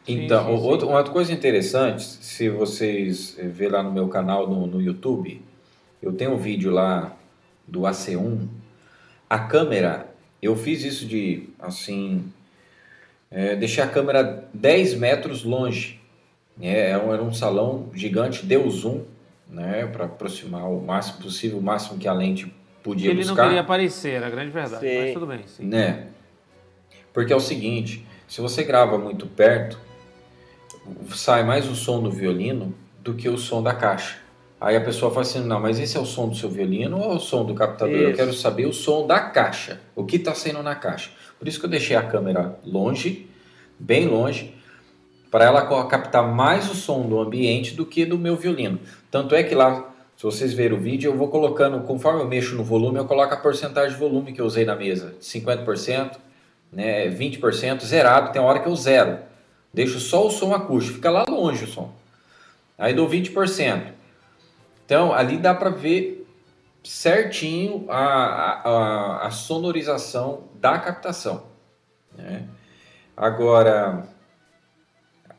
[0.09, 0.66] Então, Sim, sim, sim.
[0.66, 5.43] outra, uma outra coisa interessante, se vocês ver lá no meu canal no, no YouTube,
[6.02, 7.14] eu tenho um vídeo lá
[7.69, 8.48] do AC1.
[9.28, 10.09] A câmera,
[10.40, 12.24] eu fiz isso de, assim,
[13.31, 16.02] eh, deixei a câmera 10 metros longe.
[16.61, 19.03] Era um- era um salão gigante, deu zoom,
[19.49, 22.53] né, para aproximar o máximo possível, o máximo que a lente
[22.83, 23.45] podia ele não buscar.
[23.45, 24.87] queria aparecer, era a grande verdade.
[24.87, 24.99] Sim.
[25.01, 25.65] Mas tudo bem, sim.
[25.65, 26.07] Né?
[27.12, 29.79] Porque é o seguinte, se você grava muito perto,
[31.15, 34.16] sai mais o som do violino do que o som da caixa.
[34.61, 37.12] Aí a pessoa fala assim, não, mas esse é o som do seu violino ou
[37.12, 37.95] é o som do captador?
[37.95, 38.16] Eu Isso.
[38.16, 41.11] quero saber o som da caixa, o que está saindo na caixa.
[41.39, 43.29] Por isso que eu deixei a câmera longe,
[43.79, 44.55] bem longe,
[45.33, 48.79] para ela captar mais o som do ambiente do que do meu violino.
[49.11, 52.55] Tanto é que lá, se vocês verem o vídeo, eu vou colocando, conforme eu mexo
[52.55, 55.15] no volume, eu coloco a porcentagem de volume que eu usei na mesa.
[55.21, 56.19] 50%,
[56.71, 59.19] né, 20%, zerado, tem hora que eu zero.
[59.73, 61.91] Deixo só o som acústico, fica lá longe o som.
[62.77, 63.85] Aí dou 20%.
[64.85, 66.27] Então, ali dá para ver
[66.85, 71.45] certinho a, a, a- a sonorização da captação.
[72.19, 72.43] né?
[73.17, 74.07] Agora,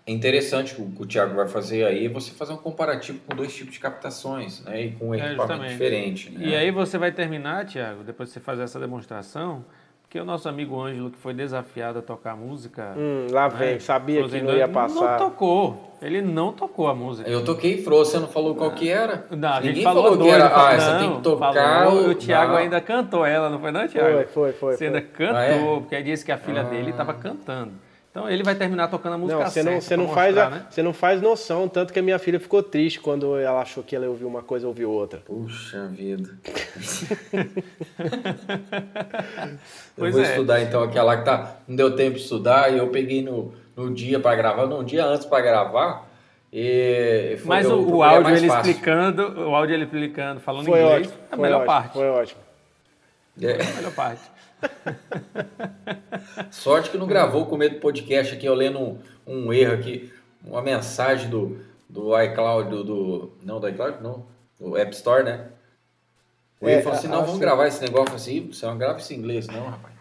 [0.06, 3.36] é interessante o que o Thiago vai fazer aí, é você fazer um comparativo com
[3.36, 4.82] dois tipos de captações, né?
[4.84, 5.72] E com um É, equipamento justamente.
[5.72, 6.30] diferente.
[6.32, 6.46] Né?
[6.48, 9.64] E aí você vai terminar, Thiago, depois de você fazer essa demonstração,
[10.02, 12.94] porque o nosso amigo Ângelo, que foi desafiado a tocar música...
[12.96, 15.18] Hum, lá né, vem, sabia que Frozen não ia passar.
[15.20, 15.98] Não tocou.
[16.04, 17.28] Ele não tocou a música.
[17.28, 19.26] Eu toquei Fro, você não falou qual que era?
[19.32, 21.54] Não, a gente Ninguém falou, falou que era, falou- ah, essa não, tem que tocar.
[21.86, 22.58] falou, o- o Thiago não.
[22.60, 24.12] ainda cantou ela, não foi não, Thiago?
[24.18, 24.72] Foi, foi, foi.
[24.74, 24.88] Você foi.
[24.88, 25.80] ainda cantou, Ah, é?
[25.80, 27.72] porque aí disse que a filha dele estava cantando.
[28.16, 30.46] Então ele vai terminar tocando a música Não, você certa não, você não faz, mostrar,
[30.46, 30.66] a- né?
[30.70, 33.96] você não faz noção, tanto que a minha filha ficou triste quando ela achou que
[33.96, 35.20] ela ouviu uma coisa e ouviu outra.
[35.26, 36.30] Puxa vida.
[39.44, 39.58] eu
[39.96, 40.30] Pois vou é.
[40.30, 41.56] estudar então aquela que tá.
[41.68, 44.84] Não deu tempo de estudar e eu peguei no, no dia para gravar, não, um
[44.84, 46.08] dia antes para gravar.
[46.52, 48.72] E foi- Mas eu o, o áudio ele fácil.
[48.72, 51.14] explicando, o áudio ele explicando, falando Foi inglês, ótimo.
[51.20, 51.94] é a foi melhor ótimo, parte.
[51.94, 52.42] Foi ótimo.
[53.42, 53.54] É.
[53.54, 54.22] A melhor parte.
[56.52, 60.12] Sorte que não gravou com medo do podcast aqui, eu lendo um, um erro aqui,
[60.44, 61.60] uma mensagem do,
[61.90, 64.26] do iCloud, do, do- Não, do iCloud, não.
[64.60, 65.48] Do App Store, né?
[66.62, 67.40] O É, erro falou assim, ah, não, vamos sim.
[67.42, 69.94] gravar esse negócio assim, você não grava esse inglês, não, rapaz.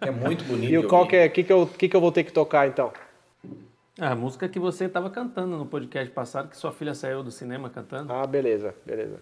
[0.00, 0.72] É muito bonito.
[0.72, 1.26] E o qual que é?
[1.26, 2.92] O que, que, eu, que, que eu vou ter que tocar então?
[4.00, 7.70] A música que você estava cantando no podcast passado, que sua filha saiu do cinema
[7.70, 8.12] cantando.
[8.12, 9.20] Ah, beleza, beleza.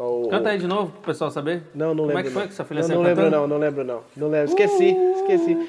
[0.00, 1.62] O- Canta aí de novo pro pessoal saber.
[1.74, 2.20] Não, não Como lembro.
[2.20, 2.48] é que foi não.
[2.48, 3.36] que sua filha não, não lembro cantando?
[3.40, 4.00] não, não lembro não.
[4.16, 4.48] Não lembro.
[4.48, 5.68] Esqueci, esqueci.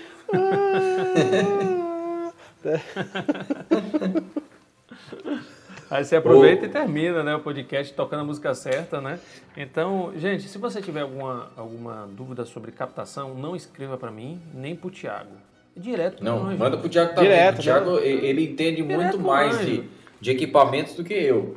[5.89, 9.19] Aí você aproveita e termina né, o podcast tocando a música certa, né?
[9.57, 14.75] Então, gente, se você tiver alguma, alguma dúvida sobre captação, não escreva para mim, nem
[14.75, 15.31] pro Thiago.
[15.75, 16.57] Direto pro Não, Anjo.
[16.59, 17.23] manda pro Thiago também.
[17.31, 19.83] Direto, o Thiago, e- ele entende muito pro mais de,
[20.21, 21.55] de equipamentos do que eu.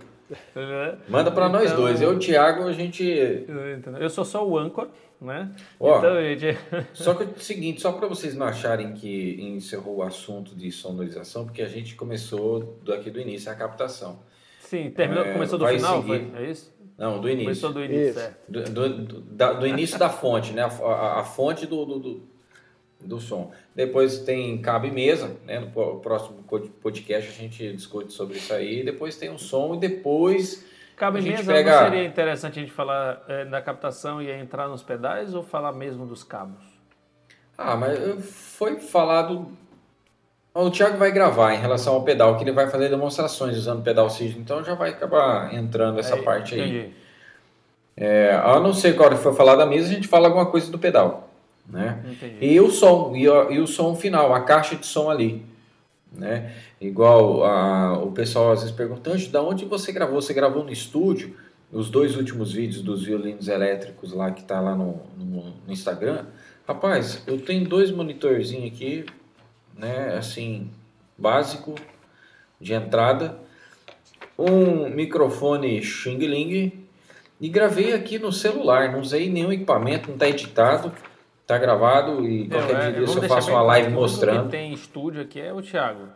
[1.08, 2.00] Manda pra nós Então- dois.
[2.00, 3.04] Eu e o Thiago, a gente...
[4.00, 4.88] Eu sou só o âncora,
[5.20, 5.50] né?
[5.78, 5.98] Ó.
[5.98, 6.58] Então, gente...
[6.92, 10.70] Só que é o seguinte, só para vocês não acharem que encerrou o assunto de
[10.70, 14.20] sonorização, porque a gente começou daqui do início a captação.
[14.60, 16.30] Sim, terminou, É, começou do final, seguir.
[16.30, 16.42] foi?
[16.42, 16.72] É isso?
[16.98, 17.44] Não, do início.
[17.46, 18.18] Começou do início, Isso.
[18.20, 18.34] é.
[18.48, 20.62] Do, do, do- da- do início da fonte, né?
[20.62, 22.22] A, a- a fonte do,
[23.06, 23.50] do, som.
[23.74, 25.60] Depois tem cabe mesa, né?
[25.60, 28.84] No próximo pod- podcast a gente discute sobre isso aí.
[28.84, 30.64] Depois tem o som e depois
[30.96, 31.84] Cabe mesa, pega...
[31.84, 36.06] seria interessante a gente falar eh, da captação e entrar nos pedais ou falar mesmo
[36.06, 36.62] dos cabos?
[37.58, 37.98] Ah, mas
[38.54, 39.48] foi falado.
[40.54, 44.10] O Thiago vai gravar em relação ao pedal, que ele vai fazer demonstrações usando pedal
[44.10, 46.60] Cisne, então já vai acabar entrando essa É, parte aí.
[46.60, 46.94] entendi.
[47.96, 50.28] É, a não ser que a hora que for falar da mesa, a gente fala
[50.28, 51.28] alguma coisa do pedal,
[51.68, 52.02] né?
[52.10, 52.36] Entendi.
[52.44, 55.44] E o som, e, o- e o som final, a caixa de som ali,
[56.12, 56.52] né?
[56.80, 60.20] Igual a- o pessoal às vezes pergunta, Anjo, da onde você gravou?
[60.20, 61.34] Você gravou no estúdio?
[61.72, 66.26] Os dois últimos vídeos dos violinos elétricos lá que tá lá no, no, no Instagram.
[66.68, 69.06] Rapaz, eu tenho dois monitorzinhos aqui,
[69.76, 70.14] né?
[70.18, 70.70] Assim,
[71.16, 71.74] básico,
[72.60, 73.38] de entrada.
[74.38, 76.72] Um microfone Xing Ling
[77.40, 78.92] e gravei aqui no celular.
[78.92, 80.92] Não usei nenhum equipamento, não tá editado.
[81.52, 84.44] Tá gravado e qualquer Não, é, dia desse vamos eu faço uma live o mostrando.
[84.44, 86.08] que tem estúdio aqui é o Thiago.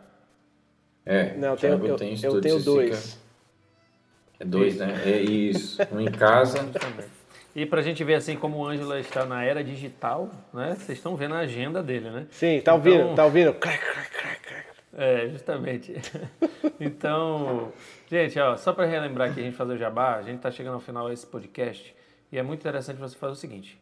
[1.05, 3.13] É, Não, eu tenho, Thiago eu, tem eu estúdio, tenho você dois.
[3.13, 3.27] fica-
[4.39, 5.01] É dois, né?
[5.05, 5.77] É isso.
[5.91, 6.57] Um em casa.
[6.63, 7.05] Também.
[7.55, 10.75] E pra gente ver assim como o Ângela está na era digital, né?
[10.77, 12.27] Vocês estão vendo a agenda dele, né?
[12.29, 12.99] Sim, tá ouvindo?
[13.01, 13.51] Então- Tá ouvindo?
[13.55, 14.65] Crac, crac, crac, crac.
[14.95, 15.95] É, justamente.
[16.79, 17.71] então,
[18.11, 20.75] gente, ó, só para relembrar que a gente fazer o jabá, a gente está chegando
[20.75, 21.95] ao final desse podcast
[22.31, 23.75] e é muito interessante você fazer o seguinte.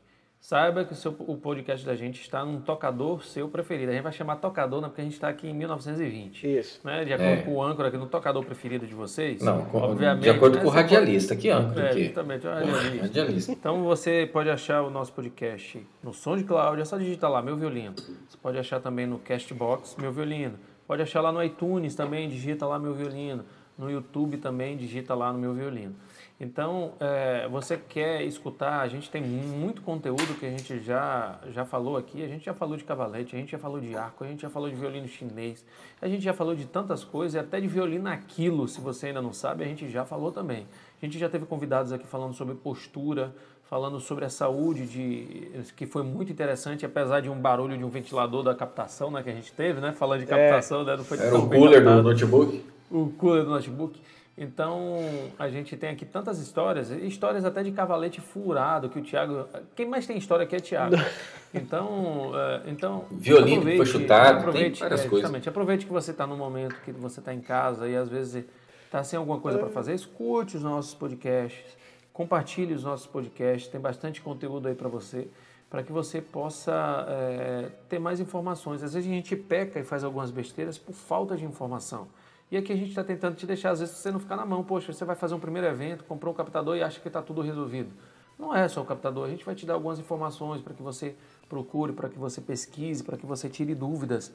[0.47, 3.89] Saiba que o, seu, o podcast da gente está num tocador seu preferido.
[3.89, 6.43] A gente vai chamar tocador, né, porque a gente está aqui em 1920.
[6.59, 6.79] Isso.
[6.83, 7.37] Né, de acordo É.
[7.41, 9.41] com o âncora aqui no tocador preferido de vocês.
[9.41, 11.35] Não, com- obviamente, de acordo né, com o pode- radialista.
[11.35, 12.03] Que âncora É, aqui.
[12.03, 13.01] justamente, o radialista.
[13.01, 13.51] Radialista.
[13.53, 17.41] Então você pode achar o nosso podcast no Som de Cláudia, é só digitar lá,
[17.41, 17.95] meu violino.
[17.95, 20.59] Você pode achar também no Castbox, meu violino.
[20.87, 23.43] Pode achar lá no iTunes também, digita lá meu violino.
[23.79, 25.95] No YouTube também, digita lá no meu violino.
[26.37, 31.63] Então, é, você quer escutar, a gente tem muito conteúdo que a gente já, já
[31.63, 32.21] falou aqui.
[32.21, 34.49] A gente já falou de cavalete, a gente já falou de arco, a gente já
[34.49, 35.65] falou de violino chinês,
[36.01, 39.21] a gente já falou de tantas coisas, e até de violino aquilo, se você ainda
[39.21, 40.67] não sabe, a gente já falou também.
[41.01, 43.33] A gente já teve convidados aqui falando sobre postura,
[43.69, 47.89] falando sobre a saúde, de, que foi muito interessante, apesar de um barulho de um
[47.89, 49.93] ventilador da captação né, que a gente teve, né?
[49.93, 52.65] Falando de captação, né, não foi Era o cooler do notebook.
[52.91, 54.01] o cooler do notebook.
[54.37, 54.97] Então,
[55.39, 59.47] a gente tem aqui tantas histórias, histórias até de cavalete furado, que o Thiago...
[59.73, 60.95] Quem mais tem história aqui é Thiago.
[61.57, 65.47] Então, é, então Violino que foi chutado, tem várias é, coisas.
[65.47, 68.43] Aproveite que você está no momento que você está em casa e às vezes
[68.83, 71.77] está sem alguma coisa para fazer, escute os nossos podcasts,
[72.11, 75.29] compartilhe os nossos podcasts, tem bastante conteúdo aí para você,
[75.69, 78.83] para que você possa é, ter mais informações.
[78.83, 82.09] Às vezes a gente peca e faz algumas besteiras por falta de informação.
[82.51, 84.63] E aqui a gente está tentando te deixar, às vezes, você não ficar na mão.
[84.63, 87.41] Poxa, você vai fazer um primeiro evento, comprou um captador e acha que está tudo
[87.41, 87.91] resolvido.
[88.37, 91.15] Não é só o captador, a gente vai te dar algumas informações para que você
[91.47, 94.33] procure, para que você pesquise, para que você tire dúvidas.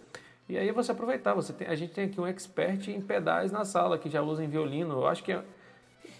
[0.48, 3.64] E aí você aproveitar, você tem, a gente tem aqui um expert em pedais na
[3.64, 4.94] sala, que já usa em violino.
[4.94, 5.38] Eu acho que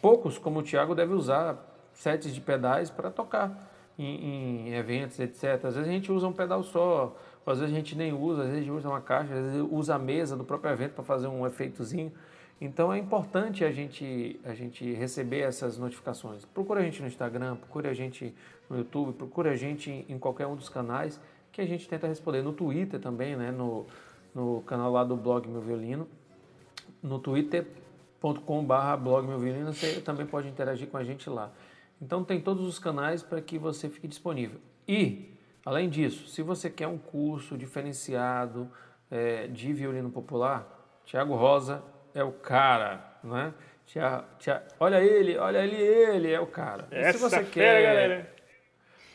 [0.01, 1.59] poucos, como o Thiago, devem usar
[1.95, 5.65] sets de pedais para tocar em, em eventos, etc.
[5.65, 8.49] Às vezes a gente usa um pedal só, às vezes a gente nem usa, às
[8.49, 11.05] vezes a gente usa uma caixa, às vezes usa a mesa do próprio evento para
[11.05, 12.13] fazer um efeitozinho.
[12.61, 16.45] Então é importante a gente, a gente receber essas notificações.
[16.45, 18.35] Procure a gente no Instagram, procure a gente
[18.69, 21.19] no YouTube, procure a gente em qualquer um dos canais
[21.51, 22.43] que a gente tenta responder.
[22.43, 23.51] No Twitter também, né?
[23.51, 23.87] no,
[24.35, 26.07] no canal lá do blog Meu Violino.
[27.03, 31.51] No twitter.com.br blog Meu Violino, você também pode interagir com a gente lá.
[32.01, 34.61] Então tem todos os canais para que você fique disponível.
[34.87, 35.33] E,
[35.65, 38.71] além disso, se você quer um curso diferenciado
[39.11, 40.67] é, de violino popular,
[41.05, 41.83] Tiago Rosa
[42.15, 43.53] é o cara, né?
[43.87, 46.87] Tia, tia, olha ele, olha ele, ele é o cara.
[46.93, 48.41] Essa se você quer, galera.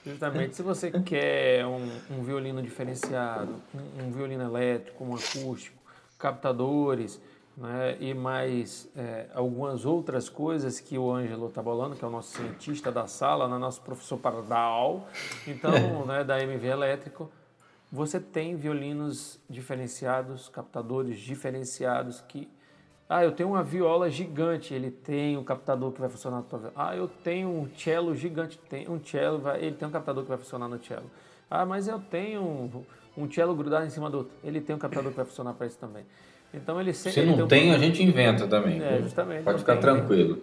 [0.05, 5.81] Justamente, se você quer um, um violino diferenciado, um, um, violino elétrico, um acústico,
[6.19, 7.19] captadores,
[7.57, 12.11] né, e mais é, algumas outras coisas que o Ângelo está bolando, que é o
[12.11, 15.07] nosso cientista da sala, né, nosso professor Pardal,
[15.47, 15.71] então,
[16.05, 17.31] né, da MV Elétrico,
[17.91, 22.49] você tem violinos diferenciados, captadores diferenciados que
[23.07, 26.57] ah, eu tenho uma viola gigante, ele tem um captador que vai funcionar na tua
[26.57, 26.73] viola.
[26.75, 30.29] Ah, eu tenho um cello gigante, tem um cello, vai, ele tem um captador que
[30.29, 31.09] vai funcionar no cello.
[31.49, 32.83] Ah, mas eu tenho um,
[33.15, 35.67] um cello grudado em cima do outro, ele tem um captador que vai funcionar para
[35.67, 36.03] isso também.
[36.55, 37.21] Então ele sempre.
[37.21, 37.75] Se não tem, tem um...
[37.75, 38.81] a gente inventa também.
[38.81, 39.43] É, justamente.
[39.43, 40.41] Pode ficar tem, tranquilo.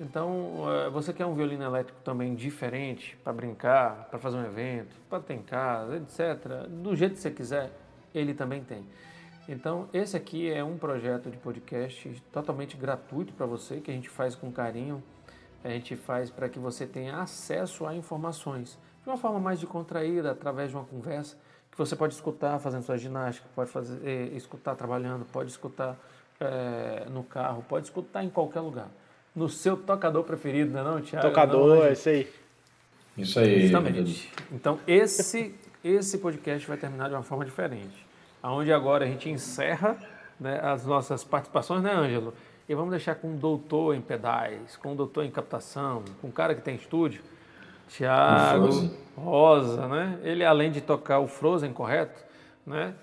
[0.00, 4.96] Então, eh, você quer um violino elétrico também diferente, para brincar, para fazer um evento,
[5.08, 6.66] para ter em casa, etc.
[6.68, 7.70] Do jeito que você quiser,
[8.12, 8.84] ele também tem.
[9.48, 14.08] Então, esse aqui é um projeto de podcast totalmente gratuito para você, que a gente
[14.08, 15.02] faz com carinho.
[15.62, 20.30] A gente faz para que você tenha acesso a informações de uma forma mais descontraída,
[20.30, 21.36] através de uma conversa,
[21.72, 25.98] que você pode escutar fazendo sua ginástica, pode fazer, eh, escutar trabalhando, pode escutar
[26.38, 28.88] eh, no carro, pode escutar em qualquer lugar.
[29.34, 31.26] No seu tocador preferido, não é não, Thiago?
[31.26, 32.30] Tocador, não, é isso aí.
[33.16, 33.62] Isso aí.
[33.62, 34.32] Justamente.
[34.52, 38.12] Então, esse, esse podcast vai terminar de uma forma diferente
[38.50, 39.96] onde agora a gente encerra
[40.38, 42.34] né, as nossas participações, né, Ângelo?
[42.68, 46.30] E vamos deixar com um doutor em pedais, com um doutor em captação, com um
[46.30, 47.22] cara que tem estúdio,
[47.88, 50.18] Tiago Rosa, né?
[50.22, 52.22] Ele, além de tocar o Frozen, correto?
[52.66, 52.94] Né?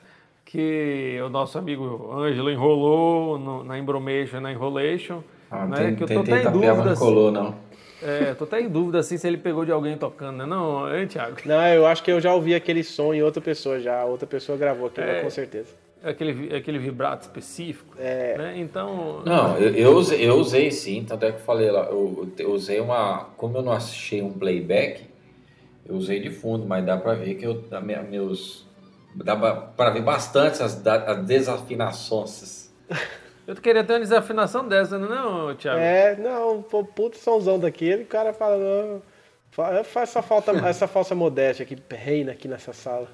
[0.46, 5.22] Que o nosso amigo Ângelo enrolou no, na Embromation, na Enrolation.
[5.52, 5.78] Ah, né?
[5.78, 6.74] tem, que eu tô até em dúvida.
[6.74, 7.56] Não colou, não.
[8.02, 10.46] É, tô até em dúvida assim se ele pegou de alguém tocando, né?
[10.46, 11.36] Não, hein, Thiago?
[11.46, 14.06] Não, eu acho que eu já ouvi aquele som em outra pessoa já.
[14.06, 15.76] Outra pessoa gravou aquilo, é, com certeza.
[16.04, 17.96] Aquele, aquele vibrato específico.
[18.00, 18.38] É.
[18.38, 18.60] Né?
[18.60, 19.22] Então.
[19.26, 22.52] Não, eu, eu, usei, eu usei sim, tanto é que eu falei lá, eu, eu
[22.52, 23.26] usei uma.
[23.36, 25.06] Como eu não achei um playback,
[25.86, 27.62] eu usei de fundo, mas dá pra ver que eu.
[27.62, 28.68] Da minha, meus.
[29.16, 32.70] Dá pra ver bastante as, as desafinações.
[33.50, 35.80] Eu queria ter uma desafinação dessa, não é, Thiago?
[35.80, 39.02] É, não, pô, puto somzão daquele, o cara fala, não,
[39.50, 43.08] faz essa, falta, essa falsa modéstia que reina aqui nessa sala.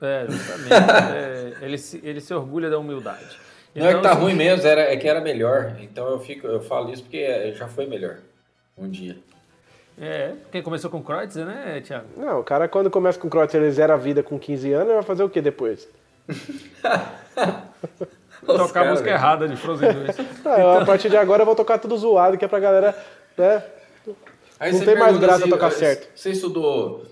[0.00, 0.72] É, justamente.
[0.72, 3.38] é, ele, se, ele se orgulha da humildade.
[3.74, 5.76] Não então, é que tá assim, ruim mesmo, era, é que era melhor.
[5.80, 8.18] Então eu, fico, eu falo isso porque já foi melhor
[8.76, 9.16] um dia.
[10.00, 12.06] É, quem começou com Kreutzer, né, Thiago?
[12.16, 14.94] Não, o cara quando começa com Kreutzer, ele zera a vida com 15 anos, ele
[14.94, 15.88] vai fazer o que depois?
[18.44, 20.16] tocar cara, a música errada de Frozen 2.
[20.44, 20.80] Ah, então...
[20.80, 22.96] A partir de agora eu vou tocar tudo zoado, que é pra galera.
[23.36, 23.62] Né?
[24.60, 26.08] Aí não tem mais graça assim, tocar certo.
[26.14, 27.04] Você estudou.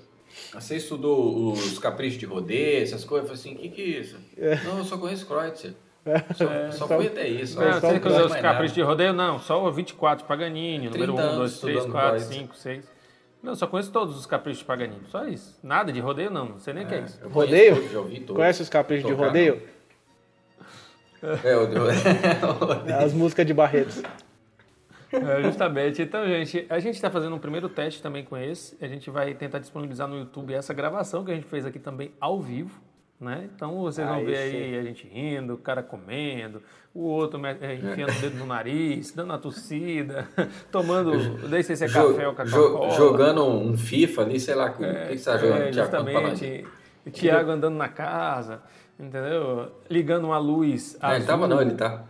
[0.52, 3.31] Você estudou os caprichos de rodeio, essas coisas?
[3.31, 4.19] Eu falei assim, o que, que é isso?
[4.36, 4.56] É.
[4.65, 5.74] Não, eu só conheço Kreutzer.
[6.05, 6.35] É.
[6.35, 7.59] Só, é, só, só fui até isso.
[7.59, 9.12] Não, você conhece os caprichos de rodeio?
[9.12, 12.94] Não, só o 24, Paganini, número 1, 2, 3, 4, 5, 6.
[13.43, 15.59] Não, só conheço todos os caprichos de Paganini, só isso.
[15.62, 17.28] Nada de rodeio não, não sei nem o é, que é isso.
[17.28, 17.74] Rodeio?
[17.77, 18.36] Todos, já ouvi todos.
[18.36, 19.62] Conhece os caprichos de rodeio?
[19.62, 19.74] Não.
[21.43, 21.66] É, o
[23.02, 24.02] As músicas de Barretos.
[25.13, 26.03] É, justamente.
[26.03, 28.77] Então, gente, a gente está fazendo um primeiro teste também com esse.
[28.81, 32.13] A gente vai tentar disponibilizar no YouTube essa gravação que a gente fez aqui também
[32.21, 32.81] ao vivo.
[33.21, 33.49] Né?
[33.55, 36.61] Então vocês vão ver aí a gente rindo, o cara comendo,
[36.93, 40.29] o outro é, enfiando o dedo no nariz, dando a tossida,
[40.71, 41.13] tomando,
[41.49, 42.91] nem sei se é café ou cacau.
[42.91, 45.63] Jogando um FIFA ali, sei lá, o que, é, que você está jogando?
[45.63, 46.67] É, justamente,
[47.07, 48.61] o Thiago andando na casa
[48.99, 49.73] entendeu?
[49.91, 51.17] Ligando uma luz azul.
[51.17, 52.05] ele tava não, ele tá.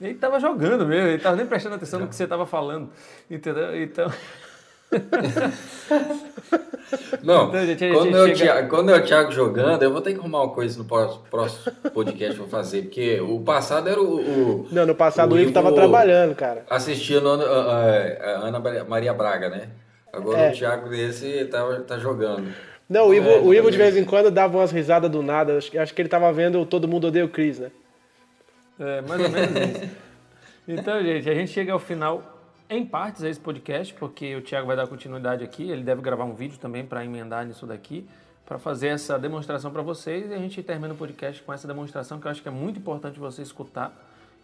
[0.00, 2.90] Ele tava jogando mesmo, ele tava nem prestando atenção no que você tava falando,
[3.30, 3.80] entendeu?
[3.80, 4.10] Então...
[7.22, 8.66] Não, então, gente, quando, eu chega...
[8.66, 11.22] quando é o Thiago jogando, eu vou ter que arrumar uma coisa no próximo
[11.92, 14.20] podcast pra fazer, porque o passado era o.
[14.62, 16.64] o não, no passado o, Ivo tava trabalhando, cara.
[16.70, 17.84] Assistindo a, a,
[18.24, 19.68] a Ana Maria Braga, né?
[20.10, 20.50] Agora é.
[20.50, 22.48] o Thiago desse tá, tá jogando.
[22.88, 25.58] Não, o Ivo, é, o Ivo de vez em quando dava umas risadas do nada.
[25.58, 27.70] Acho, acho que ele tava vendo Todo Mundo Odeia o Chris, né?
[28.78, 30.08] É, mais ou menos isso.
[30.70, 32.38] Então, gente, a gente chega ao final
[32.68, 35.70] em partes a esse podcast, porque o Thiago vai dar continuidade aqui.
[35.70, 38.06] Ele deve gravar um vídeo também para emendar nisso daqui,
[38.44, 42.20] para fazer essa demonstração para vocês e a gente termina o podcast com essa demonstração
[42.20, 43.92] que eu acho que é muito importante você escutar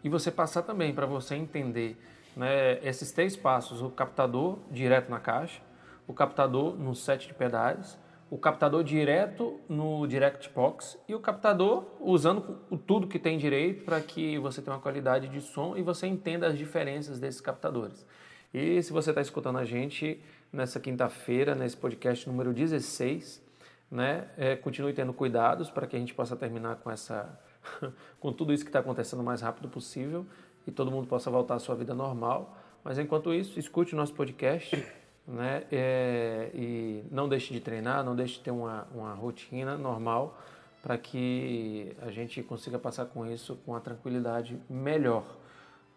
[0.02, 1.98] e você passar também para você entender
[2.34, 5.60] né, esses três passos: o captador direto na caixa,
[6.06, 7.98] o captador no set de pedais,
[8.30, 14.00] o captador direto no direct box e o captador usando tudo que tem direito para
[14.00, 18.04] que você tenha uma qualidade de som e você entenda as diferenças desses captadores.
[18.52, 20.20] E se você está escutando a gente
[20.52, 23.42] nessa quinta-feira, nesse podcast número 16,
[23.90, 27.38] né, é, continue tendo cuidados para que a gente possa terminar com essa
[28.20, 30.26] com tudo isso que está acontecendo o mais rápido possível
[30.66, 32.56] e todo mundo possa voltar à sua vida normal.
[32.82, 34.84] Mas enquanto isso, escute o nosso podcast
[35.26, 40.38] né, é, e não deixe de treinar, não deixe de ter uma, uma rotina normal
[40.82, 45.24] para que a gente consiga passar com isso com a tranquilidade melhor.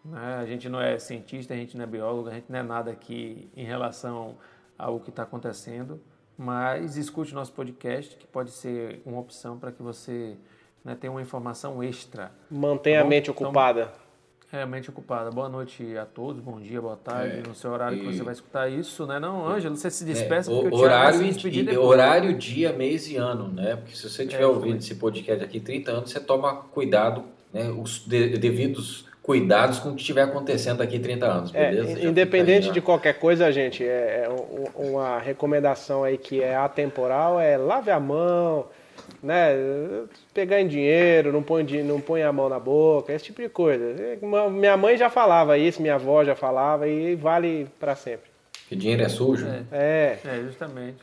[0.04, 0.36] Né?
[0.36, 2.90] A gente não é cientista, a gente não é biólogo, a gente não é nada
[2.90, 4.36] aqui em relação
[4.78, 6.00] ao que está acontecendo
[6.38, 10.36] mas escute nosso podcast, que pode ser uma opção para que você
[10.84, 12.30] né, tenha uma informação extra.
[12.48, 13.80] Mantenha tá a mente então, ocupada.
[13.80, 14.07] É,
[14.52, 15.30] a mente ocupada.
[15.30, 18.00] Boa noite a todos, bom dia, boa tarde, é, no seu horário e...
[18.00, 19.18] que você vai escutar isso, né?
[19.18, 23.48] Não, Ângelo, você se despeça é, porque o horário, e, horário, dia, mês e ano,
[23.48, 23.76] né?
[23.76, 27.68] Porque se você estiver é, ouvindo esse podcast aqui 30 anos, você toma cuidado, né?
[27.70, 32.00] Os devidos cuidados com o que estiver acontecendo daqui 30 anos, é, beleza?
[32.00, 34.28] É, independente de qualquer coisa, gente, é, é
[34.74, 38.64] uma recomendação aí que é atemporal, é lave a mão,
[39.22, 40.06] né?
[40.32, 43.94] Pegar em dinheiro, não põe, não põe a mão na boca, esse tipo de coisa.
[44.50, 48.30] Minha mãe já falava isso, minha avó já falava e vale para sempre.
[48.68, 49.46] Que dinheiro é sujo?
[49.46, 49.64] É.
[49.72, 50.18] é.
[50.24, 51.02] É, justamente.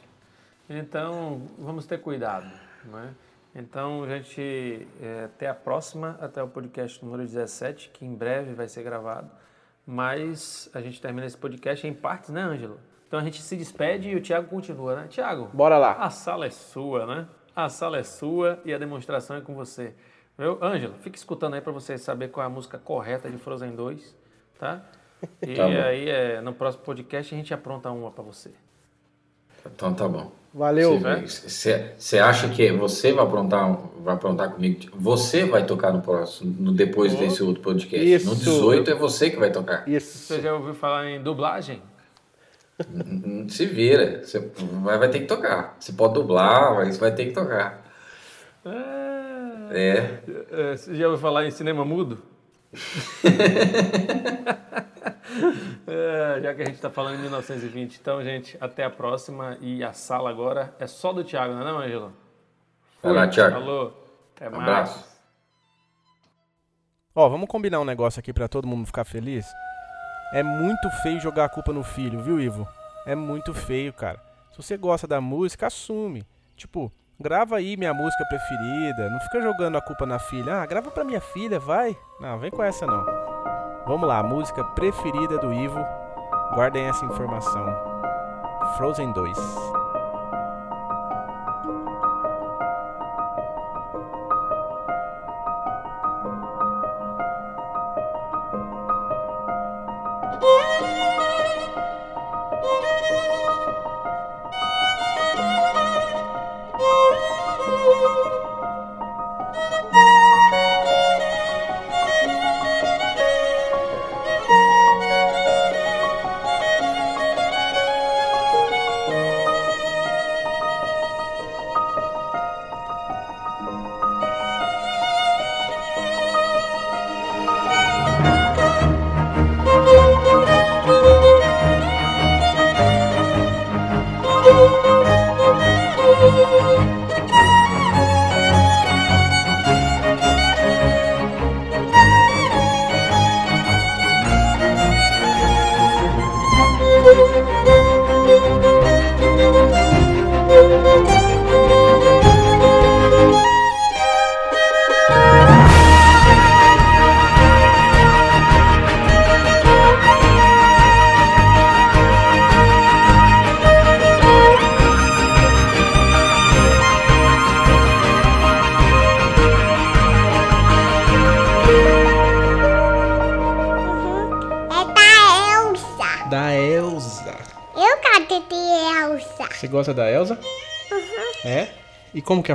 [0.70, 2.48] Então, vamos ter cuidado,
[2.86, 3.10] não é?
[3.56, 8.68] Então, gente, é, até a próxima, até o podcast número 17, que em breve vai
[8.68, 9.32] ser gravado.
[9.88, 12.80] Mas a gente termina esse podcast em partes, né, Ângelo?
[13.08, 15.08] Então a gente se despede e o Thiago continua, né?
[15.08, 15.94] Thiago, bora lá.
[15.94, 17.28] A sala é sua, né?
[17.56, 19.94] A sala é sua e a demonstração é com você.
[20.38, 23.76] Meu, Ângelo, fica escutando aí para você saber qual é a música correta de Frozen
[23.76, 24.16] 2,
[24.60, 24.84] tá?
[25.42, 28.52] E tá aí, é, no próximo podcast, a gente apronta uma para você.
[29.66, 30.32] Então tá bom.
[30.54, 31.00] Valeu.
[31.26, 34.92] Você acha que você vai aprontar, vai aprontar comigo?
[34.94, 37.18] Você vai tocar no próximo, no, depois oh.
[37.18, 38.06] desse outro podcast.
[38.06, 38.30] Isso.
[38.30, 39.88] No 18 é você que vai tocar.
[39.88, 40.18] Isso.
[40.18, 41.82] Você já ouviu falar em dublagem?
[43.50, 44.24] Se vira.
[44.24, 45.76] Você vai, vai ter que tocar.
[45.80, 47.84] Você pode dublar, mas vai ter que tocar.
[48.66, 49.72] É.
[49.72, 50.20] é.
[50.52, 52.22] é você já ouviu falar em cinema mudo?
[55.88, 57.98] é, já que a gente está falando em 1920.
[58.02, 59.58] Então, gente, até a próxima.
[59.62, 62.14] E a sala agora é só do Thiago, não é, não, Ângelo?
[63.02, 63.56] Vai lá, Thiago.
[63.56, 64.06] Falou.
[64.36, 64.64] Até um mais.
[64.64, 65.16] Abraço.
[67.16, 69.46] Ó, vamos combinar um negócio aqui para todo mundo ficar feliz?
[70.34, 72.68] É muito feio jogar a culpa no filho, viu, Ivo?
[73.06, 74.20] É muito feio, cara.
[74.52, 76.26] Se você gosta da música, assume.
[76.56, 79.10] Tipo, grava aí minha música preferida.
[79.10, 80.62] Não fica jogando a culpa na filha.
[80.62, 81.96] Ah, grava pra minha filha, vai.
[82.20, 83.06] Não, vem com essa não.
[83.86, 85.86] Vamos lá, música preferida do Ivo.
[86.54, 87.66] Guardem essa informação.
[88.78, 89.38] Frozen 2.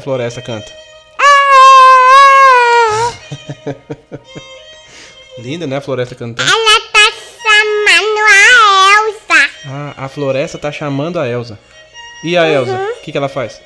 [0.01, 0.73] A floresta canta?
[5.39, 5.77] Linda, né?
[5.77, 6.51] A floresta cantando.
[6.51, 7.13] Ela tá
[7.43, 8.39] chamando a
[8.97, 9.51] Elsa.
[9.67, 11.59] Ah, a floresta tá chamando a Elsa.
[12.25, 12.49] E a uhum.
[12.49, 12.83] Elsa?
[12.99, 13.61] O que, que ela faz?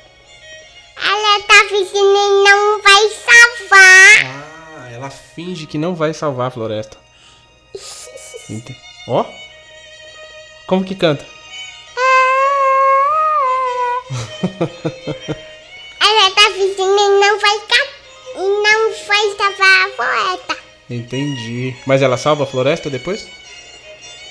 [1.69, 4.25] fingindo e não vai salvar.
[4.25, 6.97] Ah, ela finge que não vai salvar a floresta.
[9.07, 9.25] Ó.
[10.67, 11.25] Como que canta?
[20.95, 21.75] Entendi.
[21.85, 23.27] Mas ela salva a floresta depois?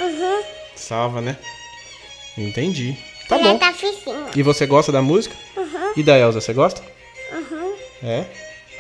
[0.00, 0.42] Uhum.
[0.74, 1.36] Salva, né?
[2.36, 2.96] Entendi.
[3.28, 3.58] Tá ela bom.
[3.58, 3.74] tá.
[4.34, 5.34] E você gosta da música?
[5.56, 5.92] Uhum.
[5.96, 6.82] E da Elsa, você gosta?
[7.32, 7.74] Uhum.
[8.02, 8.24] É?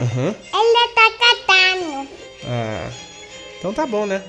[0.00, 0.34] Aham.
[0.52, 2.08] Ela tá cantando.
[2.46, 2.90] Ah.
[3.58, 4.22] Então tá bom, né?